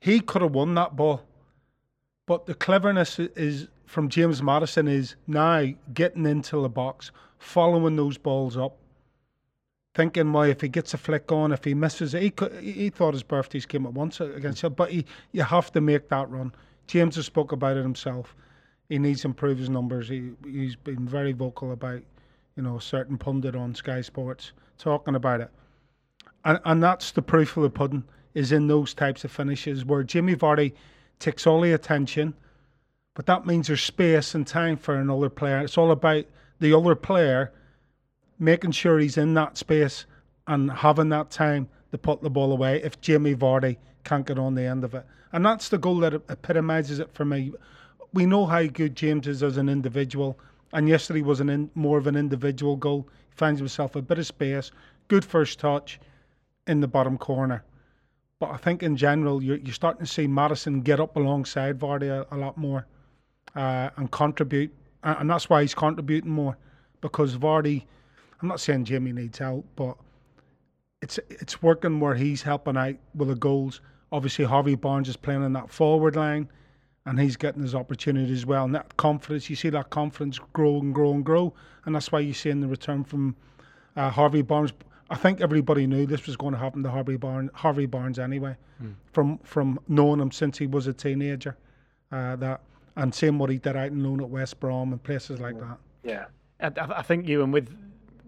He 0.01 0.21
could 0.21 0.43
have 0.43 0.53
won 0.53 0.75
that 0.75 0.97
ball. 0.97 1.23
But 2.27 2.47
the 2.47 2.55
cleverness 2.55 3.19
is 3.19 3.69
from 3.87 4.09
James 4.09 4.41
Maddison 4.41 4.87
is 4.87 5.17
now 5.27 5.67
getting 5.93 6.27
into 6.27 6.63
the 6.63 6.69
box, 6.69 7.11
following 7.39 7.97
those 7.97 8.17
balls 8.17 8.57
up, 8.57 8.77
thinking, 9.95 10.33
well, 10.33 10.45
if 10.45 10.61
he 10.61 10.69
gets 10.69 10.95
a 10.95 10.99
flick 10.99 11.33
on, 11.33 11.51
if 11.51 11.65
he 11.65 11.75
misses 11.75 12.15
it, 12.15 12.23
he, 12.23 12.31
could, 12.31 12.53
he 12.63 12.89
thought 12.89 13.15
his 13.15 13.25
birthdays 13.25 13.67
came 13.67 13.85
at 13.85 13.93
once 13.93 14.21
against 14.21 14.63
him, 14.63 14.75
but 14.75 14.93
he, 14.93 15.05
you 15.33 15.43
have 15.43 15.73
to 15.73 15.81
make 15.81 16.09
that 16.09 16.31
run. 16.31 16.53
James 16.87 17.17
has 17.17 17.27
spoke 17.27 17.51
about 17.51 17.77
it 17.77 17.83
himself. 17.83 18.37
He 18.89 18.99
needs 18.99 19.23
to 19.23 19.29
improve 19.29 19.59
his 19.59 19.69
numbers. 19.69 20.09
He, 20.09 20.31
he's 20.45 20.77
been 20.77 21.09
very 21.09 21.33
vocal 21.33 21.73
about, 21.73 22.03
you 22.57 22.63
know, 22.63 22.77
a 22.77 22.81
certain 22.81 23.19
pundit 23.19 23.55
on 23.55 23.75
Sky 23.75 24.01
Sports 24.01 24.53
talking 24.79 25.15
about 25.15 25.41
it. 25.41 25.51
And, 26.45 26.59
and 26.65 26.83
that's 26.83 27.13
the 27.13 27.23
proof 27.23 27.57
of 27.57 27.63
the 27.63 27.71
pudding 27.71 28.05
is 28.35 28.53
in 28.53 28.67
those 28.67 28.95
types 28.95 29.25
of 29.25 29.31
finishes 29.31 29.85
where 29.85 30.03
Jimmy 30.03 30.35
Vardy 30.35 30.73
takes 31.19 31.47
all 31.47 31.61
the 31.61 31.73
attention, 31.73 32.35
but 33.15 33.27
that 33.27 33.47
means 33.47 33.67
there's 33.67 33.83
space 33.83 34.35
and 34.35 34.47
time 34.47 34.77
for 34.77 34.95
another 34.95 35.29
player. 35.29 35.59
It's 35.59 35.77
all 35.77 35.91
about 35.91 36.25
the 36.61 36.77
other 36.77 36.95
player 36.95 37.53
making 38.39 38.71
sure 38.71 38.99
he's 38.99 39.19
in 39.19 39.35
that 39.35 39.59
space 39.59 40.07
and 40.47 40.71
having 40.71 41.11
that 41.11 41.31
time 41.31 41.69
to 41.93 41.99
put 41.99 42.23
the 42.23 42.31
ball 42.31 42.53
away 42.53 42.83
if 42.83 43.01
Jamie 43.01 43.35
Vardy 43.35 43.77
can't 44.05 44.27
get 44.27 44.39
on 44.39 44.55
the 44.55 44.63
end 44.65 44.85
of 44.85 44.95
it. 44.95 45.05
And 45.33 45.45
that's 45.45 45.69
the 45.69 45.79
goal 45.79 45.99
that 45.99 46.15
epitomises 46.15 46.99
it 46.99 47.13
for 47.13 47.25
me. 47.25 47.53
We 48.13 48.27
know 48.27 48.47
how 48.47 48.65
good 48.65 48.97
James 48.97 49.27
is 49.27 49.43
as 49.43 49.57
an 49.57 49.69
individual, 49.69 50.39
and 50.73 50.89
yesterday 50.89 51.23
was 51.23 51.41
an 51.41 51.49
in, 51.49 51.71
more 51.75 51.99
of 51.99 52.07
an 52.07 52.17
individual 52.17 52.77
goal. 52.77 53.09
He 53.29 53.37
finds 53.37 53.59
himself 53.61 53.97
a 53.97 54.03
bit 54.03 54.19
of 54.19 54.27
space, 54.27 54.71
good 55.09 55.25
first 55.25 55.59
touch 55.59 56.01
in 56.67 56.81
the 56.81 56.89
bottom 56.89 57.19
corner. 57.19 57.65
But 58.39 58.51
I 58.51 58.57
think 58.57 58.83
in 58.83 58.97
general, 58.97 59.43
you're, 59.43 59.59
you're 59.59 59.75
starting 59.75 60.07
to 60.07 60.11
see 60.11 60.27
Maddison 60.27 60.81
get 60.81 61.01
up 61.01 61.17
alongside 61.17 61.79
Vardy 61.79 62.09
a, 62.09 62.27
a 62.35 62.37
lot 62.37 62.57
more 62.57 62.87
uh, 63.55 63.91
and 63.97 64.11
contribute. 64.11 64.73
And, 65.03 65.29
that's 65.29 65.49
why 65.51 65.63
he's 65.63 65.75
contributing 65.75 66.31
more 66.31 66.57
because 67.01 67.37
Vardy, 67.37 67.85
I'm 68.41 68.49
not 68.49 68.61
saying 68.61 68.85
Jamie 68.85 69.13
needs 69.13 69.39
help, 69.39 69.67
but 69.77 69.97
it's 71.03 71.19
it's 71.31 71.63
working 71.63 72.01
where 72.01 72.15
he's 72.15 72.43
helping 72.43 72.77
out 72.77 72.97
with 73.15 73.29
the 73.29 73.35
goals 73.35 73.81
obviously 74.13 74.45
Harvey 74.45 74.75
Barnes 74.75 75.09
is 75.09 75.17
playing 75.17 75.45
in 75.45 75.53
that 75.55 75.71
forward 75.71 76.17
line, 76.17 76.49
and 77.07 77.19
he's 77.19 77.37
getting 77.37 77.63
his 77.63 77.75
opportunity 77.75 78.33
as 78.33 78.47
well. 78.47 78.65
And 78.65 78.75
that 78.75 78.97
confidence, 78.97 79.49
you 79.49 79.57
see 79.57 79.71
that 79.71 79.91
confidence 79.91 80.39
grow 80.53 80.79
and 80.79 80.95
grow 80.95 81.13
and 81.13 81.25
grow, 81.25 81.55
and 81.85 81.95
that's 81.95 82.13
why 82.13 82.21
you 82.21 82.33
see 82.33 82.51
in 82.51 82.61
the 82.61 82.69
return 82.69 83.05
from 83.05 83.37
uh, 83.97 84.11
Harvey 84.11 84.43
Barnes. 84.43 84.73
I 85.09 85.17
think 85.17 85.41
everybody 85.41 85.87
knew 85.87 86.07
this 86.07 86.27
was 86.27 86.37
going 86.37 86.53
to 86.53 86.59
happen 86.59 86.83
to 86.85 86.91
Harvey 86.91 87.17
Barnes. 87.17 87.51
Harvey 87.55 87.87
Barnes 87.87 88.19
anyway, 88.19 88.57
mm. 88.83 88.95
from 89.13 89.39
from 89.39 89.79
knowing 89.89 90.21
him 90.21 90.31
since 90.31 90.59
he 90.59 90.67
was 90.67 90.87
a 90.87 90.93
teenager. 90.93 91.57
Uh, 92.13 92.37
that 92.37 92.61
and 92.97 93.15
seeing 93.15 93.39
what 93.39 93.51
he 93.51 93.59
did 93.59 93.77
out 93.77 93.87
in 93.87 94.03
loan 94.03 94.21
at 94.21 94.29
West 94.29 94.61
Brom 94.61 94.93
and 94.93 95.03
places 95.03 95.41
like 95.41 95.59
that. 95.59 95.79
Yeah, 96.03 96.27
I, 96.61 96.99
I 96.99 97.03
think 97.03 97.27
you 97.27 97.43
and 97.43 97.53
with 97.53 97.75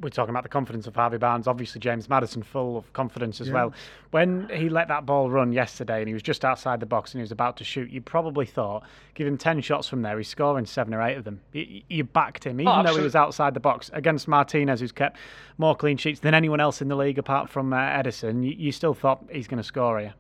we're 0.03 0.11
talking 0.11 0.31
about 0.31 0.43
the 0.43 0.49
confidence 0.49 0.87
of 0.87 0.97
Harvey 0.97 1.17
Barnes. 1.17 1.47
Obviously, 1.47 1.81
James 1.81 2.09
Maddison 2.09 2.43
full 2.43 2.77
of 2.77 2.93
confidence 2.93 3.41
as 3.41 3.49
yeah. 3.49 3.55
well. 3.55 3.73
When 4.11 4.49
he 4.53 4.69
let 4.69 4.89
that 4.89 5.07
ball 5.07 5.31
run 5.31 5.53
yesterday 5.53 6.01
and 6.01 6.09
he 6.09 6.15
was 6.15 6.23
just 6.23 6.45
outside 6.45 6.81
the 6.81 6.87
box 6.87 7.13
and 7.13 7.21
he 7.21 7.23
was 7.23 7.33
about 7.33 7.57
to 7.59 7.65
shoot, 7.65 7.91
you 7.91 8.01
probably 8.01 8.45
thought, 8.45 8.83
give 9.15 9.27
him 9.27 9.39
10 9.39 9.61
shots 9.63 9.89
from 9.89 10.03
there, 10.03 10.19
he's 10.19 10.29
scoring 10.29 10.67
seven 10.67 10.93
or 10.93 11.03
eight 11.03 11.17
of 11.17 11.25
them. 11.25 11.41
You, 11.53 11.83
you 11.89 12.05
backed 12.05 12.45
him, 12.45 12.61
even 12.61 12.73
oh, 12.73 12.83
though 12.83 12.97
he 12.97 13.03
was 13.03 13.17
outside 13.17 13.55
the 13.55 13.61
box. 13.61 13.91
Against 13.95 14.29
Martinez, 14.29 14.81
who's 14.81 14.93
kept 14.93 15.17
more 15.57 15.77
clean 15.77 15.97
sheets 15.97 16.21
than 16.21 16.35
anyone 16.35 16.61
else 16.61 16.83
in 16.83 16.89
the 16.89 16.97
league 16.97 17.19
apart 17.19 17.49
from 17.49 17.73
uh, 17.73 17.77
Ederson, 17.77 18.45
you, 18.45 18.53
you 18.53 18.73
still 18.73 18.95
thought 18.95 19.25
he's 19.31 19.47
going 19.47 19.59
to 19.59 19.65
score 19.65 20.01
here. 20.01 20.15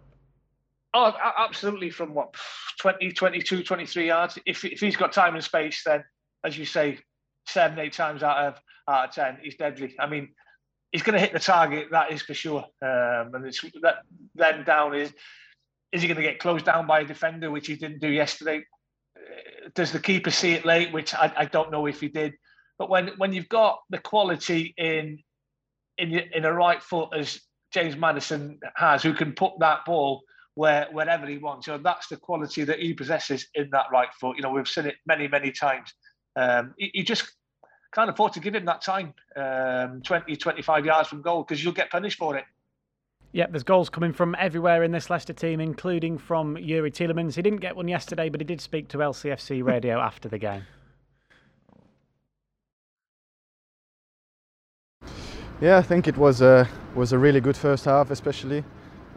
Oh, 0.94 1.12
absolutely. 1.38 1.90
From 1.90 2.14
what, 2.14 2.34
20, 2.78 3.12
22, 3.12 3.62
23 3.62 4.06
yards? 4.06 4.38
If, 4.46 4.64
if 4.64 4.78
he's 4.78 4.96
got 4.96 5.12
time 5.12 5.34
and 5.34 5.42
space, 5.42 5.82
then, 5.84 6.04
as 6.44 6.56
you 6.56 6.66
say, 6.66 6.98
seven, 7.46 7.78
eight 7.78 7.94
times 7.94 8.22
out 8.22 8.36
of 8.36 8.60
out 8.88 9.08
of 9.08 9.14
ten, 9.14 9.38
he's 9.42 9.56
deadly. 9.56 9.94
I 9.98 10.06
mean, 10.06 10.28
he's 10.92 11.02
going 11.02 11.14
to 11.14 11.20
hit 11.20 11.32
the 11.32 11.40
target, 11.40 11.88
that 11.90 12.12
is 12.12 12.22
for 12.22 12.34
sure. 12.34 12.64
Um, 12.82 13.34
and 13.34 13.46
it's 13.46 13.62
that 13.82 13.96
then 14.34 14.64
down 14.64 14.94
is 14.94 15.12
is 15.92 16.00
he 16.00 16.08
going 16.08 16.16
to 16.16 16.22
get 16.22 16.38
closed 16.38 16.64
down 16.64 16.86
by 16.86 17.00
a 17.00 17.04
defender, 17.04 17.50
which 17.50 17.66
he 17.66 17.76
didn't 17.76 18.00
do 18.00 18.08
yesterday? 18.08 18.64
Uh, 19.16 19.68
does 19.74 19.92
the 19.92 20.00
keeper 20.00 20.30
see 20.30 20.52
it 20.52 20.64
late, 20.64 20.92
which 20.92 21.14
I, 21.14 21.32
I 21.36 21.44
don't 21.44 21.70
know 21.70 21.86
if 21.86 22.00
he 22.00 22.08
did. 22.08 22.34
But 22.78 22.88
when 22.88 23.08
when 23.18 23.32
you've 23.32 23.48
got 23.48 23.80
the 23.90 23.98
quality 23.98 24.74
in 24.76 25.18
in 25.98 26.12
in 26.12 26.44
a 26.44 26.52
right 26.52 26.82
foot 26.82 27.10
as 27.14 27.40
James 27.72 27.96
Maddison 27.96 28.58
has, 28.76 29.02
who 29.02 29.14
can 29.14 29.32
put 29.32 29.52
that 29.60 29.84
ball 29.84 30.22
where 30.54 30.88
wherever 30.92 31.26
he 31.26 31.38
wants, 31.38 31.66
you 31.66 31.74
know, 31.74 31.80
that's 31.82 32.08
the 32.08 32.16
quality 32.16 32.64
that 32.64 32.78
he 32.78 32.92
possesses 32.92 33.46
in 33.54 33.68
that 33.72 33.86
right 33.92 34.12
foot. 34.20 34.36
You 34.36 34.42
know, 34.42 34.50
we've 34.50 34.68
seen 34.68 34.86
it 34.86 34.96
many 35.06 35.28
many 35.28 35.52
times. 35.52 35.92
Um, 36.36 36.74
he, 36.78 36.90
he, 36.94 37.02
just 37.02 37.30
can't 37.92 38.10
afford 38.10 38.32
to 38.32 38.40
give 38.40 38.54
him 38.54 38.64
that 38.64 38.80
time, 38.80 39.14
um, 39.36 40.00
20, 40.02 40.36
25 40.36 40.86
yards 40.86 41.08
from 41.08 41.22
goal, 41.22 41.42
because 41.42 41.62
you'll 41.62 41.72
get 41.72 41.90
punished 41.90 42.18
for 42.18 42.36
it. 42.36 42.44
Yeah, 43.32 43.46
there's 43.48 43.62
goals 43.62 43.88
coming 43.88 44.12
from 44.12 44.34
everywhere 44.38 44.82
in 44.82 44.92
this 44.92 45.08
Leicester 45.08 45.32
team, 45.32 45.60
including 45.60 46.18
from 46.18 46.56
Youri 46.56 46.92
Tielemans. 46.92 47.34
He 47.34 47.42
didn't 47.42 47.60
get 47.60 47.76
one 47.76 47.88
yesterday, 47.88 48.28
but 48.28 48.40
he 48.40 48.44
did 48.44 48.60
speak 48.60 48.88
to 48.88 48.98
LCFC 48.98 49.64
radio 49.64 50.00
after 50.00 50.28
the 50.28 50.38
game. 50.38 50.64
Yeah, 55.62 55.78
I 55.78 55.82
think 55.82 56.08
it 56.08 56.16
was 56.16 56.42
a 56.42 56.68
was 56.94 57.12
a 57.12 57.18
really 57.18 57.40
good 57.40 57.56
first 57.56 57.84
half, 57.84 58.10
especially. 58.10 58.64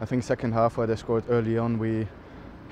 I 0.00 0.04
think 0.04 0.22
second 0.22 0.52
half 0.52 0.76
where 0.76 0.86
they 0.86 0.94
scored 0.96 1.24
early 1.28 1.58
on, 1.58 1.78
we 1.78 2.06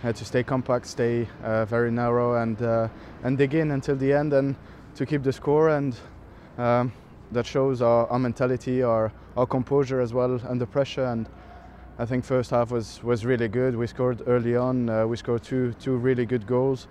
had 0.01 0.14
to 0.17 0.25
stay 0.25 0.45
compact, 0.45 0.87
stay 0.87 1.27
uh, 1.43 1.64
very 1.64 1.90
narrow, 1.90 2.40
and 2.40 2.62
uh, 2.62 2.88
and 3.25 3.37
dig 3.37 3.55
in 3.55 3.73
until 3.73 3.97
the 3.97 4.12
end. 4.12 4.33
And 4.33 4.55
to 4.95 5.07
keep 5.07 5.23
the 5.23 5.33
score 5.33 5.71
and 5.71 5.97
um, 6.59 6.93
that 7.33 7.47
shows 7.47 7.83
our, 7.83 8.07
our, 8.09 8.19
mentality, 8.19 8.83
our, 8.83 9.13
our 9.37 9.47
composure 9.47 10.01
as 10.01 10.13
well 10.13 10.41
under 10.49 10.67
pressure. 10.67 11.05
And 11.05 11.29
I 11.99 12.05
think 12.05 12.25
first 12.25 12.51
half 12.51 12.71
was, 12.71 13.03
was 13.03 13.25
really 13.25 13.49
good. 13.49 13.77
We 13.77 13.87
scored 13.87 14.23
early 14.27 14.57
on. 14.57 14.89
Uh, 14.89 15.07
we 15.07 15.17
scored 15.17 15.43
two 15.43 15.73
two 15.75 15.97
really 15.97 16.27
good 16.27 16.47
goals, 16.47 16.89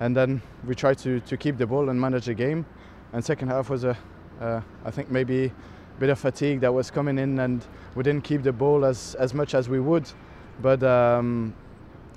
and 0.00 0.16
then 0.16 0.40
we 0.66 0.74
tried 0.74 0.98
to, 0.98 1.20
to 1.20 1.36
keep 1.36 1.58
the 1.58 1.66
ball 1.66 1.90
and 1.90 2.00
manage 2.00 2.26
the 2.26 2.34
game. 2.34 2.64
And 3.12 3.24
second 3.24 3.48
half 3.48 3.70
was 3.70 3.84
a 3.84 3.96
uh, 4.40 4.60
I 4.84 4.90
think 4.90 5.10
maybe 5.10 5.46
a 5.46 6.00
bit 6.00 6.10
of 6.10 6.18
fatigue 6.18 6.60
that 6.60 6.72
was 6.72 6.90
coming 6.90 7.18
in, 7.18 7.38
and 7.40 7.64
we 7.94 8.02
didn't 8.02 8.24
keep 8.24 8.42
the 8.42 8.52
ball 8.52 8.84
as 8.84 9.14
as 9.16 9.34
much 9.34 9.54
as 9.54 9.68
we 9.68 9.80
would. 9.80 10.10
But 10.62 10.82
um, 10.82 11.54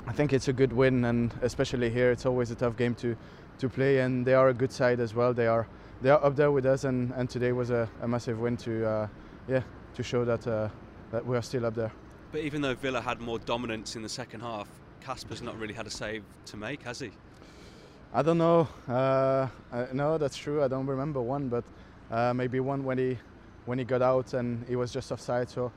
I 0.07 0.13
think 0.13 0.33
it's 0.33 0.47
a 0.47 0.53
good 0.53 0.73
win, 0.73 1.05
and 1.05 1.33
especially 1.41 1.89
here, 1.89 2.11
it's 2.11 2.25
always 2.25 2.51
a 2.51 2.55
tough 2.55 2.77
game 2.77 2.95
to 2.95 3.15
to 3.61 3.69
play, 3.69 3.99
and 3.99 4.25
they 4.25 4.33
are 4.33 4.49
a 4.49 4.53
good 4.53 4.71
side 4.71 4.99
as 4.99 5.15
well. 5.15 5.33
They 5.33 5.47
are 5.47 5.67
they 6.01 6.09
are 6.09 6.23
up 6.23 6.35
there 6.35 6.51
with 6.51 6.65
us, 6.65 6.83
and, 6.83 7.13
and 7.15 7.29
today 7.29 7.51
was 7.51 7.69
a, 7.69 7.87
a 8.01 8.07
massive 8.07 8.39
win 8.39 8.57
to 8.57 8.85
uh, 8.85 9.07
yeah 9.47 9.61
to 9.95 10.03
show 10.03 10.25
that 10.25 10.45
uh, 10.47 10.67
that 11.11 11.25
we 11.25 11.37
are 11.37 11.41
still 11.41 11.65
up 11.65 11.75
there. 11.75 11.91
But 12.31 12.41
even 12.41 12.61
though 12.61 12.75
Villa 12.75 13.01
had 13.01 13.21
more 13.21 13.39
dominance 13.39 13.95
in 13.95 14.01
the 14.01 14.09
second 14.09 14.41
half, 14.41 14.67
Kasper's 15.01 15.41
not 15.41 15.57
really 15.59 15.73
had 15.73 15.85
a 15.85 15.89
save 15.89 16.23
to 16.45 16.57
make, 16.57 16.83
has 16.83 16.99
he? 16.99 17.11
I 18.13 18.21
don't 18.21 18.37
know. 18.37 18.67
Uh, 18.87 19.47
no, 19.93 20.17
that's 20.17 20.37
true. 20.37 20.63
I 20.63 20.67
don't 20.67 20.87
remember 20.87 21.21
one, 21.21 21.49
but 21.49 21.63
uh, 22.09 22.33
maybe 22.33 22.59
one 22.59 22.83
when 22.83 22.97
he 22.97 23.17
when 23.65 23.77
he 23.77 23.85
got 23.85 24.01
out 24.01 24.33
and 24.33 24.65
he 24.67 24.75
was 24.75 24.91
just 24.91 25.11
offside. 25.11 25.49
So 25.49 25.71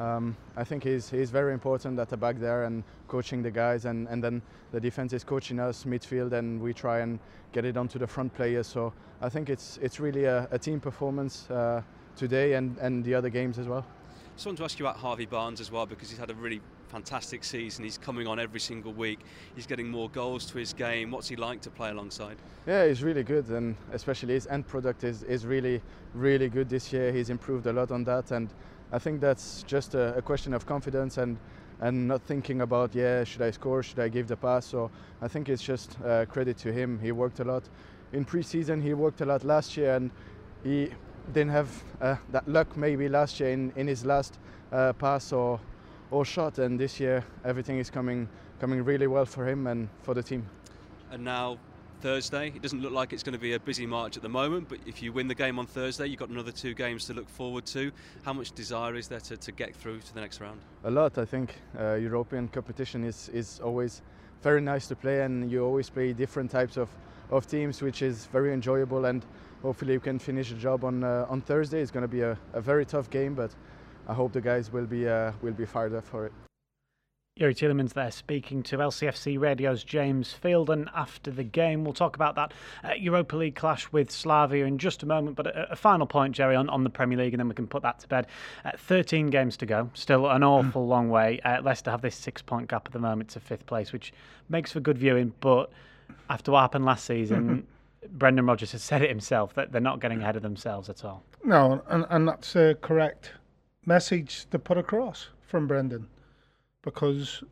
um, 0.00 0.34
I 0.56 0.64
think 0.64 0.82
he's, 0.82 1.10
he's 1.10 1.30
very 1.30 1.52
important 1.52 1.98
at 1.98 2.08
the 2.08 2.16
back 2.16 2.40
there 2.40 2.64
and 2.64 2.82
coaching 3.06 3.42
the 3.42 3.50
guys, 3.50 3.84
and, 3.84 4.08
and 4.08 4.24
then 4.24 4.40
the 4.72 4.80
defense 4.80 5.12
is 5.12 5.22
coaching 5.22 5.60
us 5.60 5.84
midfield, 5.84 6.32
and 6.32 6.60
we 6.60 6.72
try 6.72 7.00
and 7.00 7.18
get 7.52 7.66
it 7.66 7.76
onto 7.76 7.98
the 7.98 8.06
front 8.06 8.32
players. 8.34 8.66
So 8.66 8.92
I 9.20 9.28
think 9.28 9.50
it's 9.50 9.78
it's 9.82 10.00
really 10.00 10.24
a, 10.24 10.48
a 10.50 10.58
team 10.58 10.80
performance 10.80 11.50
uh, 11.50 11.82
today 12.16 12.54
and, 12.54 12.78
and 12.78 13.04
the 13.04 13.14
other 13.14 13.28
games 13.28 13.58
as 13.58 13.68
well. 13.68 13.84
I 13.84 14.32
just 14.36 14.46
want 14.46 14.58
to 14.58 14.64
ask 14.64 14.78
you 14.78 14.86
about 14.86 14.96
Harvey 14.96 15.26
Barnes 15.26 15.60
as 15.60 15.70
well 15.70 15.84
because 15.84 16.08
he's 16.08 16.18
had 16.18 16.30
a 16.30 16.34
really 16.34 16.62
fantastic 16.88 17.44
season. 17.44 17.84
He's 17.84 17.98
coming 17.98 18.26
on 18.26 18.40
every 18.40 18.60
single 18.60 18.94
week. 18.94 19.20
He's 19.54 19.66
getting 19.66 19.88
more 19.88 20.08
goals 20.08 20.46
to 20.46 20.58
his 20.58 20.72
game. 20.72 21.10
What's 21.10 21.28
he 21.28 21.36
like 21.36 21.60
to 21.62 21.70
play 21.70 21.90
alongside? 21.90 22.36
Yeah, 22.66 22.88
he's 22.88 23.02
really 23.02 23.22
good, 23.22 23.48
and 23.48 23.76
especially 23.92 24.32
his 24.32 24.46
end 24.46 24.66
product 24.66 25.04
is, 25.04 25.22
is 25.24 25.44
really, 25.44 25.82
really 26.14 26.48
good 26.48 26.70
this 26.70 26.90
year. 26.90 27.12
He's 27.12 27.28
improved 27.28 27.66
a 27.66 27.72
lot 27.72 27.90
on 27.90 28.02
that, 28.04 28.30
and 28.30 28.48
I 28.92 28.98
think 28.98 29.20
that's 29.20 29.62
just 29.64 29.94
a, 29.94 30.16
a, 30.16 30.22
question 30.22 30.52
of 30.52 30.66
confidence 30.66 31.18
and 31.18 31.38
and 31.80 32.08
not 32.08 32.22
thinking 32.22 32.60
about 32.60 32.94
yeah 32.94 33.24
should 33.24 33.42
I 33.42 33.50
score? 33.52 33.82
Should 33.82 34.00
I 34.00 34.08
give 34.08 34.26
the 34.26 34.36
pass? 34.36 34.66
So 34.66 34.90
I 35.22 35.28
think 35.28 35.48
it's 35.48 35.62
just 35.62 35.96
uh, 36.04 36.26
credit 36.26 36.58
to 36.58 36.72
him. 36.72 36.98
He 37.00 37.12
worked 37.12 37.40
a 37.40 37.44
lot. 37.44 37.62
In 38.12 38.24
preseason 38.24 38.82
he 38.82 38.94
worked 38.94 39.20
a 39.20 39.26
lot 39.26 39.44
last 39.44 39.76
year 39.76 39.94
and 39.94 40.10
he 40.64 40.90
didn't 41.32 41.52
have 41.52 41.68
uh, 42.00 42.16
that 42.32 42.48
luck 42.48 42.76
maybe 42.76 43.08
last 43.08 43.40
year 43.40 43.50
in, 43.50 43.72
in 43.76 43.86
his 43.86 44.04
last 44.04 44.38
uh, 44.72 44.92
pass 44.94 45.32
or 45.32 45.60
or 46.10 46.24
shot. 46.24 46.58
And 46.58 46.78
this 46.78 46.98
year 46.98 47.24
everything 47.44 47.78
is 47.78 47.90
coming 47.90 48.28
coming 48.60 48.84
really 48.84 49.06
well 49.06 49.24
for 49.26 49.48
him 49.48 49.66
and 49.66 49.88
for 50.02 50.14
the 50.14 50.22
team. 50.22 50.46
And 51.10 51.24
now 51.24 51.58
Thursday. 52.00 52.48
It 52.48 52.62
doesn't 52.62 52.80
look 52.80 52.92
like 52.92 53.12
it's 53.12 53.22
going 53.22 53.34
to 53.34 53.38
be 53.38 53.52
a 53.52 53.60
busy 53.60 53.86
March 53.86 54.16
at 54.16 54.22
the 54.22 54.28
moment, 54.28 54.68
but 54.68 54.78
if 54.86 55.02
you 55.02 55.12
win 55.12 55.28
the 55.28 55.34
game 55.34 55.58
on 55.58 55.66
Thursday, 55.66 56.06
you've 56.06 56.18
got 56.18 56.30
another 56.30 56.52
two 56.52 56.74
games 56.74 57.04
to 57.06 57.14
look 57.14 57.28
forward 57.28 57.66
to. 57.66 57.92
How 58.22 58.32
much 58.32 58.52
desire 58.52 58.96
is 58.96 59.08
there 59.08 59.20
to, 59.20 59.36
to 59.36 59.52
get 59.52 59.76
through 59.76 60.00
to 60.00 60.14
the 60.14 60.20
next 60.20 60.40
round? 60.40 60.60
A 60.84 60.90
lot, 60.90 61.18
I 61.18 61.24
think. 61.24 61.54
Uh, 61.78 61.94
European 61.94 62.48
competition 62.48 63.04
is, 63.04 63.28
is 63.28 63.60
always 63.60 64.02
very 64.42 64.60
nice 64.60 64.88
to 64.88 64.96
play, 64.96 65.20
and 65.20 65.50
you 65.50 65.62
always 65.62 65.90
play 65.90 66.12
different 66.12 66.50
types 66.50 66.76
of, 66.76 66.88
of 67.30 67.46
teams, 67.46 67.82
which 67.82 68.00
is 68.00 68.26
very 68.26 68.52
enjoyable. 68.52 69.04
And 69.04 69.24
hopefully, 69.62 69.92
you 69.92 70.00
can 70.00 70.18
finish 70.18 70.48
the 70.48 70.56
job 70.56 70.84
on 70.84 71.04
uh, 71.04 71.26
on 71.28 71.42
Thursday. 71.42 71.80
It's 71.82 71.90
going 71.90 72.02
to 72.04 72.08
be 72.08 72.22
a, 72.22 72.38
a, 72.54 72.60
very 72.60 72.86
tough 72.86 73.10
game, 73.10 73.34
but 73.34 73.54
I 74.08 74.14
hope 74.14 74.32
the 74.32 74.40
guys 74.40 74.72
will 74.72 74.86
be 74.86 75.06
uh, 75.06 75.32
will 75.42 75.52
be 75.52 75.66
fired 75.66 75.94
up 75.94 76.04
for 76.04 76.26
it. 76.26 76.32
Youri 77.40 77.54
Tielemans 77.54 77.94
there 77.94 78.10
speaking 78.10 78.62
to 78.64 78.76
LCFC 78.76 79.40
Radio's 79.40 79.82
James 79.82 80.34
Fielden 80.44 80.90
after 80.94 81.30
the 81.30 81.42
game. 81.42 81.84
We'll 81.84 81.94
talk 81.94 82.14
about 82.14 82.34
that 82.34 82.52
uh, 82.84 82.92
Europa 82.98 83.34
League 83.34 83.54
clash 83.54 83.90
with 83.92 84.10
Slavia 84.10 84.66
in 84.66 84.76
just 84.76 85.02
a 85.02 85.06
moment. 85.06 85.36
But 85.36 85.46
a, 85.46 85.72
a, 85.72 85.76
final 85.76 86.06
point, 86.06 86.34
Jerry, 86.34 86.54
on, 86.54 86.68
on 86.68 86.84
the 86.84 86.90
Premier 86.90 87.16
League, 87.16 87.32
and 87.32 87.40
then 87.40 87.48
we 87.48 87.54
can 87.54 87.66
put 87.66 87.80
that 87.80 87.98
to 88.00 88.08
bed. 88.08 88.26
Uh, 88.66 88.72
13 88.76 89.28
games 89.28 89.56
to 89.56 89.64
go, 89.64 89.88
still 89.94 90.28
an 90.28 90.42
awful 90.42 90.86
long 90.86 91.08
way. 91.08 91.40
Uh, 91.40 91.62
Leicester 91.62 91.90
have 91.90 92.02
this 92.02 92.14
six 92.14 92.42
point 92.42 92.68
gap 92.68 92.82
at 92.84 92.92
the 92.92 92.98
moment 92.98 93.30
to 93.30 93.40
fifth 93.40 93.64
place, 93.64 93.90
which 93.90 94.12
makes 94.50 94.72
for 94.72 94.80
good 94.80 94.98
viewing. 94.98 95.32
But 95.40 95.72
after 96.28 96.52
what 96.52 96.60
happened 96.60 96.84
last 96.84 97.06
season, 97.06 97.66
Brendan 98.10 98.44
Rodgers 98.44 98.72
has 98.72 98.82
said 98.82 99.00
it 99.00 99.08
himself 99.08 99.54
that 99.54 99.72
they're 99.72 99.80
not 99.80 100.00
getting 100.00 100.20
ahead 100.20 100.36
of 100.36 100.42
themselves 100.42 100.90
at 100.90 101.06
all. 101.06 101.24
No, 101.42 101.82
and, 101.88 102.04
and 102.10 102.28
that's 102.28 102.54
a 102.54 102.76
correct 102.82 103.30
message 103.86 104.44
to 104.50 104.58
put 104.58 104.76
across 104.76 105.28
from 105.46 105.66
Brendan 105.66 106.06
because 106.82 107.42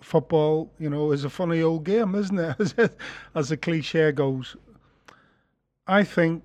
football, 0.00 0.72
you 0.78 0.90
know, 0.90 1.12
is 1.12 1.24
a 1.24 1.30
funny 1.30 1.62
old 1.62 1.84
game, 1.84 2.14
isn't 2.14 2.38
it? 2.38 2.92
As 3.34 3.48
the 3.48 3.56
cliche 3.56 4.12
goes. 4.12 4.56
I 5.86 6.04
think 6.04 6.42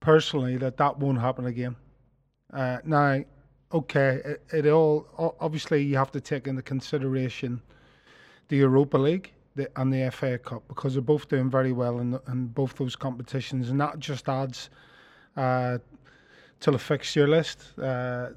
personally 0.00 0.56
that 0.58 0.76
that 0.76 0.98
won't 0.98 1.20
happen 1.20 1.46
again. 1.46 1.76
Uh, 2.52 2.78
now, 2.84 3.24
okay, 3.72 4.20
it, 4.24 4.42
it, 4.52 4.66
all 4.66 5.34
obviously 5.40 5.82
you 5.82 5.96
have 5.96 6.10
to 6.12 6.20
take 6.20 6.46
into 6.46 6.62
consideration 6.62 7.62
the 8.48 8.56
Europa 8.56 8.98
League 8.98 9.32
the, 9.54 9.70
and 9.80 9.92
the 9.92 10.10
FA 10.10 10.38
Cup 10.38 10.62
because 10.68 10.94
they're 10.94 11.02
both 11.02 11.28
doing 11.28 11.48
very 11.48 11.72
well 11.72 12.00
in, 12.00 12.18
in 12.28 12.46
both 12.48 12.76
those 12.76 12.96
competitions, 12.96 13.70
and 13.70 13.80
that 13.80 13.98
just 13.98 14.28
adds 14.28 14.68
uh, 15.36 15.78
to 16.60 16.70
the 16.70 16.78
fixture 16.78 17.26
list. 17.26 17.78
Uh, 17.78 18.30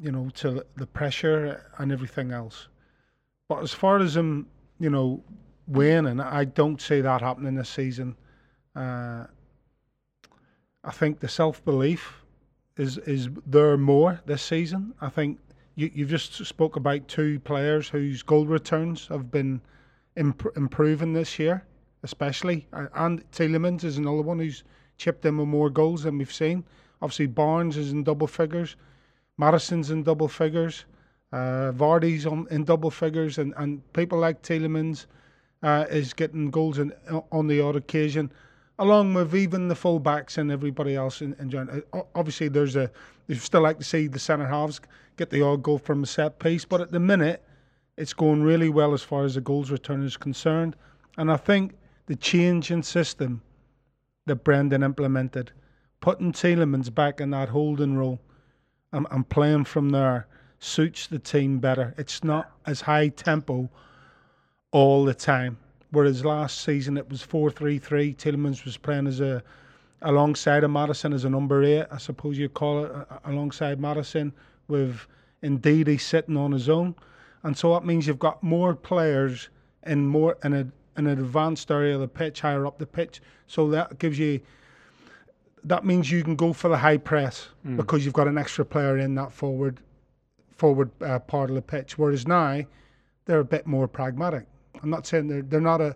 you 0.00 0.10
know, 0.10 0.30
to 0.34 0.64
the 0.76 0.86
pressure 0.86 1.70
and 1.78 1.92
everything 1.92 2.32
else. 2.32 2.68
But 3.48 3.62
as 3.62 3.72
far 3.72 3.98
as 3.98 4.16
him, 4.16 4.46
you 4.78 4.90
know, 4.90 5.22
winning, 5.66 6.20
I 6.20 6.44
don't 6.44 6.80
see 6.80 7.00
that 7.00 7.20
happening 7.20 7.54
this 7.54 7.68
season. 7.68 8.16
Uh, 8.74 9.24
I 10.82 10.90
think 10.90 11.20
the 11.20 11.28
self 11.28 11.64
belief 11.64 12.24
is 12.76 12.98
is 12.98 13.28
there 13.46 13.76
more 13.76 14.20
this 14.24 14.42
season. 14.42 14.94
I 15.00 15.10
think 15.10 15.38
you 15.74 15.90
you've 15.92 16.08
just 16.08 16.44
spoke 16.46 16.76
about 16.76 17.08
two 17.08 17.40
players 17.40 17.88
whose 17.88 18.22
goal 18.22 18.46
returns 18.46 19.08
have 19.08 19.30
been 19.30 19.60
imp- 20.16 20.56
improving 20.56 21.12
this 21.12 21.38
year, 21.38 21.66
especially, 22.02 22.66
and 22.72 23.30
Tielemans 23.32 23.84
is 23.84 23.98
another 23.98 24.22
one 24.22 24.38
who's 24.38 24.64
chipped 24.96 25.24
in 25.26 25.36
with 25.36 25.48
more 25.48 25.70
goals 25.70 26.04
than 26.04 26.18
we've 26.18 26.32
seen. 26.32 26.64
Obviously, 27.02 27.26
Barnes 27.26 27.76
is 27.76 27.92
in 27.92 28.04
double 28.04 28.26
figures, 28.26 28.76
Maddison's 29.40 29.90
in 29.90 30.02
double 30.02 30.28
figures, 30.28 30.84
uh, 31.32 31.72
Vardy's 31.72 32.26
on 32.26 32.46
in 32.50 32.64
double 32.64 32.90
figures, 32.90 33.38
and, 33.38 33.54
and 33.56 33.80
people 33.92 34.18
like 34.18 34.42
Tielemans 34.42 35.06
uh, 35.62 35.86
is 35.90 36.12
getting 36.12 36.50
goals 36.50 36.78
in, 36.78 36.92
on 37.32 37.46
the 37.46 37.60
odd 37.60 37.76
occasion 37.76 38.30
along 38.80 39.12
with 39.12 39.36
even 39.36 39.68
the 39.68 39.74
fullbacks 39.74 40.38
and 40.38 40.50
everybody 40.50 40.96
else 40.96 41.20
in, 41.20 41.36
in 41.38 41.50
general. 41.50 41.82
Obviously, 42.14 42.48
there's 42.48 42.76
a 42.76 42.90
you 43.28 43.34
still 43.36 43.60
like 43.60 43.78
to 43.78 43.84
see 43.84 44.08
the 44.08 44.18
centre 44.18 44.46
halves 44.46 44.80
get 45.16 45.30
the 45.30 45.42
odd 45.42 45.62
goal 45.62 45.78
from 45.78 46.02
a 46.02 46.06
set 46.06 46.38
piece, 46.38 46.64
but 46.64 46.80
at 46.80 46.90
the 46.90 46.98
minute, 46.98 47.44
it's 47.96 48.14
going 48.14 48.42
really 48.42 48.70
well 48.70 48.94
as 48.94 49.02
far 49.02 49.24
as 49.24 49.34
the 49.34 49.40
goals 49.40 49.70
return 49.70 50.02
is 50.02 50.16
concerned. 50.16 50.74
And 51.18 51.30
I 51.30 51.36
think 51.36 51.74
the 52.06 52.16
change 52.16 52.70
in 52.70 52.82
system 52.82 53.42
that 54.26 54.36
Brendan 54.36 54.82
implemented, 54.82 55.52
putting 56.00 56.32
Tielemans 56.32 56.92
back 56.92 57.20
in 57.20 57.30
that 57.30 57.50
holding 57.50 57.96
role 57.96 58.18
and 58.92 59.28
playing 59.28 59.64
from 59.64 59.90
there, 59.90 60.26
suits 60.58 61.06
the 61.06 61.18
team 61.18 61.58
better. 61.58 61.94
It's 61.96 62.22
not 62.22 62.50
as 62.66 62.80
high 62.82 63.08
tempo 63.08 63.70
all 64.72 65.04
the 65.04 65.14
time. 65.14 65.58
Whereas 65.90 66.24
last 66.24 66.60
season 66.62 66.96
it 66.96 67.08
was 67.08 67.22
four 67.22 67.50
three 67.50 67.78
three. 67.78 68.14
Tielemans 68.14 68.64
was 68.64 68.76
playing 68.76 69.06
as 69.06 69.20
a 69.20 69.42
alongside 70.02 70.64
of 70.64 70.70
Maddison 70.70 71.12
as 71.12 71.24
a 71.24 71.30
number 71.30 71.62
eight, 71.62 71.86
I 71.90 71.98
suppose 71.98 72.38
you 72.38 72.48
call 72.48 72.84
it, 72.84 72.92
alongside 73.24 73.80
Maddison, 73.80 74.32
with 74.68 75.06
Ndidi 75.42 76.00
sitting 76.00 76.36
on 76.36 76.52
his 76.52 76.68
own, 76.68 76.94
and 77.42 77.56
so 77.56 77.74
that 77.74 77.84
means 77.84 78.06
you've 78.06 78.18
got 78.18 78.42
more 78.42 78.74
players 78.74 79.50
in 79.84 80.06
more 80.06 80.36
in 80.44 80.52
a 80.52 80.66
in 80.96 81.06
an 81.06 81.18
advanced 81.18 81.70
area 81.70 81.94
of 81.94 82.00
the 82.00 82.08
pitch, 82.08 82.40
higher 82.40 82.66
up 82.66 82.78
the 82.78 82.86
pitch. 82.86 83.20
So 83.46 83.68
that 83.70 83.98
gives 83.98 84.18
you. 84.18 84.40
That 85.64 85.84
means 85.84 86.10
you 86.10 86.22
can 86.22 86.36
go 86.36 86.52
for 86.52 86.68
the 86.68 86.76
high 86.76 86.96
press 86.96 87.48
mm. 87.66 87.76
because 87.76 88.04
you've 88.04 88.14
got 88.14 88.28
an 88.28 88.38
extra 88.38 88.64
player 88.64 88.98
in 88.98 89.14
that 89.16 89.32
forward, 89.32 89.80
forward 90.56 90.90
uh, 91.02 91.18
part 91.18 91.50
of 91.50 91.56
the 91.56 91.62
pitch. 91.62 91.98
Whereas 91.98 92.26
now, 92.26 92.62
they're 93.26 93.40
a 93.40 93.44
bit 93.44 93.66
more 93.66 93.86
pragmatic. 93.86 94.46
I'm 94.82 94.90
not 94.90 95.06
saying 95.06 95.28
they're 95.28 95.42
they're 95.42 95.60
not 95.60 95.80
a, 95.80 95.94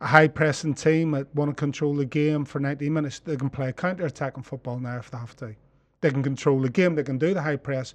a 0.00 0.06
high 0.06 0.28
pressing 0.28 0.74
team 0.74 1.10
that 1.12 1.34
want 1.34 1.50
to 1.50 1.54
control 1.54 1.94
the 1.94 2.04
game 2.04 2.44
for 2.44 2.60
90 2.60 2.88
minutes. 2.90 3.18
They 3.18 3.36
can 3.36 3.50
play 3.50 3.72
counter 3.72 4.06
attacking 4.06 4.44
football 4.44 4.78
now 4.78 4.98
if 4.98 5.10
they 5.10 5.18
have 5.18 5.36
to. 5.36 5.54
They 6.00 6.10
can 6.10 6.22
control 6.22 6.60
the 6.60 6.70
game. 6.70 6.94
They 6.94 7.02
can 7.02 7.18
do 7.18 7.34
the 7.34 7.42
high 7.42 7.56
press 7.56 7.94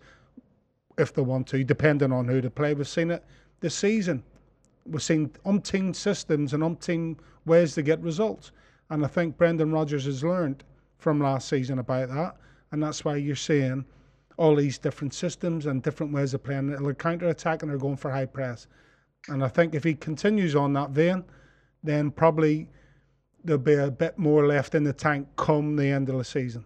if 0.98 1.14
they 1.14 1.22
want 1.22 1.48
to, 1.48 1.64
depending 1.64 2.12
on 2.12 2.28
who 2.28 2.42
they 2.42 2.50
play. 2.50 2.74
We've 2.74 2.88
seen 2.88 3.12
it 3.12 3.24
this 3.62 3.76
season. 3.76 4.24
We've 4.86 5.02
seen 5.02 5.30
umpteen 5.46 5.96
systems 5.96 6.54
and 6.54 6.62
umpteen 6.62 7.18
ways 7.46 7.74
to 7.76 7.82
get 7.82 8.02
results. 8.02 8.52
And 8.90 9.04
I 9.04 9.08
think 9.08 9.38
Brendan 9.38 9.72
Rodgers 9.72 10.06
has 10.06 10.24
learned 10.24 10.64
from 11.04 11.20
last 11.20 11.50
season 11.50 11.80
about 11.80 12.10
that. 12.10 12.38
And 12.72 12.82
that's 12.82 13.04
why 13.04 13.18
you're 13.18 13.36
seeing 13.36 13.86
all 14.38 14.56
these 14.56 14.80
different 14.80 15.14
systems 15.14 15.66
and 15.68 15.84
different 15.84 16.14
ways 16.14 16.34
of 16.34 16.44
playing. 16.44 16.72
They're 16.72 16.94
counter 16.96 17.28
attacking, 17.28 17.70
they're 17.70 17.78
going 17.78 17.98
for 17.98 18.10
high 18.10 18.26
press. 18.26 18.68
And 19.28 19.44
I 19.44 19.50
think 19.50 19.76
if 19.76 19.84
he 19.84 19.94
continues 19.94 20.56
on 20.56 20.74
that 20.74 20.90
vein, 20.90 21.24
then 21.84 22.10
probably 22.10 22.70
there'll 23.44 23.62
be 23.62 23.76
a 23.76 23.92
bit 23.92 24.18
more 24.18 24.48
left 24.48 24.74
in 24.74 24.84
the 24.84 24.94
tank 24.94 25.28
come 25.36 25.76
the 25.76 25.88
end 25.88 26.10
of 26.10 26.18
the 26.18 26.24
season. 26.24 26.66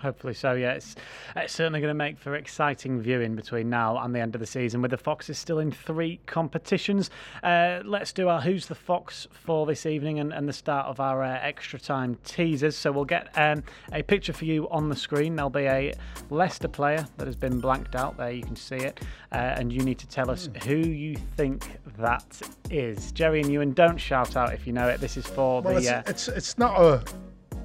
Hopefully 0.00 0.34
so, 0.34 0.52
yeah. 0.52 0.72
It's, 0.72 0.94
it's 1.34 1.54
certainly 1.54 1.80
going 1.80 1.90
to 1.90 1.94
make 1.94 2.18
for 2.18 2.34
exciting 2.34 3.00
viewing 3.00 3.34
between 3.34 3.70
now 3.70 3.98
and 3.98 4.14
the 4.14 4.20
end 4.20 4.34
of 4.34 4.40
the 4.40 4.46
season 4.46 4.82
with 4.82 4.90
the 4.90 4.98
Foxes 4.98 5.38
still 5.38 5.58
in 5.58 5.72
three 5.72 6.20
competitions. 6.26 7.10
Uh, 7.42 7.80
let's 7.84 8.12
do 8.12 8.28
our 8.28 8.40
Who's 8.40 8.66
the 8.66 8.74
Fox 8.74 9.26
for 9.30 9.66
this 9.66 9.86
evening 9.86 10.18
and, 10.18 10.32
and 10.32 10.48
the 10.48 10.52
start 10.52 10.86
of 10.86 11.00
our 11.00 11.22
uh, 11.22 11.38
extra 11.40 11.78
time 11.78 12.18
teasers. 12.24 12.76
So 12.76 12.92
we'll 12.92 13.04
get 13.04 13.28
um, 13.36 13.62
a 13.92 14.02
picture 14.02 14.32
for 14.32 14.44
you 14.44 14.68
on 14.70 14.88
the 14.88 14.96
screen. 14.96 15.36
There'll 15.36 15.50
be 15.50 15.66
a 15.66 15.92
Leicester 16.30 16.68
player 16.68 17.06
that 17.16 17.26
has 17.26 17.36
been 17.36 17.60
blanked 17.60 17.94
out 17.94 18.16
there, 18.16 18.30
you 18.30 18.42
can 18.42 18.56
see 18.56 18.76
it. 18.76 19.00
Uh, 19.32 19.54
and 19.56 19.72
you 19.72 19.80
need 19.80 19.98
to 19.98 20.06
tell 20.06 20.30
us 20.30 20.46
hmm. 20.46 20.68
who 20.68 20.76
you 20.76 21.16
think 21.36 21.78
that 21.98 22.40
is. 22.70 23.12
Jerry 23.12 23.40
and 23.40 23.50
Ewan, 23.50 23.72
don't 23.72 23.98
shout 23.98 24.36
out 24.36 24.52
if 24.52 24.66
you 24.66 24.72
know 24.72 24.88
it. 24.88 25.00
This 25.00 25.16
is 25.16 25.26
for 25.26 25.62
well, 25.62 25.74
the. 25.74 25.98
It's, 26.06 26.28
it's, 26.28 26.28
it's 26.28 26.58
not 26.58 26.80
a 26.80 27.02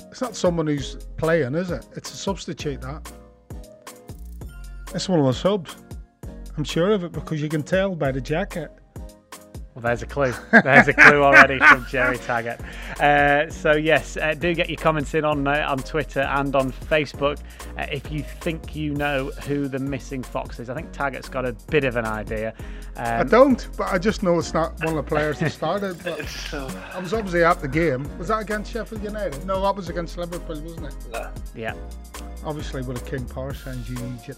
it's 0.09 0.21
not 0.21 0.35
someone 0.35 0.67
who's 0.67 0.95
playing, 1.17 1.55
is 1.55 1.71
it? 1.71 1.85
It's 1.95 2.13
a 2.13 2.17
substitute 2.17 2.81
that. 2.81 3.11
It's 4.93 5.07
one 5.07 5.19
of 5.19 5.25
the 5.25 5.33
subs. 5.33 5.75
I'm 6.57 6.63
sure 6.63 6.91
of 6.91 7.03
it 7.03 7.11
because 7.11 7.41
you 7.41 7.49
can 7.49 7.63
tell 7.63 7.95
by 7.95 8.11
the 8.11 8.21
jacket. 8.21 8.71
Well, 9.73 9.83
there's 9.83 10.01
a 10.01 10.05
clue. 10.05 10.33
There's 10.51 10.89
a 10.89 10.93
clue 10.93 11.23
already 11.23 11.57
from 11.59 11.85
Jerry 11.89 12.17
Taggart. 12.17 12.59
Uh, 12.99 13.49
so 13.49 13.71
yes, 13.71 14.17
uh, 14.17 14.33
do 14.33 14.53
get 14.53 14.69
your 14.69 14.77
comments 14.77 15.13
in 15.13 15.23
on 15.23 15.47
uh, 15.47 15.65
on 15.69 15.77
Twitter 15.77 16.21
and 16.21 16.53
on 16.57 16.73
Facebook 16.73 17.39
uh, 17.77 17.85
if 17.89 18.11
you 18.11 18.21
think 18.21 18.75
you 18.75 18.93
know 18.93 19.31
who 19.47 19.69
the 19.69 19.79
missing 19.79 20.23
fox 20.23 20.59
is. 20.59 20.69
I 20.69 20.73
think 20.73 20.91
Taggart's 20.91 21.29
got 21.29 21.45
a 21.45 21.53
bit 21.69 21.85
of 21.85 21.95
an 21.95 22.05
idea. 22.05 22.53
Um, 22.97 23.21
I 23.21 23.23
don't, 23.23 23.69
but 23.77 23.87
I 23.87 23.97
just 23.97 24.23
know 24.23 24.37
it's 24.37 24.53
not 24.53 24.77
one 24.83 24.97
of 24.97 25.05
the 25.05 25.09
players 25.09 25.39
that 25.39 25.51
started. 25.53 26.03
But 26.03 26.19
I 26.53 26.99
was 26.99 27.13
obviously 27.13 27.45
at 27.45 27.61
the 27.61 27.69
game. 27.69 28.09
Was 28.17 28.27
that 28.27 28.41
against 28.41 28.73
Sheffield 28.73 29.03
United? 29.03 29.45
No, 29.45 29.61
that 29.61 29.75
was 29.75 29.87
against 29.87 30.17
Liverpool, 30.17 30.59
wasn't 30.61 30.87
it? 30.87 31.27
Yeah. 31.55 31.75
Obviously, 32.43 32.81
with 32.81 33.01
a 33.01 33.09
King 33.09 33.23
Power 33.25 33.53
signs, 33.53 33.87
you 33.87 33.95
need 33.95 34.19
it. 34.27 34.37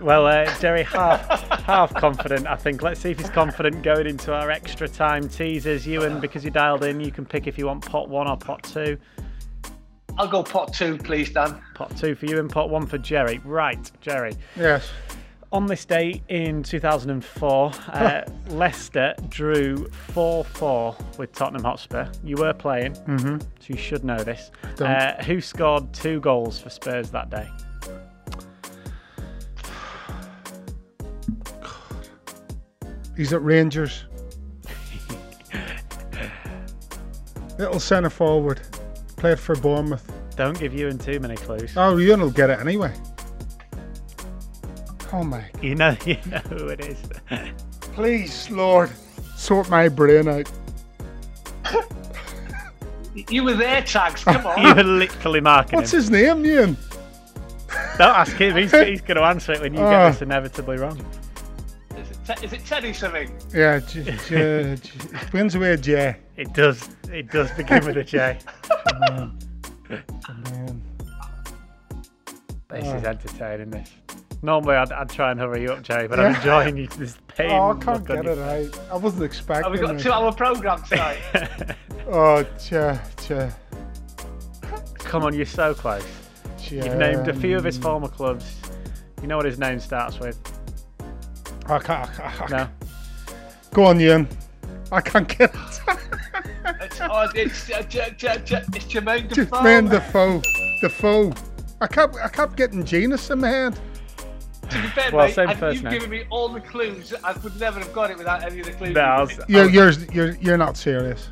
Well, 0.00 0.26
uh, 0.26 0.56
Jerry, 0.60 0.84
half 0.84 1.26
half 1.64 1.92
confident. 1.94 2.46
I 2.46 2.54
think. 2.54 2.82
Let's 2.82 3.00
see 3.00 3.10
if 3.10 3.18
he's 3.18 3.30
confident 3.30 3.82
going 3.82 4.06
into 4.06 4.32
our 4.38 4.50
extra 4.50 4.88
time 4.88 5.28
teasers. 5.28 5.86
Ewan, 5.86 6.20
because 6.20 6.44
you 6.44 6.50
dialed 6.50 6.84
in, 6.84 7.00
you 7.00 7.10
can 7.10 7.26
pick 7.26 7.46
if 7.46 7.58
you 7.58 7.66
want 7.66 7.84
pot 7.84 8.08
one 8.08 8.28
or 8.28 8.36
pot 8.36 8.62
two. 8.62 8.96
I'll 10.16 10.28
go 10.28 10.42
pot 10.42 10.72
two, 10.72 10.96
please, 10.96 11.30
Dan. 11.30 11.60
Pot 11.74 11.96
two 11.96 12.14
for 12.14 12.26
you 12.26 12.38
and 12.38 12.48
pot 12.48 12.70
one 12.70 12.86
for 12.86 12.98
Jerry. 12.98 13.40
Right, 13.44 13.90
Jerry. 14.00 14.34
Yes. 14.56 14.88
On 15.50 15.66
this 15.66 15.84
day 15.84 16.22
in 16.28 16.62
2004, 16.62 17.72
uh, 17.88 18.22
Leicester 18.48 19.14
drew 19.28 19.86
4 20.12 20.44
4 20.44 20.96
with 21.18 21.32
Tottenham 21.32 21.64
Hotspur. 21.64 22.06
You 22.22 22.36
were 22.36 22.52
playing, 22.52 22.92
mm-hmm. 22.92 23.38
so 23.38 23.66
you 23.66 23.76
should 23.76 24.04
know 24.04 24.18
this. 24.18 24.50
Uh, 24.78 25.14
who 25.24 25.40
scored 25.40 25.92
two 25.94 26.20
goals 26.20 26.60
for 26.60 26.68
Spurs 26.68 27.10
that 27.10 27.30
day? 27.30 27.48
He's 33.16 33.32
at 33.32 33.42
Rangers. 33.42 34.04
Little 37.58 37.80
centre 37.80 38.10
forward. 38.10 38.60
Played 39.16 39.40
for 39.40 39.56
Bournemouth. 39.56 40.12
Don't 40.36 40.58
give 40.58 40.72
you 40.72 40.86
in 40.86 40.98
too 40.98 41.18
many 41.18 41.34
clues. 41.34 41.72
Oh, 41.76 41.96
Ewan 41.96 42.20
will 42.20 42.30
get 42.30 42.50
it 42.50 42.60
anyway. 42.60 42.94
Oh 45.12 45.24
my. 45.24 45.44
You 45.60 45.74
know, 45.74 45.96
you 46.06 46.18
know 46.30 46.38
who 46.38 46.68
it 46.68 46.80
is. 46.80 46.98
Please, 47.80 48.48
Lord, 48.50 48.90
sort 49.36 49.68
my 49.68 49.88
brain 49.88 50.28
out. 50.28 50.50
you 53.28 53.42
were 53.42 53.54
there, 53.54 53.82
Tags. 53.82 54.22
Come 54.22 54.46
on. 54.46 54.62
you 54.62 54.74
were 54.74 54.84
literally 54.84 55.40
marking 55.40 55.78
What's 55.78 55.92
him. 55.92 55.98
his 55.98 56.10
name, 56.10 56.44
Ewan? 56.44 56.76
Don't 57.98 58.14
ask 58.14 58.36
him. 58.36 58.56
He's, 58.56 58.70
he's 58.70 59.00
going 59.00 59.16
to 59.16 59.24
answer 59.24 59.52
it 59.52 59.60
when 59.60 59.74
you 59.74 59.80
oh. 59.80 59.90
get 59.90 60.00
ah. 60.00 60.10
this 60.10 60.22
inevitably 60.22 60.76
wrong. 60.76 61.04
Is 62.42 62.52
it 62.52 62.64
Teddy 62.66 62.92
something? 62.92 63.32
Yeah, 63.54 63.80
j- 63.80 64.02
j- 64.02 64.16
j- 64.28 64.76
it 64.76 65.30
begins 65.32 65.56
with 65.56 65.80
a 65.80 65.82
J. 65.82 66.16
It 66.36 66.52
does. 66.52 66.90
It 67.10 67.30
does 67.30 67.50
begin 67.52 67.84
with 67.86 67.96
a 67.96 68.04
J. 68.04 68.38
man. 69.00 69.38
man. 69.88 70.82
This 72.68 72.84
oh. 72.84 72.96
is 72.96 73.04
entertaining. 73.04 73.70
This. 73.70 73.90
Normally, 74.42 74.76
I'd, 74.76 74.92
I'd, 74.92 75.08
try 75.08 75.30
and 75.30 75.40
hurry 75.40 75.62
you 75.62 75.68
up, 75.72 75.82
Jerry, 75.82 76.06
but 76.06 76.18
yeah. 76.18 76.26
I'm 76.26 76.34
enjoying 76.36 76.76
you, 76.76 76.86
this 76.88 77.16
pain. 77.28 77.50
Oh, 77.50 77.72
I 77.72 77.82
can't 77.82 78.06
get 78.06 78.26
it 78.26 78.36
right. 78.36 78.80
I 78.92 78.96
wasn't 78.96 79.24
expecting. 79.24 79.64
Have 79.64 79.72
we 79.72 79.78
got 79.78 79.96
a 79.96 79.98
two-hour 79.98 80.32
program 80.32 80.82
tonight? 80.88 81.18
oh, 82.08 82.44
cha, 82.58 83.00
cha. 83.16 83.50
Come 84.98 85.24
on, 85.24 85.34
you're 85.34 85.46
so 85.46 85.72
close. 85.72 86.06
You've 86.68 86.96
named 86.96 87.26
a 87.28 87.34
few 87.34 87.56
of 87.56 87.64
his 87.64 87.78
former 87.78 88.08
clubs. 88.08 88.54
You 89.22 89.28
know 89.28 89.38
what 89.38 89.46
his 89.46 89.58
name 89.58 89.80
starts 89.80 90.20
with? 90.20 90.38
I 91.68 91.78
can't. 91.78 92.10
I 92.20 92.30
can't. 92.32 92.50
No. 92.50 92.68
Go 93.72 93.84
on, 93.84 94.00
Ian. 94.00 94.28
I 94.90 95.00
can't 95.00 95.28
get 95.28 95.54
it. 95.54 95.60
it's, 96.80 97.00
oh, 97.02 97.28
it's, 97.34 97.70
uh, 97.70 97.82
J- 97.82 98.14
J- 98.16 98.40
J- 98.44 98.62
it's 98.74 98.86
Jermaine 98.86 99.28
Defoe. 99.28 99.56
Jermaine 99.58 99.90
Defoe. 99.90 100.42
Defoe. 100.80 101.32
I 101.80 101.86
kept, 101.86 102.16
I 102.16 102.28
kept 102.28 102.56
getting 102.56 102.84
Jenas 102.84 103.30
in 103.30 103.40
my 103.40 103.48
head. 103.48 103.78
To 104.70 104.82
be 104.82 104.88
fair, 104.88 105.10
Well, 105.12 105.26
mate, 105.26 105.34
same 105.34 105.48
first 105.56 105.74
you've 105.76 105.84
name. 105.84 105.92
given 105.92 106.10
me 106.10 106.24
all 106.30 106.48
the 106.48 106.60
clues. 106.60 107.14
I 107.22 107.32
would 107.38 107.58
never 107.60 107.78
have 107.80 107.92
got 107.92 108.10
it 108.10 108.18
without 108.18 108.42
any 108.42 108.60
of 108.60 108.66
the 108.66 108.72
clues. 108.72 108.94
No, 108.94 109.00
I 109.00 109.20
you've 109.20 109.28
was- 109.28 109.36
given 109.46 109.66
me. 109.66 109.72
You're, 109.72 109.90
you're, 109.90 110.04
you're, 110.12 110.34
you're 110.40 110.56
not 110.58 110.76
serious. 110.76 111.28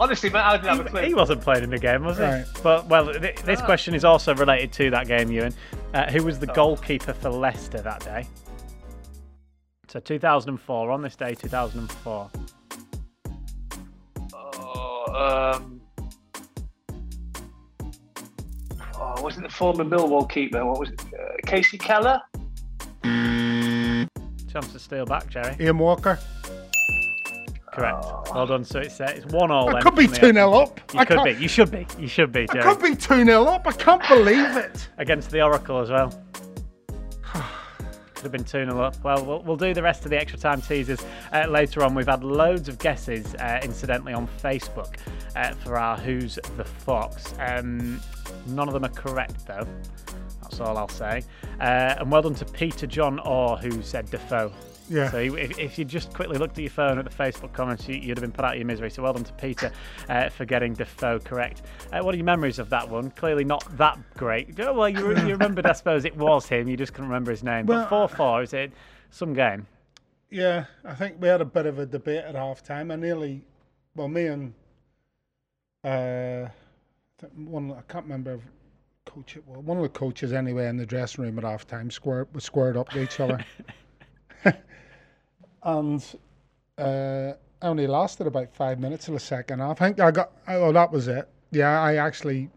Honestly, 0.00 0.28
mate, 0.28 0.40
I 0.40 0.56
didn't 0.56 0.76
have 0.76 0.86
a 0.86 0.90
clue. 0.90 1.00
He, 1.02 1.06
he 1.08 1.14
wasn't 1.14 1.40
playing 1.40 1.62
in 1.64 1.70
the 1.70 1.78
game, 1.78 2.02
was 2.04 2.16
he? 2.16 2.24
Right. 2.24 2.44
But 2.64 2.86
well, 2.88 3.12
th- 3.12 3.36
this 3.42 3.60
Ah. 3.60 3.64
question 3.64 3.94
is 3.94 4.04
also 4.04 4.34
related 4.34 4.72
to 4.72 4.90
that 4.90 5.06
game, 5.06 5.30
Ewan. 5.30 5.54
Uh, 5.92 6.10
who 6.10 6.24
was 6.24 6.40
the 6.40 6.48
goalkeeper 6.48 7.12
for 7.12 7.30
Leicester 7.30 7.80
that 7.80 8.00
day? 8.04 8.26
So 9.94 10.00
2004, 10.00 10.90
on 10.90 11.02
this 11.02 11.14
day, 11.14 11.36
2004. 11.36 12.30
Oh, 14.34 15.52
um, 15.54 15.80
oh, 18.96 19.22
wasn't 19.22 19.46
the 19.46 19.52
former 19.54 19.84
Millwall 19.84 20.28
keeper? 20.28 20.66
What 20.66 20.80
was 20.80 20.90
it? 20.90 21.00
Uh, 21.00 21.36
Kasey 21.46 21.78
Keller? 21.78 22.20
Chance 23.04 24.72
to 24.72 24.80
steal 24.80 25.06
back, 25.06 25.30
Jerry. 25.30 25.54
Ian 25.60 25.78
Walker. 25.78 26.18
Correct. 27.72 28.04
Well 28.34 28.46
done. 28.48 28.64
So 28.64 28.80
it's 28.80 29.00
uh, 29.00 29.12
it's 29.14 29.26
one 29.26 29.52
all. 29.52 29.68
I 29.68 29.74
then 29.74 29.82
could 29.82 29.94
be 29.94 30.08
2 30.08 30.12
opening. 30.16 30.34
0 30.34 30.52
up. 30.54 30.80
You 30.92 30.98
I 30.98 31.04
could 31.04 31.18
can't- 31.18 31.36
be. 31.38 31.40
You 31.40 31.46
should 31.48 31.70
be. 31.70 31.86
You 32.00 32.08
should 32.08 32.32
be, 32.32 32.48
I 32.50 32.52
Jerry. 32.52 32.62
could 32.64 32.82
be 32.82 32.96
2 32.96 33.24
0 33.26 33.44
up. 33.44 33.64
I 33.64 33.72
can't 33.72 34.02
believe 34.08 34.56
it. 34.56 34.88
Against 34.98 35.30
the 35.30 35.40
Oracle 35.42 35.78
as 35.78 35.90
well. 35.90 36.12
Could 38.24 38.32
have 38.32 38.46
been 38.46 38.66
2 38.66 38.70
0 38.70 38.80
up. 38.80 38.96
Well, 39.04 39.22
well, 39.22 39.42
we'll 39.42 39.58
do 39.58 39.74
the 39.74 39.82
rest 39.82 40.06
of 40.06 40.10
the 40.10 40.18
extra 40.18 40.38
time 40.38 40.62
teasers 40.62 41.04
uh, 41.30 41.44
later 41.46 41.84
on. 41.84 41.94
We've 41.94 42.06
had 42.06 42.24
loads 42.24 42.70
of 42.70 42.78
guesses, 42.78 43.34
uh, 43.34 43.60
incidentally, 43.62 44.14
on 44.14 44.26
Facebook 44.42 44.96
uh, 45.36 45.52
for 45.56 45.76
our 45.76 45.98
Who's 45.98 46.38
the 46.56 46.64
Fox. 46.64 47.34
Um, 47.38 48.00
none 48.46 48.66
of 48.66 48.72
them 48.72 48.82
are 48.86 48.94
correct, 48.94 49.46
though. 49.46 49.68
That's 50.40 50.58
all 50.58 50.78
I'll 50.78 50.88
say. 50.88 51.22
Uh, 51.60 51.96
and 51.98 52.10
well 52.10 52.22
done 52.22 52.34
to 52.36 52.46
Peter 52.46 52.86
John 52.86 53.18
Orr, 53.18 53.58
who 53.58 53.82
said 53.82 54.10
Defoe. 54.10 54.50
Yeah. 54.88 55.10
So 55.10 55.18
if, 55.18 55.58
if 55.58 55.78
you 55.78 55.84
just 55.84 56.12
quickly 56.12 56.38
looked 56.38 56.58
at 56.58 56.62
your 56.62 56.70
phone 56.70 56.98
at 56.98 57.04
the 57.04 57.10
Facebook 57.10 57.52
comments, 57.52 57.88
you, 57.88 57.96
you'd 57.96 58.18
have 58.18 58.22
been 58.22 58.32
put 58.32 58.44
out 58.44 58.52
of 58.52 58.58
your 58.58 58.66
misery. 58.66 58.90
So 58.90 59.02
well 59.02 59.12
done 59.12 59.24
to 59.24 59.32
Peter 59.34 59.72
uh, 60.08 60.28
for 60.28 60.44
getting 60.44 60.74
Defoe 60.74 61.18
correct. 61.20 61.62
Uh, 61.92 62.00
what 62.00 62.14
are 62.14 62.18
your 62.18 62.24
memories 62.24 62.58
of 62.58 62.68
that 62.70 62.88
one? 62.88 63.10
Clearly 63.12 63.44
not 63.44 63.64
that 63.76 63.98
great. 64.16 64.58
Oh, 64.60 64.72
well, 64.72 64.88
you, 64.88 65.08
you 65.20 65.28
remembered, 65.32 65.66
I 65.66 65.72
suppose, 65.72 66.04
it 66.04 66.16
was 66.16 66.46
him. 66.46 66.68
You 66.68 66.76
just 66.76 66.92
couldn't 66.92 67.08
remember 67.08 67.30
his 67.30 67.42
name. 67.42 67.66
Well, 67.66 67.82
but 67.82 68.08
4 68.08 68.08
4, 68.08 68.42
is 68.42 68.52
it 68.52 68.72
some 69.10 69.32
game? 69.32 69.66
Yeah, 70.30 70.64
I 70.84 70.94
think 70.94 71.16
we 71.20 71.28
had 71.28 71.40
a 71.40 71.46
bit 71.46 71.66
of 71.66 71.78
a 71.78 71.86
debate 71.86 72.24
at 72.24 72.34
half 72.34 72.62
time. 72.62 72.90
I 72.90 72.96
nearly, 72.96 73.42
well, 73.94 74.08
me 74.08 74.26
and 74.26 74.52
uh, 75.84 76.48
one, 77.36 77.72
I 77.72 77.82
can't 77.92 78.04
remember, 78.04 78.40
coach, 79.06 79.38
well, 79.46 79.62
one 79.62 79.76
of 79.76 79.82
the 79.82 79.88
coaches 79.88 80.32
anyway 80.32 80.68
in 80.68 80.76
the 80.76 80.86
dressing 80.86 81.24
room 81.24 81.38
at 81.38 81.44
half 81.44 81.66
time 81.66 81.90
squared, 81.90 82.34
was 82.34 82.44
squared 82.44 82.76
up 82.76 82.88
to 82.90 83.02
each 83.02 83.20
other. 83.20 83.44
and 85.64 86.04
uh, 86.78 87.32
I 87.62 87.66
only 87.66 87.86
lasted 87.86 88.26
about 88.26 88.54
five 88.54 88.78
minutes 88.78 89.08
of 89.08 89.14
the 89.14 89.20
second 89.20 89.60
half. 89.60 89.80
I 89.80 89.86
think 89.86 90.00
I 90.00 90.10
got, 90.10 90.32
oh, 90.48 90.72
that 90.72 90.92
was 90.92 91.08
it. 91.08 91.28
Yeah, 91.50 91.80
I 91.80 91.96
actually 91.96 92.50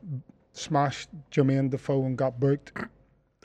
smashed 0.54 1.10
Jermaine 1.32 1.70
Defoe 1.70 2.06
and 2.06 2.18
got 2.18 2.40
booked. 2.40 2.72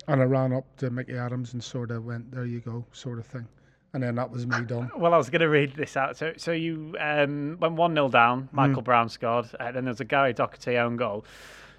And 0.08 0.20
I 0.20 0.24
ran 0.24 0.52
up 0.52 0.64
to 0.78 0.90
Micky 0.90 1.16
Adams 1.16 1.52
and 1.52 1.62
sort 1.62 1.92
of 1.92 2.04
went, 2.04 2.32
there 2.32 2.44
you 2.44 2.58
go, 2.58 2.84
sort 2.90 3.20
of 3.20 3.26
thing. 3.26 3.46
And 3.94 4.02
then 4.02 4.16
that 4.16 4.28
was 4.28 4.48
me 4.48 4.62
done. 4.66 4.90
Well, 4.96 5.14
I 5.14 5.16
was 5.16 5.30
going 5.30 5.42
to 5.42 5.48
read 5.48 5.76
this 5.76 5.96
out. 5.96 6.16
So, 6.16 6.32
so 6.36 6.50
you 6.50 6.96
um, 6.98 7.56
went 7.60 7.74
1 7.74 7.94
0 7.94 8.08
down. 8.08 8.48
Michael 8.50 8.82
Brown 8.82 9.08
scored. 9.08 9.46
Uh, 9.60 9.70
then 9.70 9.84
there 9.84 9.92
was 9.92 10.00
a 10.00 10.04
Gary 10.04 10.32
Doherty 10.32 10.76
own 10.76 10.96
goal. 10.96 11.24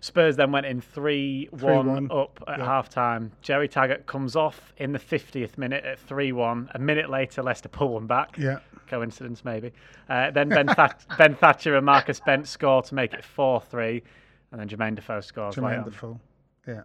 Spurs 0.03 0.35
then 0.35 0.51
went 0.51 0.65
in 0.65 0.81
3 0.81 1.47
1 1.51 1.61
3-1. 2.09 2.11
up 2.11 2.43
at 2.45 2.59
Yeah. 2.59 2.65
half 2.65 2.89
time. 2.89 3.31
Jerry 3.41 3.69
Taggart 3.69 4.05
comes 4.05 4.35
off 4.35 4.73
in 4.75 4.91
the 4.91 4.99
50th 4.99 5.57
minute 5.57 5.85
at 5.85 5.97
3 5.97 6.33
1. 6.33 6.69
A 6.75 6.79
minute 6.79 7.09
later, 7.09 7.41
Leicester 7.41 7.69
pull 7.69 7.93
one 7.93 8.05
back. 8.05 8.37
Yeah. 8.37 8.59
Coincidence, 8.87 9.45
maybe. 9.45 9.71
Uh, 10.09 10.29
then 10.31 10.49
Ben, 10.49 10.65
That- 10.65 11.05
ben 11.17 11.35
Thatcher 11.35 11.77
and 11.77 11.85
Marcus 11.85 12.19
Bent 12.19 12.49
score 12.49 12.81
to 12.83 12.93
make 12.93 13.13
it 13.13 13.23
4 13.23 13.61
3. 13.61 14.03
And 14.51 14.59
then 14.59 14.67
Jermaine 14.67 14.95
Defoe 14.95 15.21
scores. 15.21 15.55
Jermaine. 15.55 15.85
Defoe. 15.85 16.19
Yeah. 16.67 16.81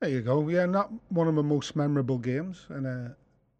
There 0.00 0.10
you 0.10 0.20
go. 0.20 0.46
Yeah, 0.50 0.66
not 0.66 0.90
one 1.08 1.28
of 1.28 1.34
my 1.34 1.40
most 1.40 1.74
memorable 1.76 2.18
games 2.18 2.66
in 2.68 2.84
a 2.84 3.16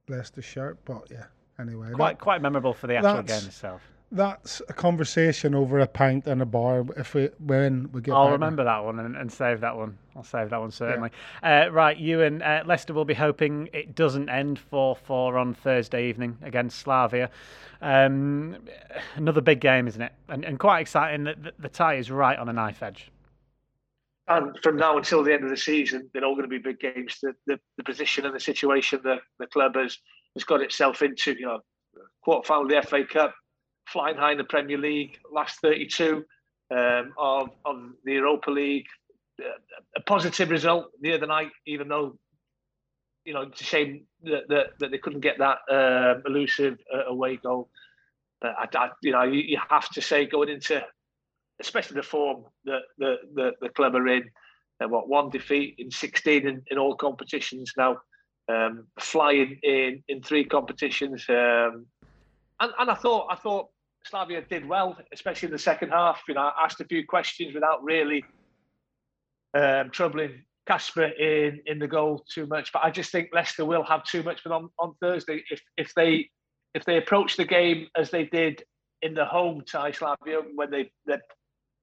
Leicester 0.08 0.42
shirt, 0.42 0.78
but 0.84 1.08
yeah. 1.10 1.24
Anyway, 1.58 1.90
Quite, 1.92 2.18
that, 2.18 2.20
quite 2.22 2.42
memorable 2.42 2.74
for 2.74 2.86
the 2.86 2.96
actual 2.96 3.22
game 3.22 3.36
itself. 3.46 3.80
That's 4.14 4.62
a 4.68 4.72
conversation 4.72 5.54
over 5.54 5.80
a 5.80 5.86
pint 5.86 6.26
in 6.26 6.40
a 6.40 6.46
bar. 6.46 6.84
If 6.96 7.14
we 7.14 7.30
win, 7.40 7.90
we 7.92 8.00
get. 8.00 8.12
I'll 8.12 8.24
back 8.24 8.28
there. 8.28 8.32
remember 8.32 8.64
that 8.64 8.84
one 8.84 8.98
and, 9.00 9.16
and 9.16 9.30
save 9.30 9.60
that 9.60 9.76
one. 9.76 9.98
I'll 10.16 10.22
save 10.22 10.50
that 10.50 10.60
one 10.60 10.70
certainly. 10.70 11.10
Uh, 11.42 11.68
right, 11.70 11.96
you 11.96 12.22
and 12.22 12.42
uh, 12.42 12.62
Leicester 12.64 12.94
will 12.94 13.04
be 13.04 13.14
hoping 13.14 13.68
it 13.72 13.94
doesn't 13.94 14.28
end 14.28 14.58
4 14.58 14.94
4 14.94 15.36
on 15.36 15.54
Thursday 15.54 16.08
evening 16.08 16.38
against 16.42 16.78
Slavia. 16.78 17.28
Um, 17.82 18.56
another 19.16 19.40
big 19.40 19.60
game, 19.60 19.88
isn't 19.88 20.00
it? 20.00 20.12
And, 20.28 20.44
and 20.44 20.58
quite 20.58 20.80
exciting 20.80 21.24
that 21.24 21.42
the, 21.42 21.52
the 21.58 21.68
tie 21.68 21.94
is 21.94 22.10
right 22.10 22.38
on 22.38 22.48
a 22.48 22.52
knife 22.52 22.82
edge. 22.82 23.10
And 24.28 24.56
from 24.62 24.76
now 24.76 24.96
until 24.96 25.22
the 25.22 25.34
end 25.34 25.44
of 25.44 25.50
the 25.50 25.56
season, 25.56 26.08
they're 26.12 26.24
all 26.24 26.34
going 26.34 26.48
to 26.48 26.48
be 26.48 26.58
big 26.58 26.80
games. 26.80 27.18
The, 27.22 27.34
the, 27.46 27.60
the 27.76 27.84
position 27.84 28.24
and 28.24 28.34
the 28.34 28.40
situation 28.40 29.00
the, 29.02 29.16
the 29.38 29.46
club 29.48 29.74
has, 29.76 29.98
has 30.34 30.44
got 30.44 30.62
itself 30.62 31.02
into, 31.02 31.32
you 31.32 31.46
know, 31.46 31.60
quarter 32.22 32.46
final 32.46 32.64
of 32.64 32.70
the 32.70 32.88
FA 32.88 33.04
Cup, 33.04 33.34
flying 33.94 34.16
high 34.16 34.32
in 34.32 34.38
the 34.38 34.44
Premier 34.44 34.76
League, 34.76 35.18
last 35.32 35.60
32 35.60 36.24
um, 36.72 37.12
of, 37.16 37.50
of 37.64 37.76
the 38.04 38.14
Europa 38.14 38.50
League. 38.50 38.86
A 39.96 40.00
positive 40.00 40.50
result 40.50 40.86
the 41.00 41.14
other 41.14 41.26
night, 41.26 41.50
even 41.64 41.86
though, 41.86 42.18
you 43.24 43.32
know, 43.32 43.42
it's 43.42 43.60
a 43.60 43.64
shame 43.64 44.04
that, 44.24 44.48
that, 44.48 44.66
that 44.80 44.90
they 44.90 44.98
couldn't 44.98 45.20
get 45.20 45.38
that 45.38 45.58
um 45.70 46.22
elusive 46.26 46.76
uh, 46.92 47.04
away 47.06 47.36
goal. 47.36 47.70
But, 48.40 48.54
I, 48.58 48.66
I, 48.76 48.90
you 49.00 49.12
know, 49.12 49.22
you, 49.22 49.40
you 49.42 49.58
have 49.70 49.88
to 49.90 50.02
say 50.02 50.26
going 50.26 50.48
into 50.48 50.84
especially 51.60 51.94
the 51.94 52.02
form 52.02 52.44
that 52.64 52.82
the, 52.98 53.16
the, 53.34 53.52
the 53.60 53.68
club 53.68 53.94
are 53.94 54.08
in. 54.08 54.24
Uh, 54.82 54.88
what 54.88 55.08
one 55.08 55.30
defeat 55.30 55.76
in 55.78 55.88
16 55.88 56.48
in, 56.48 56.62
in 56.68 56.78
all 56.78 56.96
competitions 56.96 57.72
now, 57.76 57.96
um, 58.48 58.88
flying 58.98 59.56
in 59.62 60.02
in 60.08 60.20
three 60.20 60.44
competitions. 60.44 61.24
Um, 61.28 61.86
and, 62.60 62.72
and 62.78 62.90
I 62.90 62.94
thought 62.94 63.28
I 63.30 63.36
thought 63.36 63.68
Slavia 64.04 64.42
did 64.42 64.66
well, 64.66 64.96
especially 65.12 65.46
in 65.46 65.52
the 65.52 65.58
second 65.58 65.90
half. 65.90 66.22
You 66.28 66.34
know, 66.34 66.42
I 66.42 66.64
asked 66.64 66.80
a 66.80 66.84
few 66.84 67.06
questions 67.06 67.54
without 67.54 67.82
really 67.82 68.24
um, 69.54 69.90
troubling 69.90 70.44
Kasper 70.66 71.04
in 71.04 71.60
in 71.66 71.78
the 71.78 71.88
goal 71.88 72.24
too 72.30 72.46
much. 72.46 72.72
But 72.72 72.84
I 72.84 72.90
just 72.90 73.10
think 73.10 73.30
Leicester 73.32 73.64
will 73.64 73.84
have 73.84 74.04
too 74.04 74.22
much. 74.22 74.42
But 74.44 74.52
on, 74.52 74.68
on 74.78 74.94
Thursday, 75.00 75.42
if 75.50 75.60
if 75.76 75.92
they 75.94 76.30
if 76.74 76.84
they 76.84 76.98
approach 76.98 77.36
the 77.36 77.44
game 77.44 77.88
as 77.96 78.10
they 78.10 78.24
did 78.24 78.62
in 79.02 79.14
the 79.14 79.24
home 79.24 79.62
tie 79.66 79.92
Slavia 79.92 80.40
when 80.54 80.70
they 80.70 80.90
they 81.06 81.18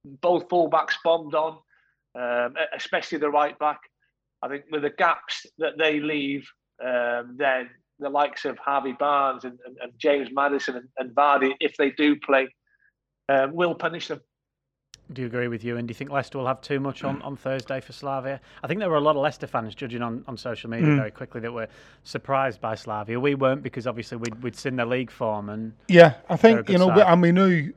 both 0.04 0.48
fullbacks 0.48 0.94
bombed 1.04 1.34
on, 1.34 1.58
um, 2.18 2.54
especially 2.74 3.18
the 3.18 3.30
right 3.30 3.58
back. 3.58 3.80
I 4.42 4.48
think 4.48 4.64
with 4.70 4.82
the 4.82 4.90
gaps 4.90 5.46
that 5.58 5.78
they 5.78 6.00
leave, 6.00 6.48
um, 6.84 7.36
then 7.36 7.70
the 8.02 8.10
likes 8.10 8.44
of 8.44 8.58
Harvey 8.58 8.92
Barnes 8.92 9.44
and, 9.44 9.58
and, 9.66 9.76
and 9.82 9.92
James 9.98 10.28
Maddison 10.32 10.76
and, 10.76 10.88
and 10.98 11.10
Vardy, 11.14 11.52
if 11.60 11.76
they 11.76 11.90
do 11.90 12.16
play, 12.16 12.48
um, 13.28 13.54
will 13.54 13.74
punish 13.74 14.08
them. 14.08 14.20
Do 15.12 15.20
you 15.20 15.26
agree 15.26 15.48
with 15.48 15.62
you? 15.62 15.76
And 15.76 15.86
do 15.86 15.90
you 15.92 15.94
think 15.94 16.10
Leicester 16.10 16.38
will 16.38 16.46
have 16.46 16.60
too 16.62 16.80
much 16.80 17.04
on, 17.04 17.20
on 17.22 17.36
Thursday 17.36 17.80
for 17.80 17.92
Slavia? 17.92 18.40
I 18.62 18.66
think 18.66 18.80
there 18.80 18.88
were 18.88 18.96
a 18.96 19.00
lot 19.00 19.16
of 19.16 19.22
Leicester 19.22 19.46
fans 19.46 19.74
judging 19.74 20.00
on, 20.00 20.24
on 20.26 20.36
social 20.38 20.70
media 20.70 20.86
Mm. 20.86 20.96
very 20.96 21.10
quickly 21.10 21.40
that 21.40 21.52
were 21.52 21.68
surprised 22.04 22.60
by 22.60 22.74
Slavia. 22.74 23.20
We 23.20 23.34
weren't 23.34 23.62
because 23.62 23.86
obviously 23.86 24.16
we'd, 24.18 24.42
we'd 24.42 24.56
seen 24.56 24.76
their 24.76 24.86
league 24.86 25.10
form 25.10 25.50
and 25.50 25.72
Yeah, 25.88 26.14
I 26.30 26.36
think 26.36 26.68
you 26.68 26.78
know, 26.78 26.86
side. 26.88 26.96
we- 26.96 27.02
and 27.02 27.22
we 27.22 27.32
knew 27.32 27.72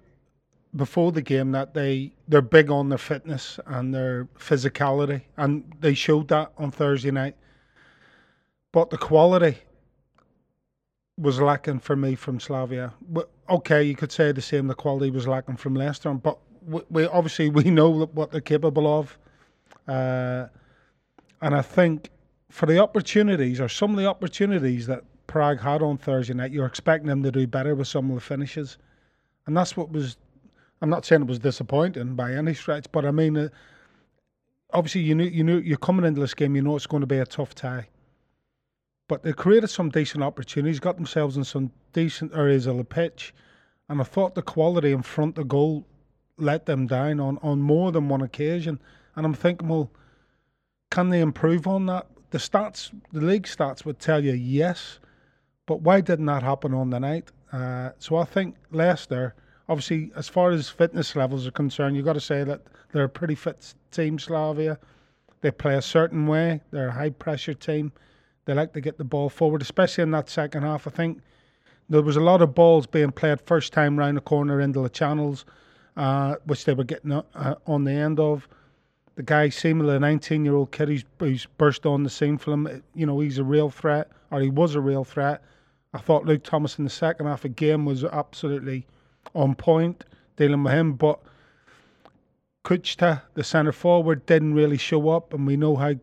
before 0.76 1.12
the 1.12 1.22
game 1.22 1.52
that 1.54 1.74
they 1.74 2.12
they're 2.28 2.42
big 2.42 2.70
on 2.70 2.90
their 2.90 2.98
fitness 2.98 3.60
and 3.66 3.94
their 3.94 4.26
physicality, 4.38 5.22
and 5.38 5.64
they 5.80 5.94
showed 5.94 6.28
that 6.30 6.52
on 6.58 6.70
Thursday 6.72 7.12
night. 7.12 7.36
But 8.72 8.90
the 8.90 8.98
quality 8.98 9.58
was 11.18 11.40
lacking 11.40 11.80
for 11.80 11.96
me 11.96 12.16
from 12.16 12.40
Slavia. 12.40 12.94
Okay, 13.50 13.84
you 13.84 13.96
could 13.96 14.12
say 14.12 14.32
the 14.32 14.42
same. 14.42 14.68
The 14.68 14.76
quality 14.76 15.12
was 15.12 15.28
lacking 15.28 15.58
from 15.58 15.76
Leicester, 15.76 16.14
but 16.14 16.38
we, 16.90 17.06
obviously 17.06 17.50
we 17.50 17.64
know 17.64 18.06
what 18.08 18.32
they're 18.32 18.42
capable 18.42 19.00
of, 19.00 19.18
uh, 19.88 20.48
and 21.42 21.56
I 21.56 21.62
think 21.62 22.10
for 22.50 22.66
the 22.66 22.80
opportunities 22.80 23.62
or 23.62 23.70
some 23.70 23.92
of 23.92 23.98
the 23.98 24.08
opportunities 24.08 24.88
that 24.88 25.04
Prague 25.28 25.60
had 25.60 25.82
on 25.82 25.98
Thursday 25.98 26.34
night, 26.34 26.52
you're 26.52 26.66
expecting 26.66 27.08
them 27.08 27.24
to 27.24 27.32
do 27.32 27.46
better 27.48 27.76
with 27.76 27.88
some 27.88 28.10
of 28.10 28.16
the 28.16 28.22
finishes, 28.22 28.78
and 29.48 29.56
that's 29.56 29.78
what 29.78 29.92
was. 29.92 30.18
I'm 30.82 30.90
not 30.90 31.06
saying 31.06 31.22
it 31.22 31.28
was 31.28 31.40
disappointing 31.40 32.16
by 32.16 32.34
any 32.34 32.54
stretch, 32.54 32.86
but 32.92 33.06
I 33.06 33.12
mean, 33.12 33.38
uh, 33.38 33.50
obviously 34.74 35.02
you 35.02 35.16
knew 35.16 35.26
you 35.26 35.44
knew 35.44 35.60
you're 35.60 35.78
coming 35.78 36.06
into 36.06 36.20
this 36.20 36.34
game, 36.34 36.56
you 36.56 36.62
know 36.62 36.76
it's 36.76 36.88
going 36.88 37.02
to 37.02 37.08
be 37.08 37.18
a 37.18 37.26
tough 37.26 37.56
tie. 37.56 37.88
But 39.08 39.24
they 39.24 39.34
created 39.34 39.70
some 39.70 39.90
decent 39.90 40.24
opportunities, 40.24 40.80
got 40.80 40.96
themselves 40.96 41.38
in 41.38 41.44
some 41.44 41.72
decent 41.94 42.34
areas 42.36 42.66
of 42.66 42.78
the 42.78 42.84
pitch, 42.84 43.34
and 43.88 44.02
I 44.02 44.04
thought 44.04 44.36
the 44.36 44.42
quality 44.42 44.92
in 44.92 45.04
front 45.04 45.38
of 45.38 45.48
goal 45.48 45.86
let 46.38 46.66
them 46.66 46.88
down 46.88 47.20
on, 47.20 47.38
on 47.42 47.62
more 47.62 47.92
than 47.92 48.10
one 48.10 48.22
occasion. 48.22 48.80
And 49.16 49.26
I'm 49.26 49.34
thinking, 49.34 49.68
well, 49.68 49.92
can 50.90 51.10
they 51.10 51.22
improve 51.22 51.68
on 51.68 51.86
that 51.86 52.08
the 52.32 52.38
stats, 52.38 52.92
the 53.14 53.22
league 53.22 53.46
stats 53.46 53.86
would 53.86 54.00
tell 54.00 54.24
you 54.24 54.34
yes, 54.34 55.00
but 55.66 55.82
why 55.82 56.02
didn't 56.02 56.26
that 56.26 56.44
happen 56.44 56.74
on 56.74 56.90
the 56.90 57.00
night? 57.00 57.32
Uh, 57.52 57.92
so 58.00 58.18
I 58.18 58.26
think 58.26 58.56
Leicester, 58.72 59.36
obviously, 59.70 60.12
as 60.16 60.28
far 60.28 60.52
as 60.52 60.68
fitness 60.68 61.16
levels 61.16 61.48
are 61.48 61.52
concerned, 61.52 61.96
you've 61.96 62.06
got 62.06 62.14
to 62.14 62.20
say 62.20 62.44
that 62.44 62.62
they're 62.92 63.06
a 63.06 63.10
pretty 63.10 63.36
fit 63.36 63.74
team, 63.92 64.20
Slavia. 64.20 64.78
They 65.42 65.52
play 65.52 65.76
a 65.76 65.82
certain 65.82 66.28
way. 66.28 66.62
They're 66.72 66.90
a 66.90 66.92
high 66.94 67.12
pressure 67.12 67.54
team. 67.54 67.94
They 68.46 68.54
like 68.54 68.74
to 68.74 68.82
get 68.82 68.98
the 68.98 69.04
ball 69.04 69.30
forward, 69.30 69.62
especially 69.62 70.04
in 70.04 70.12
that 70.12 70.30
second 70.30 70.64
half. 70.64 70.88
I 70.88 70.92
think 70.92 71.22
there 71.90 72.02
was 72.02 72.16
a 72.16 72.22
lot 72.22 72.42
of 72.42 72.56
balls 72.56 72.86
being 72.86 73.12
played 73.12 73.42
first 73.42 73.74
time 73.74 73.98
round 73.98 74.18
the 74.18 74.22
corner 74.22 74.62
into 74.62 74.82
the 74.82 74.90
channels, 74.90 75.46
uh, 75.98 76.36
which 76.46 76.66
they 76.66 76.74
were 76.74 76.84
getting 76.84 77.12
uh, 77.12 77.56
on 77.66 77.84
the 77.84 77.92
end 77.92 78.20
of. 78.20 78.48
The 79.16 79.24
guy, 79.24 79.48
Sima, 79.48 79.86
the 79.86 80.00
19 80.00 80.44
year 80.44 80.56
old 80.56 80.72
kid 80.72 80.90
who's, 80.90 81.06
who's 81.20 81.46
burst 81.58 81.86
on 81.86 82.04
the 82.04 82.10
scene 82.10 82.38
for 82.38 82.52
them, 82.52 82.84
you 82.94 83.06
know, 83.06 83.20
he's 83.20 83.38
a 83.38 83.44
real 83.44 83.70
threat, 83.70 84.12
or 84.32 84.42
he 84.42 84.50
was 84.50 84.76
a 84.76 84.82
real 84.82 85.04
threat. 85.04 85.42
I 85.94 86.00
thought 86.00 86.26
Luke 86.26 86.44
Thomas 86.44 86.78
in 86.78 86.84
the 86.84 86.90
second 86.90 87.28
half 87.28 87.46
of 87.46 87.56
game 87.56 87.86
was 87.86 88.04
absolutely 88.04 88.86
on 89.34 89.56
point 89.56 90.04
dealing 90.36 90.64
with 90.64 90.74
him, 90.74 90.94
but 90.94 91.20
Kuchta, 92.66 93.22
the 93.36 93.44
centre 93.44 93.72
forward, 93.72 94.26
didn't 94.26 94.56
really 94.56 94.78
show 94.78 95.10
up, 95.10 95.34
and 95.34 95.48
we 95.48 95.56
know 95.56 95.76
how 95.76 95.94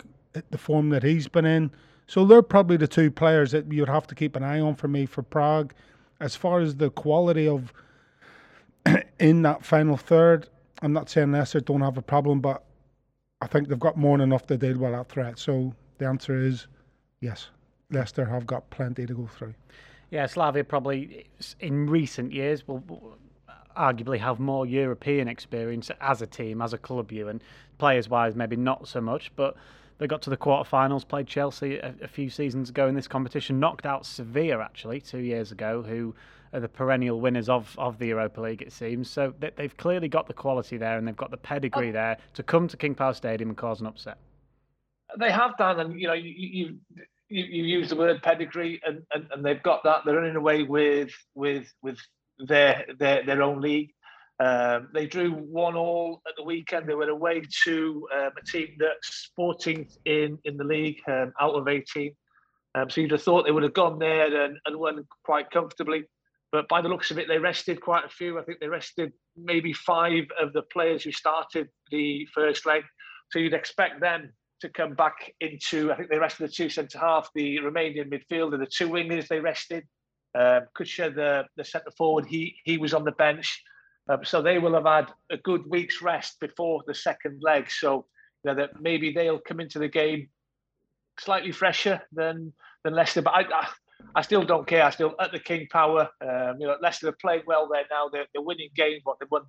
the 0.51 0.59
form 0.59 0.91
that 0.91 1.03
he's 1.03 1.29
been 1.29 1.45
in. 1.45 1.71
So 2.07 2.25
they're 2.25 2.43
probably 2.43 2.77
the 2.77 2.89
two 2.89 3.11
players 3.11 3.53
that 3.53 3.73
you'd 3.73 3.89
have 3.89 4.07
to 4.09 4.15
keep 4.15 4.37
an 4.37 4.43
eye 4.43 4.61
on 4.61 4.75
for 4.75 4.89
me 4.89 5.07
for 5.07 5.23
Prague. 5.23 5.73
As 6.21 6.37
far 6.37 6.61
as 6.61 6.77
the 6.77 6.91
quality 6.91 7.49
of 7.49 7.73
in 9.19 9.43
that 9.43 9.65
final 9.65 9.97
third, 9.97 10.49
I'm 10.83 10.93
not 10.93 11.09
saying 11.09 11.33
Leicester 11.33 11.61
don't 11.61 11.81
have 11.81 11.97
a 11.97 12.03
problem, 12.03 12.41
but 12.41 12.65
I 13.41 13.47
think 13.47 13.69
they've 13.69 13.79
got 13.79 13.97
more 13.97 14.19
than 14.19 14.29
enough 14.29 14.47
to 14.49 14.57
deal 14.57 14.79
with 14.79 14.93
that 14.93 15.09
threat. 15.09 15.39
So 15.39 15.75
the 15.99 16.07
answer 16.07 16.37
is 16.37 16.67
yes, 17.21 17.49
Leicester 17.91 18.25
have 18.25 18.47
got 18.47 18.69
plenty 18.71 19.07
to 19.07 19.15
go 19.15 19.27
through. 19.27 19.55
Yeah, 20.11 20.27
Slavia 20.27 20.65
probably 20.65 21.27
in 21.61 21.87
recent 21.89 22.33
years 22.33 22.67
will 22.69 23.17
arguably 23.77 24.19
have 24.19 24.39
more 24.39 24.67
European 24.67 25.29
experience 25.29 25.91
as 26.01 26.21
a 26.21 26.27
team, 26.27 26.61
as 26.61 26.73
a 26.73 26.79
club, 26.79 27.11
you 27.11 27.29
and 27.29 27.43
players 27.79 28.09
wise, 28.09 28.37
maybe 28.37 28.57
not 28.57 28.87
so 28.87 29.01
much, 29.01 29.33
but 29.37 29.57
they 30.03 30.09
got 30.09 30.21
to 30.23 30.31
the 30.31 30.37
quarterfinals, 30.37 31.07
played 31.07 31.29
Chelsea 31.29 31.77
a, 31.77 31.95
a, 32.03 32.09
few 32.09 32.29
seasons 32.29 32.71
ago 32.71 32.89
in 32.89 32.97
this 32.97 33.07
competition, 33.07 33.61
knocked 33.61 33.87
out 33.87 34.05
Sevilla 34.05 34.59
actually 34.59 35.01
two 35.01 35.21
years 35.21 35.53
ago, 35.53 35.81
who 35.81 36.13
are 36.53 36.59
the 36.59 36.69
perennial 36.69 37.21
winners 37.21 37.49
of, 37.49 37.73
of 37.79 38.01
the 38.01 38.09
Europa 38.09 38.41
League, 38.41 38.63
it 38.63 38.73
seems. 38.73 39.09
So 39.09 39.33
they, 39.39 39.53
they've 39.55 39.77
clearly 39.77 40.09
got 40.09 40.27
the 40.27 40.35
quality 40.35 40.77
there 40.77 40.99
and 40.99 41.07
they've 41.07 41.17
got 41.17 41.31
the 41.31 41.37
pedigree 41.37 41.91
oh. 41.91 41.93
there 41.93 42.17
to 42.35 42.43
come 42.43 42.67
to 42.67 42.77
King 42.77 42.97
Power 42.97 43.15
Stadium 43.15 43.51
and 43.51 43.57
cause 43.57 43.81
an 43.81 43.87
upset. 43.87 44.19
They 45.21 45.31
have 45.31 45.57
done, 45.57 45.79
and 45.79 46.01
you 46.01 46.09
know, 46.09 46.15
you, 46.15 46.33
you 46.37 46.79
you, 47.29 47.45
you 47.45 47.63
use 47.63 47.89
the 47.91 47.97
word 47.97 48.21
pedigree, 48.25 48.81
and, 48.85 49.03
and, 49.13 49.29
and 49.31 49.45
they've 49.45 49.63
got 49.63 49.85
that. 49.85 50.01
They're 50.05 50.17
running 50.17 50.35
away 50.35 50.65
with 50.65 51.13
with 51.37 51.73
with 51.81 51.99
their 52.41 52.87
their 52.99 53.25
their 53.25 53.41
own 53.41 53.61
league. 53.61 53.93
Um, 54.43 54.89
they 54.93 55.07
drew 55.07 55.31
one 55.31 55.77
all 55.77 56.21
at 56.27 56.35
the 56.37 56.43
weekend. 56.43 56.89
They 56.89 56.95
were 56.95 57.09
away 57.09 57.43
to 57.65 58.09
um, 58.13 58.31
a 58.37 58.45
team 58.45 58.77
that's 58.77 59.31
14th 59.39 59.99
in, 60.05 60.37
in 60.45 60.57
the 60.57 60.65
league, 60.65 61.01
um, 61.07 61.33
out 61.41 61.55
of 61.55 61.69
18. 61.69 62.13
Um, 62.75 62.91
so 62.91 63.01
you'd 63.01 63.13
have 63.13 63.23
thought 63.23 63.45
they 63.45 63.53
would 63.53 63.63
have 63.63 63.75
gone 63.75 64.01
there 64.01 64.45
and, 64.45 64.59
and 64.67 64.77
won 64.77 65.07
quite 65.25 65.51
comfortably. 65.51 66.05
But 66.51 66.67
by 66.67 66.81
the 66.81 66.89
looks 66.89 67.13
of 67.13 67.19
it, 67.19 67.29
they 67.29 67.39
rested 67.39 67.81
quite 67.81 68.05
a 68.05 68.09
few. 68.09 68.39
I 68.39 68.43
think 68.43 68.59
they 68.59 68.69
rested 68.69 69.13
maybe 69.37 69.73
five 69.73 70.25
of 70.41 70.53
the 70.53 70.63
players 70.63 71.05
who 71.05 71.13
started 71.13 71.69
the 71.93 72.27
first 72.35 72.67
leg. 72.67 72.83
So 73.31 73.39
you'd 73.39 73.55
expect 73.55 74.01
them 74.01 74.33
to 74.61 74.69
come 74.71 74.95
back 74.95 75.33
into, 75.41 75.93
I 75.93 75.97
think 75.97 76.11
they 76.11 76.19
rested 76.19 76.49
the 76.49 76.53
two 76.53 76.69
centre 76.69 76.99
half, 76.99 77.29
the 77.35 77.59
Romanian 77.59 78.11
midfielder, 78.11 78.59
the 78.59 78.67
two 78.67 78.89
wingers 78.89 79.29
they 79.29 79.41
rested. 79.41 79.85
Um, 80.35 80.63
Kuchta, 80.77 81.15
the, 81.15 81.45
the 81.57 81.65
centre 81.65 81.91
forward, 81.97 82.27
he 82.27 82.57
he 82.65 82.79
was 82.79 82.95
on 82.95 83.05
the 83.05 83.13
bench. 83.13 83.63
Um, 84.09 84.25
so 84.25 84.43
they 84.43 84.59
will 84.59 84.75
have 84.75 84.87
had 84.87 85.13
a 85.31 85.37
good 85.37 85.63
week's 85.69 86.03
rest 86.03 86.41
before 86.41 86.83
the 86.87 86.95
second 86.95 87.41
leg. 87.43 87.71
So 87.71 88.07
you 88.45 88.51
know 88.51 88.55
that 88.57 88.81
maybe 88.81 89.13
they'll 89.13 89.39
come 89.39 89.61
into 89.61 89.79
the 89.79 89.89
game 89.89 90.29
slightly 91.19 91.53
fresher 91.53 92.03
than 92.13 92.53
than 92.85 92.95
Leicester. 92.95 93.23
But 93.23 93.35
I, 93.35 93.41
I, 93.43 93.69
I 94.17 94.23
still 94.23 94.45
don't 94.45 94.67
care. 94.67 94.85
I 94.85 94.91
still 94.91 95.15
at 95.21 95.33
the 95.33 95.39
King 95.39 95.69
Power. 95.71 96.09
Um, 96.21 96.57
you 96.59 96.67
know, 96.67 96.77
Leicester 96.81 97.09
are 97.09 97.17
playing 97.21 97.43
well 97.47 97.69
there 97.71 97.85
now. 97.91 98.09
They're, 98.13 98.27
they're 98.33 98.43
winning 98.43 98.71
games. 98.75 99.03
What 99.05 99.19
they've 99.21 99.31
won 99.31 99.43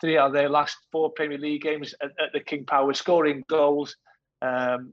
three 0.00 0.18
out 0.18 0.28
of 0.28 0.32
their 0.32 0.48
last 0.48 0.76
four 0.92 1.10
Premier 1.10 1.38
League 1.38 1.62
games 1.62 1.94
at, 2.02 2.10
at 2.22 2.32
the 2.32 2.40
King 2.40 2.64
Power, 2.64 2.92
scoring 2.94 3.44
goals. 3.48 3.96
Um, 4.42 4.92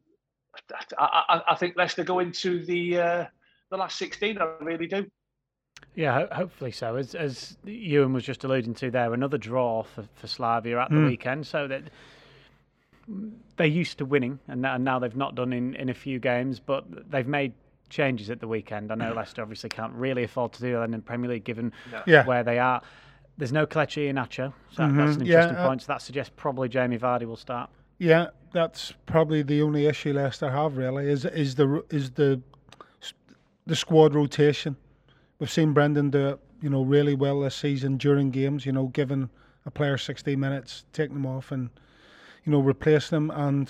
I, 0.98 1.24
I, 1.30 1.42
I, 1.50 1.56
think 1.56 1.76
Leicester 1.76 2.04
go 2.04 2.20
into 2.20 2.64
the 2.66 3.00
uh, 3.00 3.26
the 3.72 3.78
last 3.78 3.98
16. 3.98 4.38
I 4.38 4.46
really 4.62 4.88
do. 4.88 5.06
Yeah, 5.96 6.14
ho- 6.14 6.36
hopefully 6.36 6.72
so. 6.72 6.96
As 6.96 7.16
as 7.16 7.58
Ewan 7.66 8.14
was 8.14 8.24
just 8.24 8.44
alluding 8.44 8.74
to 8.76 8.92
there, 8.92 9.14
another 9.14 9.38
draw 9.38 9.84
for, 9.84 10.06
for 10.16 10.28
Slavia 10.28 10.80
at 10.80 10.90
the 10.90 10.96
mm. 10.96 11.08
weekend. 11.08 11.48
So 11.48 11.68
that 11.68 11.84
they're 13.58 13.68
used 13.68 13.98
to 14.00 14.06
winning, 14.06 14.40
and, 14.48 14.66
and 14.66 14.84
now 14.84 15.00
they've 15.00 15.16
not 15.16 15.36
done 15.36 15.54
in, 15.54 15.76
in 15.76 15.90
a 15.90 15.94
few 15.94 16.20
games, 16.20 16.60
but 16.60 16.86
they've 17.12 17.28
made 17.28 17.54
changes 17.90 18.30
at 18.30 18.40
the 18.40 18.48
weekend. 18.48 18.92
I 18.92 18.96
know 18.96 19.14
Leicester 19.14 19.42
obviously 19.42 19.70
can't 19.70 19.94
really 19.94 20.24
afford 20.24 20.54
to 20.54 20.62
do 20.62 20.74
that 20.74 20.84
in 20.84 20.92
the 20.92 21.00
Premier 21.00 21.30
League 21.30 21.44
given 21.44 21.72
no. 21.92 22.02
yeah. 22.08 22.26
where 22.26 22.44
they 22.44 22.60
are. 22.60 22.82
There's 23.38 23.52
no 23.52 23.66
Kelechi 23.66 24.12
Iheanacho, 24.12 24.54
so 24.72 24.84
mm-hmm. 24.84 24.98
that's 24.98 25.16
an 25.16 25.22
interesting 25.26 25.56
yeah, 25.56 25.64
uh, 25.64 25.68
point. 25.68 25.82
So 25.82 25.88
that 25.88 26.02
suggests 26.02 26.32
probably 26.36 26.70
Jamie 26.70 26.98
Vardy 26.98 27.26
will 27.26 27.36
start. 27.36 27.70
Yeah, 27.98 28.28
that's 28.52 28.94
probably 29.06 29.44
the 29.44 29.62
only 29.62 29.86
issue 29.86 30.14
Leicester 30.14 30.50
have 30.50 30.78
really 30.78 31.10
is 31.10 31.26
is 31.26 31.56
the 31.56 31.84
is 31.90 32.12
the 32.12 32.42
the 33.66 33.76
squad 33.76 34.14
rotation. 34.14 34.76
We've 35.44 35.52
seen 35.52 35.74
Brendan 35.74 36.10
do 36.10 36.30
it, 36.30 36.40
you 36.62 36.70
know, 36.70 36.84
really 36.84 37.16
well 37.16 37.42
this 37.42 37.54
season 37.54 37.98
during 37.98 38.32
games. 38.32 38.66
You 38.66 38.72
know, 38.72 38.88
giving 38.88 39.30
a 39.66 39.72
player 39.72 39.98
60 39.98 40.38
minutes, 40.38 40.86
taking 40.94 41.16
them 41.16 41.26
off, 41.26 41.52
and 41.52 41.70
you 42.46 42.54
know, 42.54 42.62
replace 42.62 43.10
them. 43.10 43.30
And 43.30 43.70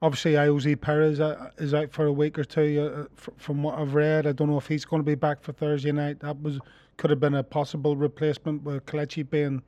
obviously, 0.00 0.34
Ayoze 0.34 0.80
Perez 0.80 1.18
is 1.58 1.74
out 1.74 1.90
for 1.90 2.06
a 2.06 2.12
week 2.12 2.38
or 2.38 2.44
two. 2.44 3.08
Uh, 3.10 3.30
from 3.36 3.64
what 3.64 3.76
I've 3.76 3.94
read, 3.94 4.28
I 4.28 4.30
don't 4.30 4.48
know 4.48 4.58
if 4.58 4.68
he's 4.68 4.84
going 4.84 5.02
to 5.02 5.04
be 5.04 5.16
back 5.16 5.42
for 5.42 5.50
Thursday 5.50 5.90
night. 5.90 6.20
That 6.20 6.40
was 6.40 6.60
could 6.98 7.10
have 7.10 7.18
been 7.18 7.34
a 7.34 7.42
possible 7.42 7.96
replacement 7.96 8.62
with 8.62 8.86
Kelechi 8.86 9.28
being 9.28 9.60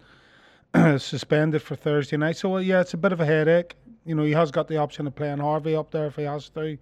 suspended 0.98 1.62
for 1.62 1.74
Thursday 1.74 2.16
night. 2.16 2.36
So 2.36 2.58
yeah, 2.58 2.80
it's 2.80 2.94
a 2.94 2.96
bit 2.96 3.10
of 3.10 3.18
a 3.18 3.26
headache. 3.26 3.74
You 4.04 4.14
know, 4.14 4.22
he 4.22 4.34
has 4.34 4.52
got 4.52 4.68
the 4.68 4.76
option 4.76 5.08
of 5.08 5.16
playing 5.16 5.38
Harvey 5.38 5.74
up 5.74 5.90
there 5.90 6.06
if 6.06 6.14
he 6.14 6.22
has 6.22 6.48
to. 6.50 6.78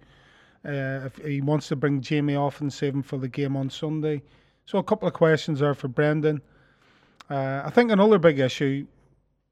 Uh, 0.63 1.07
if 1.07 1.17
he 1.25 1.41
wants 1.41 1.69
to 1.69 1.75
bring 1.75 2.01
Jamie 2.01 2.35
off 2.35 2.61
and 2.61 2.71
save 2.71 2.93
him 2.93 3.01
for 3.01 3.17
the 3.17 3.27
game 3.27 3.57
on 3.57 3.71
Sunday. 3.71 4.21
So 4.69 4.77
a 4.77 4.83
couple 4.83 5.07
of 5.07 5.15
questions 5.15 5.61
there 5.61 5.73
for 5.73 5.87
Brendan. 5.87 6.43
Uh, 7.27 7.63
I 7.65 7.71
think 7.71 7.89
another 7.89 8.19
big 8.19 8.37
issue 8.37 8.85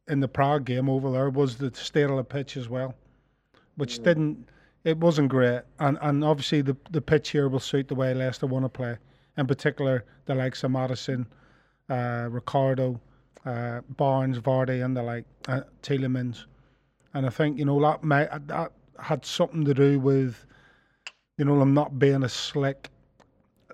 in 0.07 0.19
the 0.19 0.27
Prague 0.27 0.63
game 0.63 0.87
over 0.87 1.11
there 1.11 1.31
was 1.31 1.57
the 1.57 1.73
state 1.73 2.03
of 2.03 2.17
the 2.17 2.23
pitch 2.23 2.55
as 2.55 2.69
well, 2.69 2.93
which 3.77 3.97
mm. 3.97 4.03
didn't. 4.03 4.49
It 4.83 4.99
wasn't 4.99 5.29
great, 5.29 5.63
and 5.79 5.97
and 6.01 6.23
obviously 6.23 6.61
the 6.61 6.77
the 6.91 7.01
pitch 7.01 7.31
here 7.31 7.49
will 7.49 7.59
suit 7.59 7.87
the 7.87 7.95
way 7.95 8.13
Leicester 8.13 8.45
want 8.45 8.65
to 8.65 8.69
play. 8.69 8.95
In 9.39 9.47
particular, 9.47 10.05
the 10.27 10.35
likes 10.35 10.63
of 10.63 10.69
Maddison, 10.69 11.25
uh, 11.89 12.27
Ricardo, 12.29 13.01
uh, 13.43 13.81
Barnes, 13.89 14.37
Vardy, 14.37 14.85
and 14.85 14.95
the 14.95 15.01
like 15.01 15.25
uh, 15.47 15.61
Tielemans, 15.81 16.45
and 17.15 17.25
I 17.25 17.29
think 17.29 17.57
you 17.57 17.65
know 17.65 17.81
that 17.81 18.03
may, 18.03 18.27
that 18.45 18.71
had 18.99 19.25
something 19.25 19.65
to 19.65 19.73
do 19.73 19.99
with 19.99 20.45
you 21.39 21.45
know 21.45 21.57
them 21.57 21.73
not 21.73 21.97
being 21.97 22.23
as 22.23 22.33
slick 22.33 22.91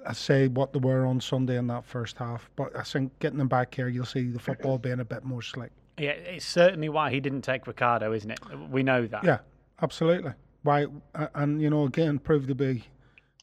I 0.06 0.14
say 0.14 0.48
what 0.48 0.74
they 0.74 0.80
were 0.80 1.06
on 1.06 1.22
Sunday 1.22 1.58
in 1.58 1.68
that 1.68 1.86
first 1.86 2.18
half. 2.18 2.50
But 2.56 2.76
I 2.78 2.84
think 2.84 3.18
getting 3.20 3.38
them 3.38 3.48
back 3.48 3.74
here, 3.74 3.88
you'll 3.88 4.06
see 4.06 4.30
the 4.30 4.40
football 4.40 4.78
being 4.78 5.00
a 5.00 5.06
bit 5.06 5.24
more 5.24 5.42
slick. 5.42 5.72
Yeah, 5.98 6.12
it's 6.12 6.46
certainly 6.46 6.90
why 6.90 7.12
he 7.12 7.20
didn't 7.20 7.42
take 7.44 7.68
Ricardo, 7.68 8.14
isn't 8.14 8.32
it? 8.32 8.40
We 8.70 8.84
know 8.84 9.06
that. 9.08 9.24
Yeah, 9.24 9.40
absolutely. 9.82 10.34
Why? 10.64 10.88
And 11.36 11.62
you 11.62 11.70
know, 11.70 11.86
again, 11.86 12.20
proved 12.20 12.48
to 12.48 12.56
be 12.56 12.86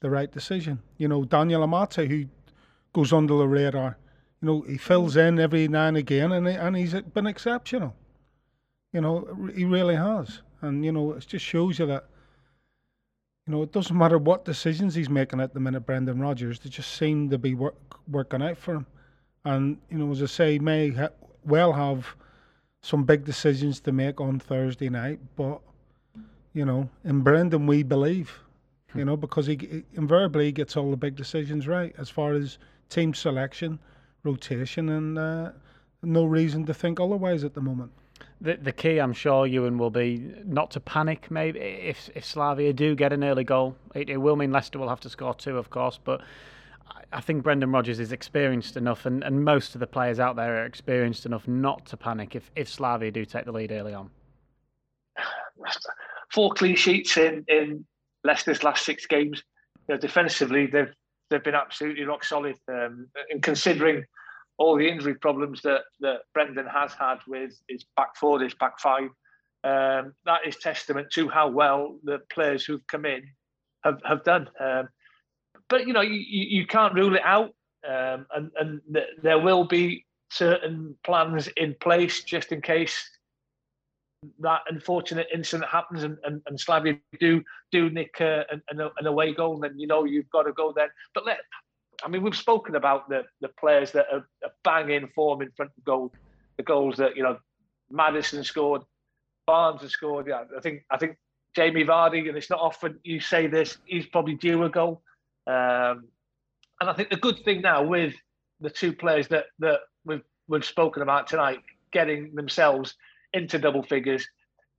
the 0.01 0.11
right 0.11 0.31
decision. 0.31 0.83
You 0.99 1.09
know, 1.09 1.25
Daniel 1.25 1.67
Amartey, 1.67 2.09
who 2.09 2.27
goes 2.93 3.13
under 3.13 3.37
the 3.37 3.47
radar. 3.47 3.99
You 4.43 4.47
know, 4.47 4.61
he 4.63 4.79
fills 4.79 5.17
in 5.17 5.39
every 5.39 5.69
now 5.69 5.87
and 5.87 5.97
again, 5.97 6.33
and 6.33 6.49
he, 6.49 6.55
and 6.55 6.77
he's 6.77 6.95
been 6.95 7.27
exceptional. 7.27 7.95
You 8.93 9.03
know, 9.03 9.49
he 9.55 9.65
really 9.65 9.95
has, 9.95 10.43
and 10.63 10.85
you 10.85 10.91
know, 10.91 11.13
it 11.13 11.27
just 11.27 11.45
shows 11.45 11.79
you 11.79 11.87
that 11.87 12.07
you 13.51 13.57
know, 13.57 13.65
it 13.65 13.73
doesn't 13.73 13.99
matter 13.99 14.17
what 14.17 14.45
decisions 14.45 14.95
he's 14.95 15.11
making 15.11 15.41
at 15.41 15.55
the 15.55 15.59
minute, 15.59 15.81
Brendan 15.81 16.21
Rodgers, 16.21 16.61
they 16.61 16.71
just 16.71 16.93
seem 16.93 17.29
to 17.31 17.37
be 17.37 17.55
work, 17.55 17.75
working 18.07 18.43
out 18.43 18.57
for 18.57 18.77
him. 18.77 18.87
And, 19.45 19.77
you 19.91 19.99
know, 19.99 20.13
as 20.13 20.23
I 20.23 20.27
say, 20.27 20.59
may 20.61 20.91
ha- 20.91 21.09
well 21.45 21.73
have 21.73 22.07
some 22.81 23.03
big 23.03 23.25
decisions 23.25 23.81
to 23.81 23.91
make 23.91 24.21
on 24.21 24.39
Thursday 24.39 24.89
night, 24.89 25.19
but, 25.35 25.61
you 26.53 26.65
know, 26.65 26.89
in 27.05 27.23
Brendan, 27.23 27.67
we 27.67 27.83
believe, 27.83 28.39
you 28.95 29.05
know, 29.05 29.17
because 29.17 29.47
he, 29.47 29.57
he 29.57 29.83
invariably 29.95 30.53
gets 30.53 30.77
all 30.77 30.89
the 30.89 30.97
big 30.97 31.17
decisions 31.17 31.67
right 31.67 31.93
as 31.99 32.09
far 32.09 32.35
as 32.35 32.57
team 32.89 33.13
selection, 33.13 33.81
rotation, 34.23 34.91
and 34.91 35.19
uh, 35.19 35.51
no 36.05 36.25
reason 36.25 36.65
to 36.67 36.73
think 36.73 37.01
otherwise 37.01 37.43
at 37.43 37.55
the 37.55 37.61
moment. 37.61 37.91
The 38.41 38.57
the 38.57 38.73
key, 38.73 38.99
I'm 38.99 39.13
sure, 39.13 39.47
Ewan, 39.47 39.79
will 39.79 39.91
be 39.91 40.33
not 40.45 40.71
to 40.73 40.81
panic. 40.81 41.31
Maybe 41.31 41.59
if 41.61 42.11
if 42.15 42.25
Slavia 42.25 42.73
do 42.73 42.95
get 42.95 43.13
an 43.13 43.23
early 43.23 43.45
goal, 43.45 43.77
it, 43.95 44.09
it 44.09 44.17
will 44.17 44.37
mean 44.37 44.53
Leicester 44.53 44.79
will 44.79 44.89
have 44.89 45.01
to 45.01 45.11
score 45.11 45.35
two, 45.35 45.59
of 45.59 45.71
course. 45.71 45.99
But 46.03 46.23
I 47.13 47.21
think 47.21 47.43
Brendan 47.43 47.73
Rodgers 47.73 48.01
is 48.01 48.13
experienced 48.13 48.77
enough, 48.77 49.05
and, 49.05 49.23
and 49.23 49.45
most 49.45 49.75
of 49.75 49.81
the 49.81 49.87
players 49.87 50.21
out 50.21 50.37
there 50.37 50.63
are 50.63 50.65
experienced 50.65 51.27
enough 51.27 51.47
not 51.47 51.85
to 51.87 51.97
panic 51.97 52.35
if 52.35 52.51
if 52.57 52.69
Slavia 52.69 53.11
do 53.11 53.25
take 53.25 53.45
the 53.45 53.53
lead 53.53 53.73
early 53.73 53.95
on. 53.95 54.11
Four 56.33 56.53
clean 56.53 56.77
sheets 56.77 57.17
in 57.17 57.45
in 57.49 57.85
Leicester's 58.25 58.63
last 58.63 58.85
six 58.85 59.07
games. 59.07 59.43
You 59.89 59.95
know, 59.97 60.01
defensively, 60.01 60.67
they've 60.67 60.93
they've 61.29 61.45
been 61.45 61.55
absolutely 61.55 62.05
rock 62.05 62.25
solid. 62.25 62.57
Um, 62.69 63.09
and 63.31 63.43
considering 63.43 64.05
all 64.61 64.77
the 64.77 64.87
injury 64.87 65.15
problems 65.15 65.63
that, 65.63 65.81
that 66.01 66.21
Brendan 66.35 66.67
has 66.67 66.93
had 66.93 67.17
with 67.27 67.53
his 67.67 67.85
back 67.97 68.15
four, 68.15 68.39
his 68.41 68.55
back 68.55 68.79
five, 68.79 69.09
um, 69.65 70.15
that 70.27 70.41
is 70.47 70.57
testament 70.57 71.09
to 71.15 71.29
how 71.29 71.49
well 71.49 71.97
the 72.05 72.19
players 72.31 72.65
who've 72.65 72.87
come 72.87 73.07
in 73.07 73.23
have, 73.85 74.01
have 74.05 74.23
done. 74.23 74.49
Um, 74.61 74.89
but 75.71 75.87
you 75.87 75.95
know, 75.95 76.03
you, 76.03 76.21
you 76.29 76.67
can't 76.67 76.95
rule 76.95 77.17
it 77.17 77.23
out, 77.25 77.55
um, 77.89 78.27
and 78.35 78.51
and 78.59 78.81
th- 78.93 79.07
there 79.23 79.39
will 79.39 79.65
be 79.65 80.05
certain 80.31 80.95
plans 81.05 81.49
in 81.57 81.75
place 81.81 82.23
just 82.23 82.53
in 82.53 82.61
case 82.61 83.03
that 84.41 84.61
unfortunate 84.69 85.27
incident 85.33 85.69
happens 85.71 86.03
and, 86.03 86.19
and, 86.25 86.43
and 86.47 86.61
Slavia 86.61 86.99
do 87.19 87.43
do 87.73 87.89
nick 87.89 88.21
uh, 88.21 88.43
an, 88.51 88.63
an 88.71 89.07
away 89.07 89.33
goal, 89.33 89.59
then 89.59 89.79
you 89.79 89.87
know 89.87 90.05
you've 90.05 90.31
got 90.31 90.43
to 90.43 90.53
go 90.53 90.73
then. 90.77 90.89
But 91.15 91.25
let, 91.25 91.39
I 92.05 92.09
mean, 92.09 92.23
we've 92.23 92.37
spoken 92.37 92.77
about 92.77 93.09
the 93.09 93.25
the 93.41 93.49
players 93.49 93.93
that 93.93 94.07
are, 94.13 94.27
are 94.45 94.53
banging 94.65 95.09
form 95.15 95.43
in 95.43 95.51
front 95.53 95.73
of 95.77 95.85
goal, 95.85 96.13
the 96.57 96.63
goals 96.63 96.97
that 96.97 97.17
you 97.17 97.23
know 97.23 97.39
Maddison 97.91 98.45
scored, 98.45 98.83
Barnes 99.47 99.83
has 99.83 99.93
scored. 99.93 100.27
Yeah, 100.29 100.45
I 100.57 100.61
think 100.61 100.83
I 100.91 100.97
think 100.97 101.17
Jamie 101.55 101.85
Vardy, 101.85 102.29
and 102.29 102.37
it's 102.37 102.51
not 102.51 102.61
often 102.61 102.99
you 103.03 103.21
say 103.21 103.47
this, 103.47 103.79
he's 103.85 104.07
probably 104.07 104.35
due 104.35 104.63
a 104.65 104.71
goal. 104.71 105.03
Um, 105.47 106.05
and 106.81 106.89
I 106.89 106.93
think 106.93 107.11
the 107.11 107.17
good 107.17 107.41
thing 107.45 107.61
now 107.61 107.83
with 107.83 108.15
the 108.61 108.71
two 108.71 108.93
players 108.93 109.29
that 109.29 109.47
that 109.59 109.81
we've 110.05 110.23
we've 110.49 110.65
spoken 110.65 111.03
about 111.03 111.27
tonight 111.27 111.61
getting 111.93 112.35
themselves 112.35 112.95
into 113.33 113.59
double 113.59 113.83
figures, 113.83 114.27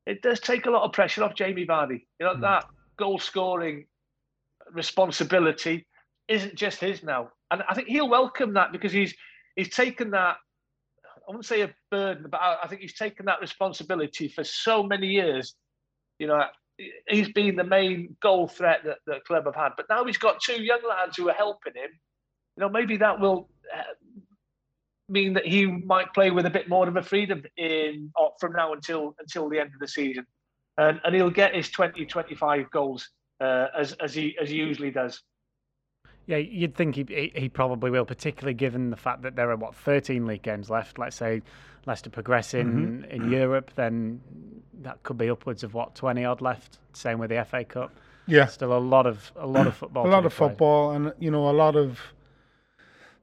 it 0.06 0.22
does 0.22 0.40
take 0.40 0.66
a 0.66 0.72
lot 0.72 0.84
of 0.84 0.94
pressure 0.94 1.24
off 1.24 1.36
Jamie 1.36 1.66
Vardy. 1.66 2.06
You 2.20 2.26
know, 2.26 2.36
mm. 2.36 2.42
that 2.42 2.66
goal 2.98 3.20
scoring 3.20 3.86
responsibility 4.72 5.86
isn't 6.28 6.56
just 6.56 6.80
his 6.80 7.04
now. 7.04 7.30
And 7.50 7.64
I 7.68 7.74
think 7.74 7.88
he'll 7.88 8.10
welcome 8.10 8.54
that 8.54 8.72
because 8.72 8.92
he's 8.92 9.14
he's 9.56 9.70
taken 9.70 10.12
that 10.12 10.38
I 11.06 11.32
wouldn't 11.32 11.46
say 11.46 11.62
a 11.62 11.74
burden, 11.90 12.28
but 12.30 12.42
I, 12.42 12.58
I 12.64 12.68
think 12.68 12.82
he's 12.82 12.96
taken 12.96 13.26
that 13.26 13.42
responsibility 13.42 14.28
for 14.28 14.44
so 14.44 14.84
many 14.84 15.08
years. 15.08 15.56
You 16.20 16.28
know, 16.28 16.44
he's 17.08 17.30
been 17.30 17.56
the 17.56 17.64
main 17.64 18.16
goal 18.22 18.48
threat 18.48 18.82
that 18.86 18.98
the 19.06 19.20
club 19.28 19.46
have 19.46 19.56
had. 19.56 19.70
But 19.78 19.88
now 19.90 20.04
he's 20.06 20.18
got 20.18 20.42
two 20.42 20.62
young 20.62 20.82
lads 20.88 21.18
who 21.18 21.30
are 21.30 21.34
helping 21.34 21.74
him. 21.76 21.90
You 22.58 22.62
know, 22.62 22.70
maybe 22.70 22.98
that 22.98 23.20
will 23.20 23.50
uh, 23.74 23.84
mean 25.10 25.34
that 25.34 25.46
he 25.46 25.66
might 25.66 26.14
play 26.14 26.32
with 26.32 26.46
a 26.46 26.50
bit 26.50 26.70
more 26.70 26.88
of 26.88 26.96
a 26.96 27.04
freedom 27.04 27.44
in 27.58 28.12
uh, 28.20 28.30
from 28.40 28.54
now 28.54 28.74
until 28.74 29.16
until 29.20 29.50
the 29.50 29.60
end 29.60 29.72
of 29.74 29.80
the 29.80 29.88
season, 29.88 30.26
and 30.78 31.00
and 31.04 31.16
he'll 31.16 31.30
get 31.30 31.56
his 31.56 31.70
20, 31.70 32.06
25 32.06 32.70
goals 32.72 33.10
uh, 33.40 33.68
as 33.78 33.94
as 33.94 34.14
he 34.14 34.36
as 34.42 34.50
he 34.50 34.56
usually 34.58 34.92
does. 34.92 35.22
Yeah, 36.32 36.38
you'd 36.38 36.76
think 36.76 36.96
he 36.96 37.32
he 37.36 37.50
probably 37.50 37.92
will, 37.92 38.06
particularly 38.06 38.54
given 38.54 38.90
the 38.90 38.98
fact 38.98 39.22
that 39.24 39.36
there 39.36 39.52
are 39.52 39.56
what 39.56 39.76
13 39.76 40.26
league 40.26 40.42
games 40.42 40.70
left. 40.70 40.98
Let's 40.98 41.16
say 41.16 41.42
Leicester 41.86 42.10
progressing 42.10 43.04
mm-hmm. 43.04 43.12
in 43.12 43.32
Europe, 43.32 43.72
then 43.76 44.22
that 44.82 45.04
could 45.04 45.18
be 45.18 45.30
upwards 45.30 45.64
of 45.64 45.74
what 45.74 45.94
20 45.96 46.26
odd 46.26 46.42
left. 46.42 46.80
Same 46.94 47.20
with 47.20 47.30
the 47.30 47.46
FA 47.46 47.64
Cup. 47.64 47.92
Yeah, 48.28 48.46
still 48.46 48.76
a 48.76 48.80
lot 48.80 49.06
of 49.06 49.32
a 49.36 49.46
lot 49.48 49.68
of 49.68 49.76
football. 49.82 50.08
A 50.08 50.10
lot 50.10 50.26
of 50.26 50.34
football, 50.34 50.92
and 50.92 51.14
you 51.20 51.30
know 51.30 51.50
a 51.50 51.52
lot 51.52 51.76
of 51.76 52.00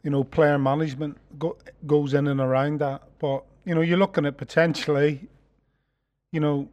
you 0.02 0.10
know, 0.10 0.24
player 0.24 0.58
management 0.58 1.18
go, 1.38 1.56
goes 1.86 2.14
in 2.14 2.28
and 2.28 2.40
around 2.40 2.80
that. 2.80 3.02
But 3.18 3.44
you 3.64 3.74
know, 3.74 3.80
you're 3.80 3.98
looking 3.98 4.26
at 4.26 4.36
potentially, 4.36 5.28
you 6.32 6.40
know, 6.40 6.68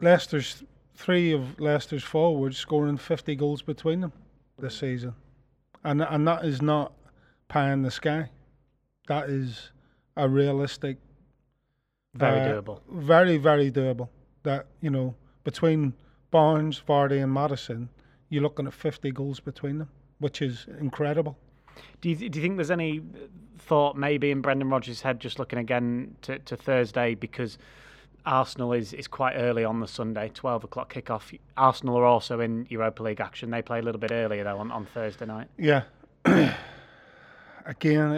Leicester's 0.00 0.64
three 0.94 1.32
of 1.32 1.58
Leicester's 1.60 2.02
forwards 2.02 2.56
scoring 2.56 2.96
50 2.96 3.36
goals 3.36 3.62
between 3.62 4.00
them 4.00 4.12
this 4.58 4.78
season, 4.78 5.14
and 5.84 6.02
and 6.02 6.26
that 6.26 6.44
is 6.44 6.62
not 6.62 6.92
pie 7.48 7.72
in 7.72 7.82
the 7.82 7.90
sky. 7.90 8.30
That 9.08 9.28
is 9.28 9.70
a 10.16 10.28
realistic, 10.28 10.98
very 12.14 12.40
uh, 12.40 12.60
doable, 12.62 12.80
very 12.90 13.36
very 13.36 13.70
doable. 13.70 14.08
That 14.42 14.66
you 14.80 14.90
know 14.90 15.14
between 15.44 15.94
Barnes, 16.30 16.82
Vardy, 16.88 17.22
and 17.22 17.32
Maddison, 17.32 17.88
you're 18.28 18.42
looking 18.42 18.66
at 18.66 18.72
50 18.72 19.12
goals 19.12 19.38
between 19.38 19.78
them, 19.78 19.88
which 20.18 20.42
is 20.42 20.66
incredible. 20.80 21.38
Do 22.00 22.08
you, 22.08 22.16
do 22.16 22.38
you 22.38 22.42
think 22.42 22.56
there's 22.56 22.70
any 22.70 23.02
thought 23.58 23.96
maybe 23.96 24.30
in 24.30 24.40
Brendan 24.40 24.68
Rodgers' 24.70 25.00
head 25.00 25.20
just 25.20 25.38
looking 25.38 25.58
again 25.58 26.16
to, 26.22 26.38
to 26.40 26.56
Thursday 26.56 27.14
because 27.14 27.58
Arsenal 28.26 28.72
is, 28.72 28.92
is 28.92 29.06
quite 29.06 29.34
early 29.34 29.64
on 29.64 29.80
the 29.80 29.88
Sunday, 29.88 30.30
12 30.32 30.64
o'clock 30.64 30.92
kickoff. 30.92 31.38
Arsenal 31.56 31.96
are 31.96 32.06
also 32.06 32.40
in 32.40 32.66
Europa 32.70 33.02
League 33.02 33.20
action. 33.20 33.50
They 33.50 33.62
play 33.62 33.80
a 33.80 33.82
little 33.82 34.00
bit 34.00 34.12
earlier 34.12 34.44
though 34.44 34.58
on, 34.58 34.70
on 34.70 34.86
Thursday 34.86 35.26
night. 35.26 35.48
Yeah. 35.58 35.82
again, 37.66 38.12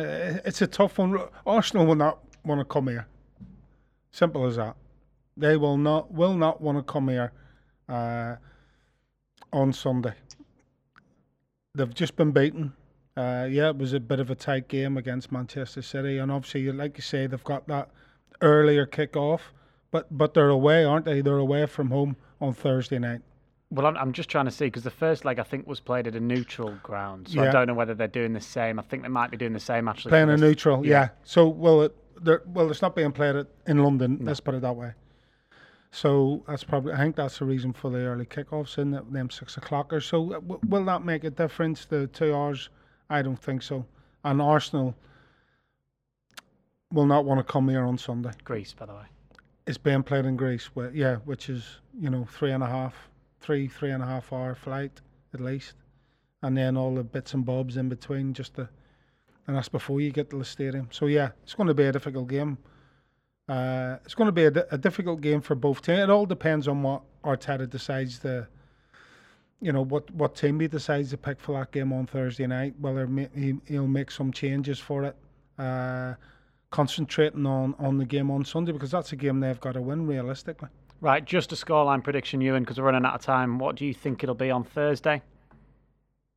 it's 0.44 0.62
a 0.62 0.66
tough 0.66 0.98
one. 0.98 1.18
Arsenal 1.46 1.86
will 1.86 1.96
not 1.96 2.18
want 2.44 2.60
to 2.60 2.64
come 2.64 2.88
here. 2.88 3.06
Simple 4.10 4.46
as 4.46 4.56
that. 4.56 4.76
They 5.36 5.56
will 5.56 5.76
not 5.76 6.12
will 6.12 6.34
not 6.34 6.62
want 6.62 6.78
to 6.78 6.82
come 6.82 7.08
here 7.08 7.32
uh, 7.88 8.36
on 9.52 9.72
Sunday. 9.72 10.14
They've 11.74 11.92
just 11.92 12.16
been 12.16 12.32
beaten. 12.32 12.72
Uh, 13.16 13.46
yeah, 13.50 13.68
it 13.68 13.76
was 13.76 13.92
a 13.92 14.00
bit 14.00 14.20
of 14.20 14.30
a 14.30 14.34
tight 14.34 14.68
game 14.68 14.96
against 14.96 15.32
Manchester 15.32 15.82
City, 15.82 16.18
and 16.18 16.30
obviously, 16.30 16.70
like 16.72 16.96
you 16.96 17.02
say, 17.02 17.26
they've 17.26 17.44
got 17.44 17.66
that 17.68 17.90
earlier 18.40 18.86
kick 18.86 19.16
off, 19.16 19.52
but 19.96 20.18
but 20.18 20.34
they're 20.34 20.50
away, 20.50 20.84
aren't 20.84 21.06
they? 21.06 21.22
They're 21.22 21.38
away 21.38 21.64
from 21.64 21.90
home 21.90 22.16
on 22.38 22.52
Thursday 22.52 22.98
night. 22.98 23.22
Well, 23.70 23.86
I'm, 23.86 23.96
I'm 23.96 24.12
just 24.12 24.28
trying 24.28 24.44
to 24.44 24.50
see 24.50 24.66
because 24.66 24.84
the 24.84 24.90
first 24.90 25.24
leg 25.24 25.38
I 25.38 25.42
think 25.42 25.66
was 25.66 25.80
played 25.80 26.06
at 26.06 26.14
a 26.14 26.20
neutral 26.20 26.74
ground, 26.82 27.28
so 27.28 27.42
yeah. 27.42 27.48
I 27.48 27.52
don't 27.52 27.66
know 27.66 27.74
whether 27.74 27.94
they're 27.94 28.06
doing 28.06 28.34
the 28.34 28.40
same. 28.40 28.78
I 28.78 28.82
think 28.82 29.02
they 29.02 29.08
might 29.08 29.30
be 29.30 29.38
doing 29.38 29.54
the 29.54 29.60
same 29.60 29.88
actually. 29.88 30.10
Playing 30.10 30.28
a 30.28 30.36
neutral, 30.36 30.84
yeah. 30.84 30.90
yeah. 30.90 31.08
So 31.24 31.48
well, 31.48 31.82
it, 31.82 31.96
well, 32.46 32.70
it's 32.70 32.82
not 32.82 32.94
being 32.94 33.10
played 33.10 33.36
at, 33.36 33.46
in 33.66 33.82
London. 33.82 34.18
No. 34.20 34.26
Let's 34.26 34.40
put 34.40 34.54
it 34.54 34.60
that 34.60 34.76
way. 34.76 34.92
So 35.92 36.44
that's 36.46 36.62
probably 36.62 36.92
I 36.92 36.98
think 36.98 37.16
that's 37.16 37.38
the 37.38 37.46
reason 37.46 37.72
for 37.72 37.90
the 37.90 38.00
early 38.00 38.26
kickoffs 38.26 38.76
in 38.76 38.90
them 38.90 39.30
six 39.30 39.56
o'clockers. 39.56 40.04
So 40.04 40.34
uh, 40.34 40.40
will 40.68 40.84
that 40.84 41.04
make 41.04 41.24
a 41.24 41.30
difference? 41.30 41.86
The 41.86 42.06
two 42.08 42.34
hours 42.34 42.68
I 43.08 43.22
don't 43.22 43.42
think 43.42 43.62
so. 43.62 43.86
And 44.24 44.42
Arsenal 44.42 44.94
will 46.92 47.06
not 47.06 47.24
want 47.24 47.38
to 47.38 47.50
come 47.50 47.70
here 47.70 47.84
on 47.84 47.96
Sunday. 47.96 48.32
Greece, 48.44 48.74
by 48.74 48.84
the 48.84 48.92
way. 48.92 49.06
It's 49.66 49.78
being 49.78 50.02
played 50.02 50.26
in 50.26 50.36
Greece, 50.36 50.66
Where, 50.74 50.90
yeah, 50.94 51.16
which 51.24 51.48
is 51.48 51.80
you 51.98 52.10
know 52.10 52.24
three 52.24 52.52
and 52.52 52.62
a 52.62 52.66
half, 52.66 52.94
three 53.40 53.68
three 53.68 53.90
and 53.90 54.02
a 54.02 54.06
half 54.06 54.32
hour 54.32 54.54
flight 54.54 55.00
at 55.34 55.40
least, 55.40 55.74
and 56.42 56.56
then 56.56 56.76
all 56.76 56.94
the 56.94 57.04
bits 57.04 57.34
and 57.34 57.44
bobs 57.44 57.76
in 57.76 57.88
between, 57.88 58.32
just 58.32 58.54
the 58.54 58.68
and 59.46 59.56
that's 59.56 59.68
before 59.68 60.00
you 60.00 60.10
get 60.10 60.30
to 60.30 60.38
the 60.38 60.44
stadium. 60.44 60.88
So 60.90 61.06
yeah, 61.06 61.30
it's 61.42 61.54
going 61.54 61.68
to 61.68 61.74
be 61.74 61.84
a 61.84 61.92
difficult 61.92 62.28
game. 62.28 62.58
Uh, 63.48 63.96
it's 64.04 64.14
going 64.14 64.26
to 64.26 64.32
be 64.32 64.44
a, 64.44 64.66
a 64.72 64.78
difficult 64.78 65.20
game 65.20 65.40
for 65.40 65.54
both 65.54 65.82
teams. 65.82 66.00
It 66.00 66.10
all 66.10 66.26
depends 66.26 66.66
on 66.66 66.82
what 66.82 67.02
Arteta 67.22 67.68
decides 67.70 68.18
to 68.20 68.48
you 69.60 69.72
know 69.72 69.82
what 69.82 70.10
what 70.10 70.34
team 70.34 70.60
he 70.60 70.68
decides 70.68 71.10
to 71.10 71.16
pick 71.16 71.40
for 71.40 71.58
that 71.58 71.72
game 71.72 71.92
on 71.92 72.06
Thursday 72.06 72.46
night. 72.46 72.74
Whether 72.78 73.08
he 73.34 73.54
he'll 73.66 73.86
make 73.86 74.10
some 74.10 74.32
changes 74.32 74.78
for 74.78 75.04
it, 75.04 75.16
uh, 75.58 76.14
concentrating 76.76 77.46
on 77.46 77.74
on 77.78 77.96
the 77.96 78.04
game 78.04 78.30
on 78.30 78.44
Sunday 78.44 78.70
because 78.70 78.90
that's 78.90 79.10
a 79.10 79.16
game 79.16 79.40
they've 79.40 79.60
got 79.60 79.72
to 79.72 79.80
win 79.80 80.06
realistically. 80.06 80.68
Right, 81.00 81.24
just 81.24 81.50
a 81.52 81.54
scoreline 81.54 82.04
prediction, 82.04 82.42
Ewan, 82.42 82.64
because 82.64 82.78
we're 82.78 82.84
running 82.84 83.06
out 83.06 83.14
of 83.14 83.22
time. 83.22 83.58
What 83.58 83.76
do 83.76 83.86
you 83.86 83.94
think 83.94 84.22
it'll 84.22 84.34
be 84.34 84.50
on 84.50 84.62
Thursday? 84.62 85.22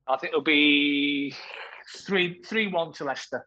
I 0.07 0.15
think 0.15 0.31
it'll 0.31 0.41
be 0.41 1.35
three 2.05 2.41
three 2.45 2.67
one 2.71 2.93
to 2.93 3.03
Leicester. 3.03 3.45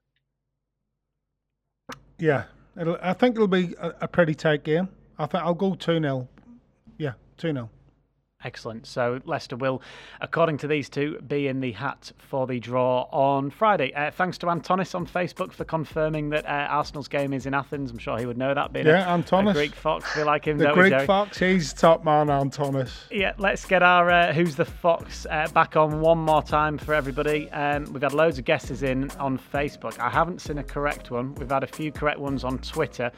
Yeah, 2.19 2.45
I 2.77 3.15
think 3.15 3.37
it'll 3.37 3.49
be 3.49 3.75
a, 3.81 3.95
a 4.03 4.09
pretty 4.09 4.35
tight 4.35 4.63
game. 4.63 4.89
I 5.19 5.25
think 5.25 5.43
I'll 5.45 5.55
go 5.55 5.75
two 5.75 5.99
0 5.99 6.29
Yeah, 6.99 7.13
two 7.39 7.53
0 7.53 7.71
Excellent. 8.45 8.87
So 8.87 9.21
Leicester 9.25 9.57
will, 9.57 9.83
according 10.21 10.59
to 10.59 10.67
these 10.67 10.89
two, 10.89 11.19
be 11.27 11.47
in 11.49 11.61
the 11.61 11.73
hat 11.73 12.11
for 12.19 12.47
the 12.47 12.59
draw 12.59 13.03
on 13.13 13.51
Friday. 13.51 13.93
Uh, 13.95 14.11
thanks 14.11 14.39
to 14.39 14.47
Antonis 14.47 14.95
on 14.95 15.07
Facebook 15.07 15.53
for 15.53 15.65
confirming 15.65 16.31
that 16.31 16.45
uh, 16.47 16.49
Arsenal's 16.71 17.09
game 17.09 17.33
is 17.33 17.47
in 17.47 17.55
Athens. 17.55 17.91
I'm 17.91 17.99
sure 17.99 18.19
he 18.19 18.27
would 18.27 18.39
know 18.39 18.55
that. 18.55 18.73
Being 18.73 18.87
Yeah, 18.87 19.15
a, 19.15 19.19
Antonis. 19.19 19.51
a 19.51 19.55
Greek 19.55 19.75
fox, 19.75 20.17
we 20.17 20.23
like 20.25 20.45
him. 20.47 20.59
The 20.59 20.65
don't 20.65 20.77
we, 20.77 20.83
Greek 20.83 20.93
Jerry? 20.93 21.07
Fox, 21.07 21.39
he's 21.39 21.73
top 21.73 22.05
man, 22.05 22.27
Antonis. 22.29 22.91
Yeah, 23.11 23.33
let's 23.39 23.65
get 23.65 23.83
our 23.83 24.11
uh, 24.11 24.33
Who's 24.33 24.57
the 24.57 24.65
Fox 24.65 25.27
uh, 25.31 25.47
back 25.55 25.77
on 25.77 26.01
one 26.01 26.19
more 26.19 26.43
time 26.43 26.79
for 26.79 26.95
everybody. 26.95 27.51
Um, 27.51 27.93
we've 27.93 28.03
had 28.03 28.13
loads 28.13 28.39
of 28.39 28.45
guesses 28.45 28.83
in 28.83 29.11
on 29.13 29.39
Facebook. 29.39 29.99
I 29.99 30.11
haven't 30.11 30.41
seen 30.41 30.59
a 30.59 30.65
correct 30.65 31.11
one. 31.11 31.35
We've 31.37 31.51
had 31.51 31.63
a 31.63 31.67
few 31.69 31.93
correct 31.93 32.19
ones 32.19 32.45
on 32.45 32.59
Twitter. 32.59 33.11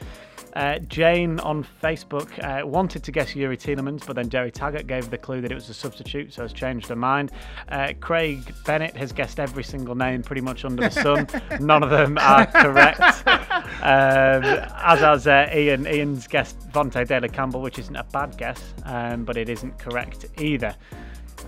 Uh, 0.55 0.79
Jane 0.79 1.39
on 1.41 1.65
Facebook 1.83 2.29
uh, 2.43 2.65
wanted 2.65 3.03
to 3.03 3.11
guess 3.11 3.33
Youri 3.33 3.57
Tielemans, 3.57 4.05
but 4.05 4.15
then 4.15 4.29
Jerry 4.29 4.51
Taggart 4.51 4.87
gave 4.87 5.09
the 5.15 5.21
clue 5.21 5.41
that 5.41 5.51
it 5.51 5.55
was 5.55 5.69
a 5.69 5.73
substitute, 5.73 6.33
so 6.33 6.41
has 6.41 6.51
changed 6.53 6.87
her 6.87 6.95
mind. 6.95 7.31
Uh, 7.69 7.93
Craig 7.99 8.53
Bennett 8.65 8.95
has 8.97 9.11
guessed 9.13 9.39
every 9.39 9.63
single 9.63 9.95
name 9.95 10.21
pretty 10.21 10.41
much 10.41 10.65
under 10.65 10.89
the 10.89 10.91
sun. 10.91 11.27
None 11.65 11.83
of 11.83 11.89
them 11.89 12.17
are 12.19 12.45
correct. 12.45 13.01
Um, 13.25 14.43
as 14.43 14.99
has 14.99 15.27
uh, 15.27 15.49
Ian. 15.53 15.87
Ian's 15.87 16.27
guessed 16.27 16.59
Vontae 16.71 17.07
Daley-Campbell, 17.07 17.61
which 17.61 17.79
isn't 17.79 17.95
a 17.95 18.03
bad 18.05 18.37
guess, 18.37 18.61
um, 18.83 19.23
but 19.23 19.37
it 19.37 19.47
isn't 19.49 19.77
correct 19.79 20.25
either. 20.41 20.75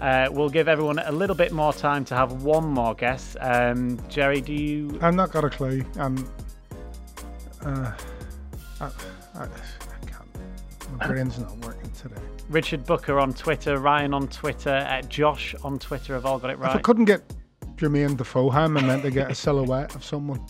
Uh, 0.02 0.30
we'll 0.32 0.50
give 0.50 0.68
everyone 0.68 1.00
a 1.00 1.12
little 1.12 1.36
bit 1.36 1.52
more 1.52 1.74
time 1.74 2.06
to 2.06 2.16
have 2.16 2.44
one 2.44 2.66
more 2.66 2.94
guess. 2.94 3.36
Um, 3.42 4.00
Jerry, 4.10 4.42
do 4.42 4.54
you? 4.54 4.98
I've 5.02 5.16
not 5.16 5.32
got 5.32 5.44
a 5.44 5.50
clue. 5.50 5.84
Um, 5.98 6.32
uh, 7.66 7.92
I, 8.80 8.86
I, 8.86 9.44
I 9.44 9.48
can't. 10.06 11.00
My 11.00 11.08
brain's 11.08 11.40
not 11.40 11.58
working 11.58 11.92
today. 11.92 12.22
Richard 12.50 12.86
Booker 12.86 13.20
on 13.20 13.34
Twitter, 13.34 13.78
Ryan 13.80 14.14
on 14.14 14.28
Twitter, 14.28 14.86
uh, 14.90 15.02
Josh 15.04 15.54
on 15.64 15.80
Twitter 15.80 16.14
have 16.14 16.26
all 16.26 16.40
got 16.40 16.50
it 16.50 16.58
right. 16.60 16.72
If 16.72 16.78
I 16.78 16.82
couldn't 16.82 17.06
get 17.06 17.22
Jermaine 17.76 18.16
Defoe, 18.18 18.50
how 18.50 18.64
am 18.64 18.78
I 18.78 18.82
meant 18.82 19.04
to 19.04 19.12
get 19.12 19.30
a 19.32 19.36
silhouette 19.46 19.94
of 19.96 20.04
someone? 20.04 20.46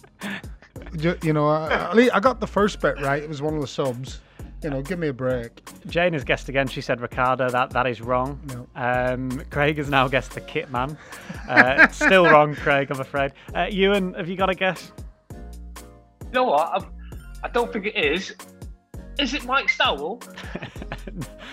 Ju- 0.98 1.18
You 1.24 1.34
know, 1.34 1.48
I, 1.48 1.72
at 1.90 1.96
least 1.96 2.14
I 2.16 2.20
got 2.20 2.40
the 2.40 2.48
first 2.48 2.80
bit 2.82 3.00
right. 3.02 3.22
It 3.22 3.28
was 3.30 3.42
one 3.42 3.56
of 3.56 3.62
the 3.62 3.68
subs. 3.68 4.22
You 4.64 4.72
know, 4.72 4.82
give 4.82 4.98
me 4.98 5.08
a 5.10 5.14
break. 5.14 5.62
Jane 5.88 6.14
has 6.14 6.24
guessed 6.24 6.50
again. 6.50 6.68
She 6.68 6.82
said 6.82 7.00
Ricardo. 7.00 7.48
That 7.50 7.70
that 7.72 7.86
is 7.86 8.02
wrong. 8.02 8.40
No. 8.48 8.68
Um, 8.76 9.30
Craig 9.52 9.78
has 9.78 9.88
now 9.88 10.08
guessed 10.08 10.32
the 10.34 10.42
Kit 10.42 10.72
Man. 10.72 10.98
Uh, 11.48 11.88
still 11.90 12.26
wrong, 12.32 12.56
Craig. 12.56 12.90
I'm 12.90 13.00
afraid. 13.00 13.34
Uh, 13.56 13.68
Ewan, 13.70 14.16
have 14.16 14.28
you 14.28 14.36
got 14.36 14.50
a 14.50 14.56
guess? 14.56 14.92
You 15.32 16.32
know 16.34 16.46
what? 16.46 16.60
I, 16.84 16.88
I 17.44 17.50
don't 17.50 17.72
think 17.72 17.86
it 17.86 17.96
is. 17.96 18.36
Is 19.20 19.34
it 19.34 19.46
Mike 19.46 19.70
Stowell? 19.70 20.22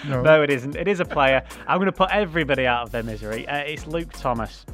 No. 0.07 0.21
No, 0.21 0.43
it 0.43 0.51
isn't. 0.51 0.77
It 0.77 0.87
is 0.87 1.01
a 1.01 1.05
player. 1.05 1.43
I'm 1.67 1.79
going 1.79 1.87
to 1.87 1.93
put 1.93 2.11
everybody 2.11 2.67
out 2.67 2.83
of 2.83 2.91
their 2.91 3.03
misery. 3.03 3.49
Uh, 3.49 3.59
it's 3.59 3.87
Luke 3.87 4.13
Thomas. 4.13 4.67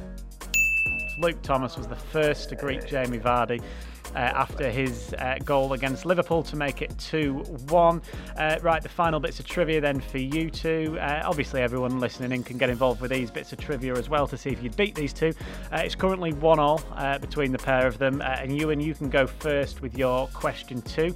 Luke 1.19 1.41
Thomas 1.41 1.77
was 1.77 1.87
the 1.87 1.95
first 1.95 2.49
to 2.49 2.55
greet 2.55 2.85
Jamie 2.85 3.19
Vardy. 3.19 3.61
Uh, 4.13 4.17
after 4.17 4.69
his 4.69 5.13
uh, 5.19 5.37
goal 5.45 5.71
against 5.71 6.05
Liverpool 6.05 6.43
to 6.43 6.57
make 6.57 6.81
it 6.81 6.93
2 6.99 7.35
1. 7.69 8.01
Uh, 8.35 8.57
right, 8.61 8.83
the 8.83 8.89
final 8.89 9.21
bits 9.21 9.39
of 9.39 9.47
trivia 9.47 9.79
then 9.79 10.01
for 10.01 10.17
you 10.17 10.49
two. 10.49 10.97
Uh, 10.99 11.21
obviously, 11.23 11.61
everyone 11.61 11.97
listening 12.01 12.33
in 12.33 12.43
can 12.43 12.57
get 12.57 12.69
involved 12.69 12.99
with 12.99 13.11
these 13.11 13.31
bits 13.31 13.53
of 13.53 13.59
trivia 13.59 13.93
as 13.95 14.09
well 14.09 14.27
to 14.27 14.35
see 14.35 14.49
if 14.49 14.61
you 14.61 14.69
beat 14.71 14.95
these 14.95 15.13
two. 15.13 15.31
Uh, 15.71 15.77
it's 15.77 15.95
currently 15.95 16.33
1 16.33 16.59
all 16.59 16.81
uh, 16.95 17.17
between 17.19 17.53
the 17.53 17.57
pair 17.57 17.87
of 17.87 17.99
them. 17.99 18.19
Uh, 18.19 18.35
and 18.39 18.59
you 18.59 18.71
and 18.71 18.83
you 18.83 18.93
can 18.93 19.09
go 19.09 19.25
first 19.25 19.81
with 19.81 19.97
your 19.97 20.27
question 20.33 20.81
two. 20.81 21.15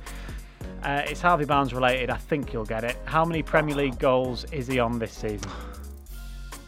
Uh, 0.84 1.02
it's 1.06 1.22
Harvey 1.22 1.46
Barnes 1.46 1.74
related. 1.74 2.10
I 2.10 2.18
think 2.18 2.54
you'll 2.54 2.66
get 2.66 2.84
it. 2.84 2.98
How 3.06 3.26
many 3.26 3.42
Premier 3.42 3.76
League 3.76 3.98
goals 4.00 4.44
is 4.52 4.68
he 4.68 4.80
on 4.80 5.00
this 5.00 5.14
season? 5.14 5.50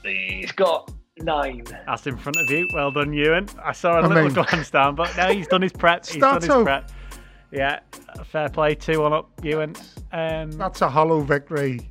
He's 0.03 0.51
got 0.51 0.91
nine. 1.19 1.63
That's 1.85 2.07
in 2.07 2.17
front 2.17 2.37
of 2.37 2.49
you. 2.49 2.67
Well 2.73 2.91
done, 2.91 3.13
Ewan. 3.13 3.47
I 3.63 3.71
saw 3.73 3.99
a 3.99 4.03
I 4.03 4.07
little 4.07 4.23
mean- 4.23 4.33
glance 4.33 4.71
down, 4.71 4.95
but 4.95 5.15
now 5.17 5.31
he's 5.31 5.47
done 5.47 5.61
his 5.61 5.71
prep. 5.73 6.05
He's 6.05 6.17
done 6.21 6.41
his 6.41 6.47
prep. 6.49 6.91
Yeah, 7.51 7.79
fair 8.25 8.49
play. 8.49 8.75
Two 8.75 9.01
one 9.01 9.13
up, 9.13 9.29
Ewan. 9.43 9.75
Um, 10.11 10.51
That's 10.51 10.81
a 10.81 10.89
hollow 10.89 11.21
victory, 11.21 11.89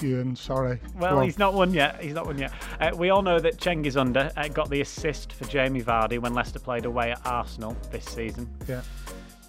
Ewan. 0.00 0.34
Sorry. 0.36 0.80
well, 0.96 1.12
Go 1.12 1.18
on. 1.18 1.24
he's 1.24 1.38
not 1.38 1.54
won 1.54 1.74
yet. 1.74 2.00
He's 2.02 2.14
not 2.14 2.26
won 2.26 2.38
yet. 2.38 2.52
Uh, 2.80 2.90
we 2.96 3.10
all 3.10 3.20
know 3.22 3.38
that 3.38 3.58
Cengiz 3.58 3.96
Under 3.96 4.30
uh, 4.36 4.48
got 4.48 4.70
the 4.70 4.80
assist 4.80 5.32
for 5.32 5.44
Jamie 5.44 5.82
Vardy 5.82 6.18
when 6.18 6.32
Leicester 6.34 6.58
played 6.58 6.84
away 6.86 7.10
at 7.12 7.20
Arsenal 7.26 7.76
this 7.90 8.04
season. 8.06 8.48
Yeah. 8.66 8.82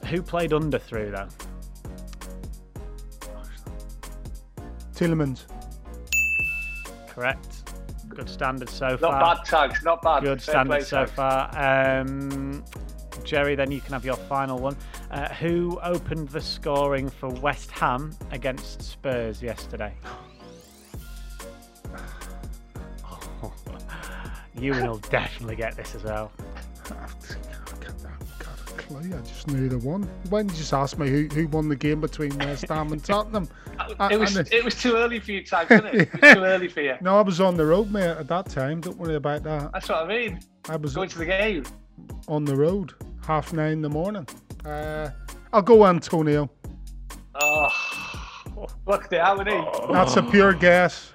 Who 0.08 0.22
played 0.22 0.52
Under 0.54 0.78
through 0.80 1.12
though? 1.12 1.28
Tielemans. 5.00 5.46
Correct. 7.08 7.72
Good 8.10 8.30
standard 8.30 8.70
so 8.70 8.98
far. 8.98 9.22
Not 9.22 9.38
bad 9.38 9.46
tags, 9.46 9.84
not 9.84 10.02
bad. 10.02 10.24
Good 10.24 10.42
Fair 10.42 10.66
play 10.66 10.82
standard 10.82 10.86
so 10.86 11.06
tags. 11.06 11.12
far. 11.12 12.02
Um, 12.02 12.66
Jerry, 13.24 13.56
then 13.56 13.72
you 13.72 13.80
can 13.80 13.94
have 13.94 14.04
your 14.04 14.18
final 14.18 14.60
one. 14.60 14.76
Uh, 15.10 15.30
who 15.36 15.80
opened 15.82 16.28
the 16.30 16.42
scoring 16.42 17.10
for 17.10 17.30
West 17.30 17.72
Ham 17.72 18.14
against 18.32 18.82
Spurs 18.82 19.42
yesterday? 19.42 19.94
You 24.56 24.74
will 24.74 24.98
definitely 24.98 25.56
get 25.56 25.78
this 25.78 25.96
as 25.96 26.04
well. 26.04 26.34
I've 28.90 28.96
got 28.96 29.06
a 29.06 29.08
clue. 29.10 29.18
I 29.18 29.22
just 29.22 29.48
knew 29.48 29.70
the 29.70 29.78
one. 29.80 30.04
When 30.30 30.48
you 30.50 30.56
just 30.56 30.74
asked 30.74 30.98
me 30.98 31.10
who, 31.10 31.28
who 31.28 31.48
won 31.48 31.70
the 31.70 31.76
game 31.76 32.02
between 32.02 32.38
West 32.40 32.68
Ham 32.70 32.92
and 32.92 33.04
Tottenham? 33.04 33.48
It 34.12 34.20
was 34.20 34.36
and 34.36 34.52
it 34.52 34.64
was 34.64 34.76
too 34.76 34.96
early 34.98 35.20
for 35.22 35.32
you, 35.32 35.42
tags, 35.42 35.70
wasn't 35.70 35.96
it? 35.96 36.02
It 36.14 36.22
was 36.22 36.34
too 36.34 36.44
early 36.44 36.68
for 36.68 36.82
you. 36.82 36.96
No, 37.02 37.18
I 37.18 37.22
was 37.22 37.40
on 37.40 37.56
the 37.56 37.66
road, 37.66 37.90
mate, 37.92 38.04
at 38.10 38.28
that 38.28 38.48
time. 38.50 38.82
Don't 38.82 38.98
worry 38.98 39.16
about 39.16 39.42
that. 39.44 39.72
That's 39.72 39.88
what 39.88 40.00
I 40.04 40.08
mean. 40.08 40.40
I 40.68 40.76
was 40.76 40.94
Going 40.94 41.08
to 41.10 41.18
the 41.18 41.26
game. 41.26 41.64
on 42.28 42.44
the 42.44 42.56
road, 42.56 42.94
half 43.26 43.54
nine 43.54 43.72
in 43.74 43.82
the 43.82 43.90
morning. 43.90 44.28
Uh, 44.66 45.10
I'll 45.54 45.62
go 45.62 45.86
Antonio. 45.88 46.50
Oh, 47.42 47.70
look 48.86 49.10
there, 49.10 49.24
how 49.24 49.36
many? 49.38 49.66
That's 49.94 50.18
a 50.18 50.24
pure 50.24 50.54
guess. 50.54 51.14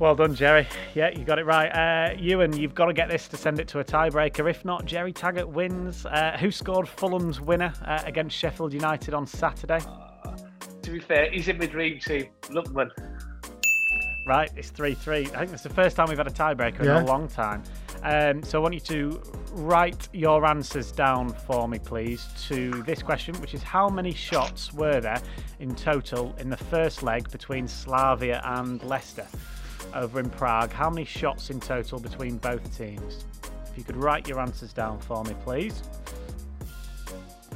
Well 0.00 0.16
done, 0.16 0.34
Jerry. 0.34 0.66
Yeah, 0.94 1.10
you 1.10 1.24
got 1.24 1.38
it 1.38 1.46
right. 1.46 1.68
Uh, 1.68 2.14
Ewan, 2.18 2.56
you've 2.56 2.74
got 2.74 2.86
to 2.86 2.92
get 2.92 3.08
this 3.08 3.28
to 3.28 3.36
send 3.36 3.60
it 3.60 3.68
to 3.68 3.78
a 3.78 3.84
tiebreaker. 3.84 4.50
If 4.50 4.64
not, 4.64 4.84
Jerry 4.86 5.12
Taggart 5.12 5.48
wins. 5.48 6.04
Uh, 6.04 6.36
who 6.38 6.50
scored 6.50 6.88
Fulham's 6.88 7.40
winner 7.40 7.72
uh, 7.84 8.02
against 8.04 8.36
Sheffield 8.36 8.72
United 8.72 9.14
on 9.14 9.24
Saturday? 9.26 9.78
To 10.82 10.90
be 10.90 10.98
fair, 10.98 11.30
he's 11.30 11.46
in 11.46 11.58
my 11.58 11.66
dream 11.66 12.00
team. 12.00 12.26
Lookman. 12.42 12.90
Right, 14.26 14.50
it's 14.56 14.70
3 14.70 14.94
3. 14.94 15.26
I 15.26 15.26
think 15.26 15.52
it's 15.52 15.62
the 15.62 15.68
first 15.68 15.96
time 15.96 16.08
we've 16.08 16.18
had 16.18 16.26
a 16.26 16.30
tiebreaker 16.30 16.80
in 16.80 16.88
a 16.88 17.04
long 17.04 17.28
time. 17.28 17.62
Um, 18.02 18.42
so 18.42 18.58
I 18.58 18.62
want 18.62 18.74
you 18.74 18.80
to 18.80 19.22
write 19.52 20.08
your 20.12 20.44
answers 20.44 20.90
down 20.90 21.28
for 21.28 21.68
me, 21.68 21.78
please, 21.78 22.26
to 22.48 22.82
this 22.82 23.02
question, 23.02 23.38
which 23.40 23.54
is 23.54 23.62
how 23.62 23.88
many 23.88 24.12
shots 24.12 24.72
were 24.72 25.00
there 25.00 25.22
in 25.60 25.74
total 25.74 26.34
in 26.38 26.50
the 26.50 26.56
first 26.56 27.02
leg 27.02 27.30
between 27.30 27.68
Slavia 27.68 28.42
and 28.44 28.82
Leicester 28.82 29.26
over 29.94 30.20
in 30.20 30.28
Prague? 30.30 30.72
How 30.72 30.90
many 30.90 31.04
shots 31.04 31.50
in 31.50 31.60
total 31.60 31.98
between 31.98 32.38
both 32.38 32.76
teams? 32.76 33.24
If 33.70 33.78
you 33.78 33.84
could 33.84 33.96
write 33.96 34.28
your 34.28 34.40
answers 34.40 34.72
down 34.72 35.00
for 35.00 35.24
me, 35.24 35.34
please. 35.44 35.82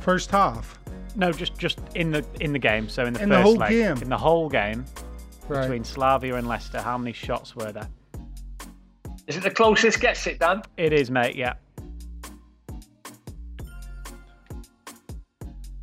First 0.01 0.31
half. 0.31 0.79
No, 1.17 1.33
just 1.33 1.57
just 1.59 1.81
in 1.95 2.11
the 2.11 2.25
in 2.41 2.53
the 2.53 2.59
game. 2.59 2.89
So 2.89 3.05
in 3.05 3.13
the 3.15 3.23
In 3.23 3.29
first 3.29 3.39
the 3.39 3.43
whole 3.43 3.57
leg, 3.57 3.71
game? 3.71 4.03
in 4.03 4.09
the 4.09 4.19
whole 4.19 4.49
game 4.49 4.85
Right. 5.49 5.63
between 5.63 5.85
Slavia 5.85 6.35
and 6.37 6.47
Leicester, 6.47 6.81
how 6.81 6.97
many 6.99 7.13
shots 7.13 7.57
were 7.57 7.73
there? 7.73 7.89
Is 9.27 9.37
it 9.37 9.43
the 9.43 9.51
closest 9.51 10.01
gets 10.01 10.27
it, 10.27 10.39
Dan? 10.39 10.63
It 10.77 10.93
is, 10.93 11.11
mate. 11.11 11.35
Yeah. 11.37 11.55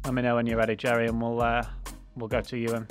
Let 0.03 0.13
me 0.13 0.21
know 0.21 0.35
when 0.35 0.45
you're 0.45 0.57
ready, 0.57 0.75
Jerry, 0.75 1.07
and 1.07 1.19
we'll 1.21 1.41
uh, 1.41 1.65
we'll 2.15 2.27
go 2.27 2.41
to 2.41 2.57
Ewan. 2.57 2.87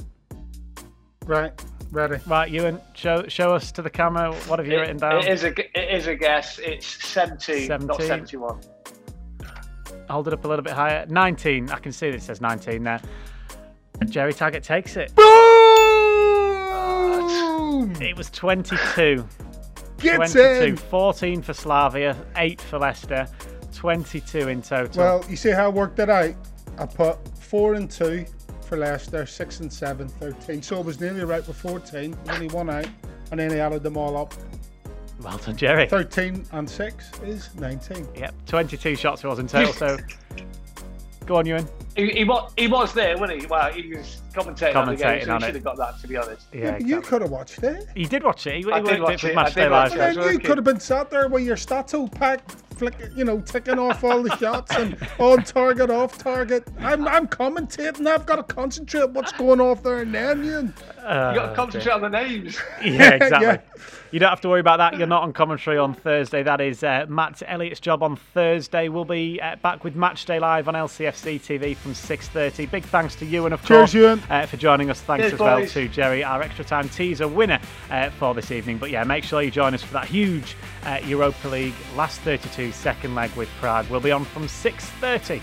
Right. 1.26 1.52
Ready. 1.94 2.18
Right, 2.26 2.50
Ewan, 2.50 2.80
show 2.94 3.24
show 3.28 3.54
us 3.54 3.70
to 3.70 3.80
the 3.80 3.88
camera. 3.88 4.34
What 4.48 4.58
have 4.58 4.66
you 4.66 4.80
written 4.80 4.96
down? 4.96 5.18
It 5.18 5.28
is 5.28 5.44
a 5.44 5.52
it 5.56 5.94
is 5.94 6.08
a 6.08 6.16
guess. 6.16 6.58
It's 6.58 6.86
17, 7.06 7.68
not 7.86 8.02
71. 8.02 8.60
Hold 10.10 10.26
it 10.26 10.34
up 10.34 10.44
a 10.44 10.48
little 10.48 10.64
bit 10.64 10.72
higher. 10.72 11.06
19. 11.08 11.70
I 11.70 11.78
can 11.78 11.92
see 11.92 12.10
that 12.10 12.16
it 12.16 12.22
says 12.22 12.40
19 12.40 12.82
there. 12.82 13.00
Jerry 14.06 14.34
Taggart 14.34 14.64
takes 14.64 14.96
it. 14.96 15.14
Boom! 15.14 15.24
It 18.02 18.16
was 18.16 18.28
22. 18.30 19.24
Gets 19.98 20.32
22. 20.32 20.64
in. 20.64 20.76
14 20.76 21.42
for 21.42 21.52
Slavia, 21.54 22.16
8 22.36 22.60
for 22.60 22.80
Leicester, 22.80 23.28
22 23.72 24.48
in 24.48 24.62
total. 24.62 25.00
Well, 25.00 25.24
you 25.28 25.36
see 25.36 25.52
how 25.52 25.66
I 25.66 25.68
worked 25.68 26.00
it 26.00 26.10
out? 26.10 26.34
I 26.76 26.86
put 26.86 27.16
four 27.38 27.74
and 27.74 27.88
two 27.88 28.26
for 28.64 28.76
Leicester, 28.78 29.26
six 29.26 29.60
and 29.60 29.72
seven, 29.72 30.08
13. 30.08 30.62
So 30.62 30.80
it 30.80 30.86
was 30.86 31.00
nearly 31.00 31.24
right 31.24 31.46
with 31.46 31.56
14. 31.56 32.16
Only 32.30 32.48
one 32.48 32.70
out. 32.70 32.86
And 33.30 33.40
then 33.40 33.50
he 33.50 33.58
added 33.58 33.82
them 33.82 33.96
all 33.96 34.16
up. 34.16 34.34
well 35.20 35.38
done, 35.38 35.56
Jerry. 35.56 35.88
13 35.88 36.46
and 36.52 36.68
six 36.68 37.10
is 37.22 37.54
19. 37.56 38.06
Yep, 38.16 38.34
22 38.46 38.96
shots 38.96 39.24
it 39.24 39.28
was 39.28 39.38
in 39.38 39.46
total. 39.46 39.72
So 39.72 39.96
go 41.26 41.36
on, 41.36 41.46
Ewan. 41.46 41.66
He, 41.96 42.10
he, 42.10 42.24
was, 42.24 42.52
he 42.56 42.66
was 42.66 42.92
there, 42.92 43.16
wasn't 43.16 43.42
he? 43.42 43.46
Well, 43.46 43.72
he 43.72 43.94
was 43.94 44.20
commentating, 44.32 44.72
commentating 44.72 44.76
on 44.76 44.86
the 44.88 44.96
game, 44.96 45.24
so 45.24 45.34
he 45.34 45.44
should 45.44 45.54
have 45.54 45.64
got 45.64 45.76
that, 45.76 46.00
to 46.00 46.08
be 46.08 46.16
honest. 46.16 46.46
Yeah, 46.52 46.58
yeah 46.58 46.66
exactly. 46.70 46.88
you 46.88 47.00
could 47.00 47.22
have 47.22 47.30
watched 47.30 47.62
it. 47.62 47.86
He 47.94 48.04
did 48.06 48.24
watch 48.24 48.46
it. 48.46 48.54
He, 48.56 48.62
he 48.62 48.72
I 48.72 48.80
did 48.80 49.00
watch 49.00 49.22
it. 49.22 49.30
it 49.30 49.34
Match 49.36 49.54
Day 49.54 49.68
Live. 49.68 49.92
And 49.92 50.16
then 50.16 50.32
you 50.32 50.38
could 50.40 50.58
have 50.58 50.64
been 50.64 50.80
sat 50.80 51.10
there 51.10 51.28
with 51.28 51.44
your 51.44 51.56
statue 51.56 52.08
pack, 52.08 52.50
flick, 52.74 52.94
you 53.14 53.24
know, 53.24 53.40
ticking 53.40 53.78
off 53.78 54.02
all 54.02 54.22
the 54.22 54.36
shots 54.36 54.74
and 54.76 54.96
on 55.18 55.44
target, 55.44 55.90
off 55.90 56.18
target. 56.18 56.66
I'm, 56.80 57.06
I'm 57.06 57.28
commentating. 57.28 58.06
I've 58.06 58.26
got 58.26 58.36
to 58.36 58.54
concentrate 58.54 59.02
on 59.02 59.12
what's 59.14 59.32
going 59.32 59.60
off 59.60 59.82
there 59.82 59.98
and 59.98 60.12
then, 60.12 60.44
Ian. 60.44 60.74
Uh, 60.98 61.32
you 61.32 61.40
got 61.40 61.50
to 61.50 61.54
concentrate 61.54 61.92
on 61.92 62.00
the 62.02 62.08
names. 62.08 62.58
Yeah, 62.84 63.14
exactly. 63.14 63.46
yeah. 63.46 63.60
You 64.10 64.20
don't 64.20 64.30
have 64.30 64.40
to 64.42 64.48
worry 64.48 64.60
about 64.60 64.76
that. 64.76 64.96
You're 64.96 65.08
not 65.08 65.24
on 65.24 65.32
commentary 65.32 65.76
on 65.76 65.92
Thursday. 65.92 66.44
That 66.44 66.60
is 66.60 66.84
uh, 66.84 67.06
Matt 67.08 67.42
Elliott's 67.46 67.80
job 67.80 68.02
on 68.02 68.14
Thursday. 68.14 68.88
We'll 68.88 69.04
be 69.04 69.40
uh, 69.40 69.56
back 69.56 69.82
with 69.82 69.96
Matchday 69.96 70.40
Live 70.40 70.68
on 70.68 70.74
LCFC 70.74 71.40
TV 71.40 71.76
from 71.84 71.92
6:30. 71.92 72.70
Big 72.70 72.82
thanks 72.84 73.14
to 73.16 73.26
you 73.26 73.44
and 73.44 73.52
of 73.52 73.62
Cheers, 73.62 73.92
course 73.92 74.20
uh, 74.30 74.46
for 74.46 74.56
joining 74.56 74.88
us. 74.88 75.02
Thanks 75.02 75.24
Cheers, 75.24 75.32
as 75.34 75.38
well 75.38 75.58
boys. 75.58 75.72
to 75.74 75.86
Jerry, 75.86 76.24
our 76.24 76.40
extra 76.40 76.64
time 76.64 76.88
teaser 76.88 77.28
winner 77.28 77.60
uh, 77.90 78.08
for 78.08 78.32
this 78.32 78.50
evening. 78.50 78.78
But 78.78 78.90
yeah, 78.90 79.04
make 79.04 79.22
sure 79.22 79.42
you 79.42 79.50
join 79.50 79.74
us 79.74 79.82
for 79.82 79.92
that 79.92 80.06
huge 80.06 80.56
uh, 80.86 81.00
Europa 81.04 81.46
League 81.48 81.74
last 81.94 82.22
32 82.22 82.72
second 82.72 83.14
leg 83.14 83.30
with 83.36 83.50
Prague. 83.60 83.86
We'll 83.90 84.00
be 84.00 84.12
on 84.12 84.24
from 84.24 84.44
6:30. 84.46 85.42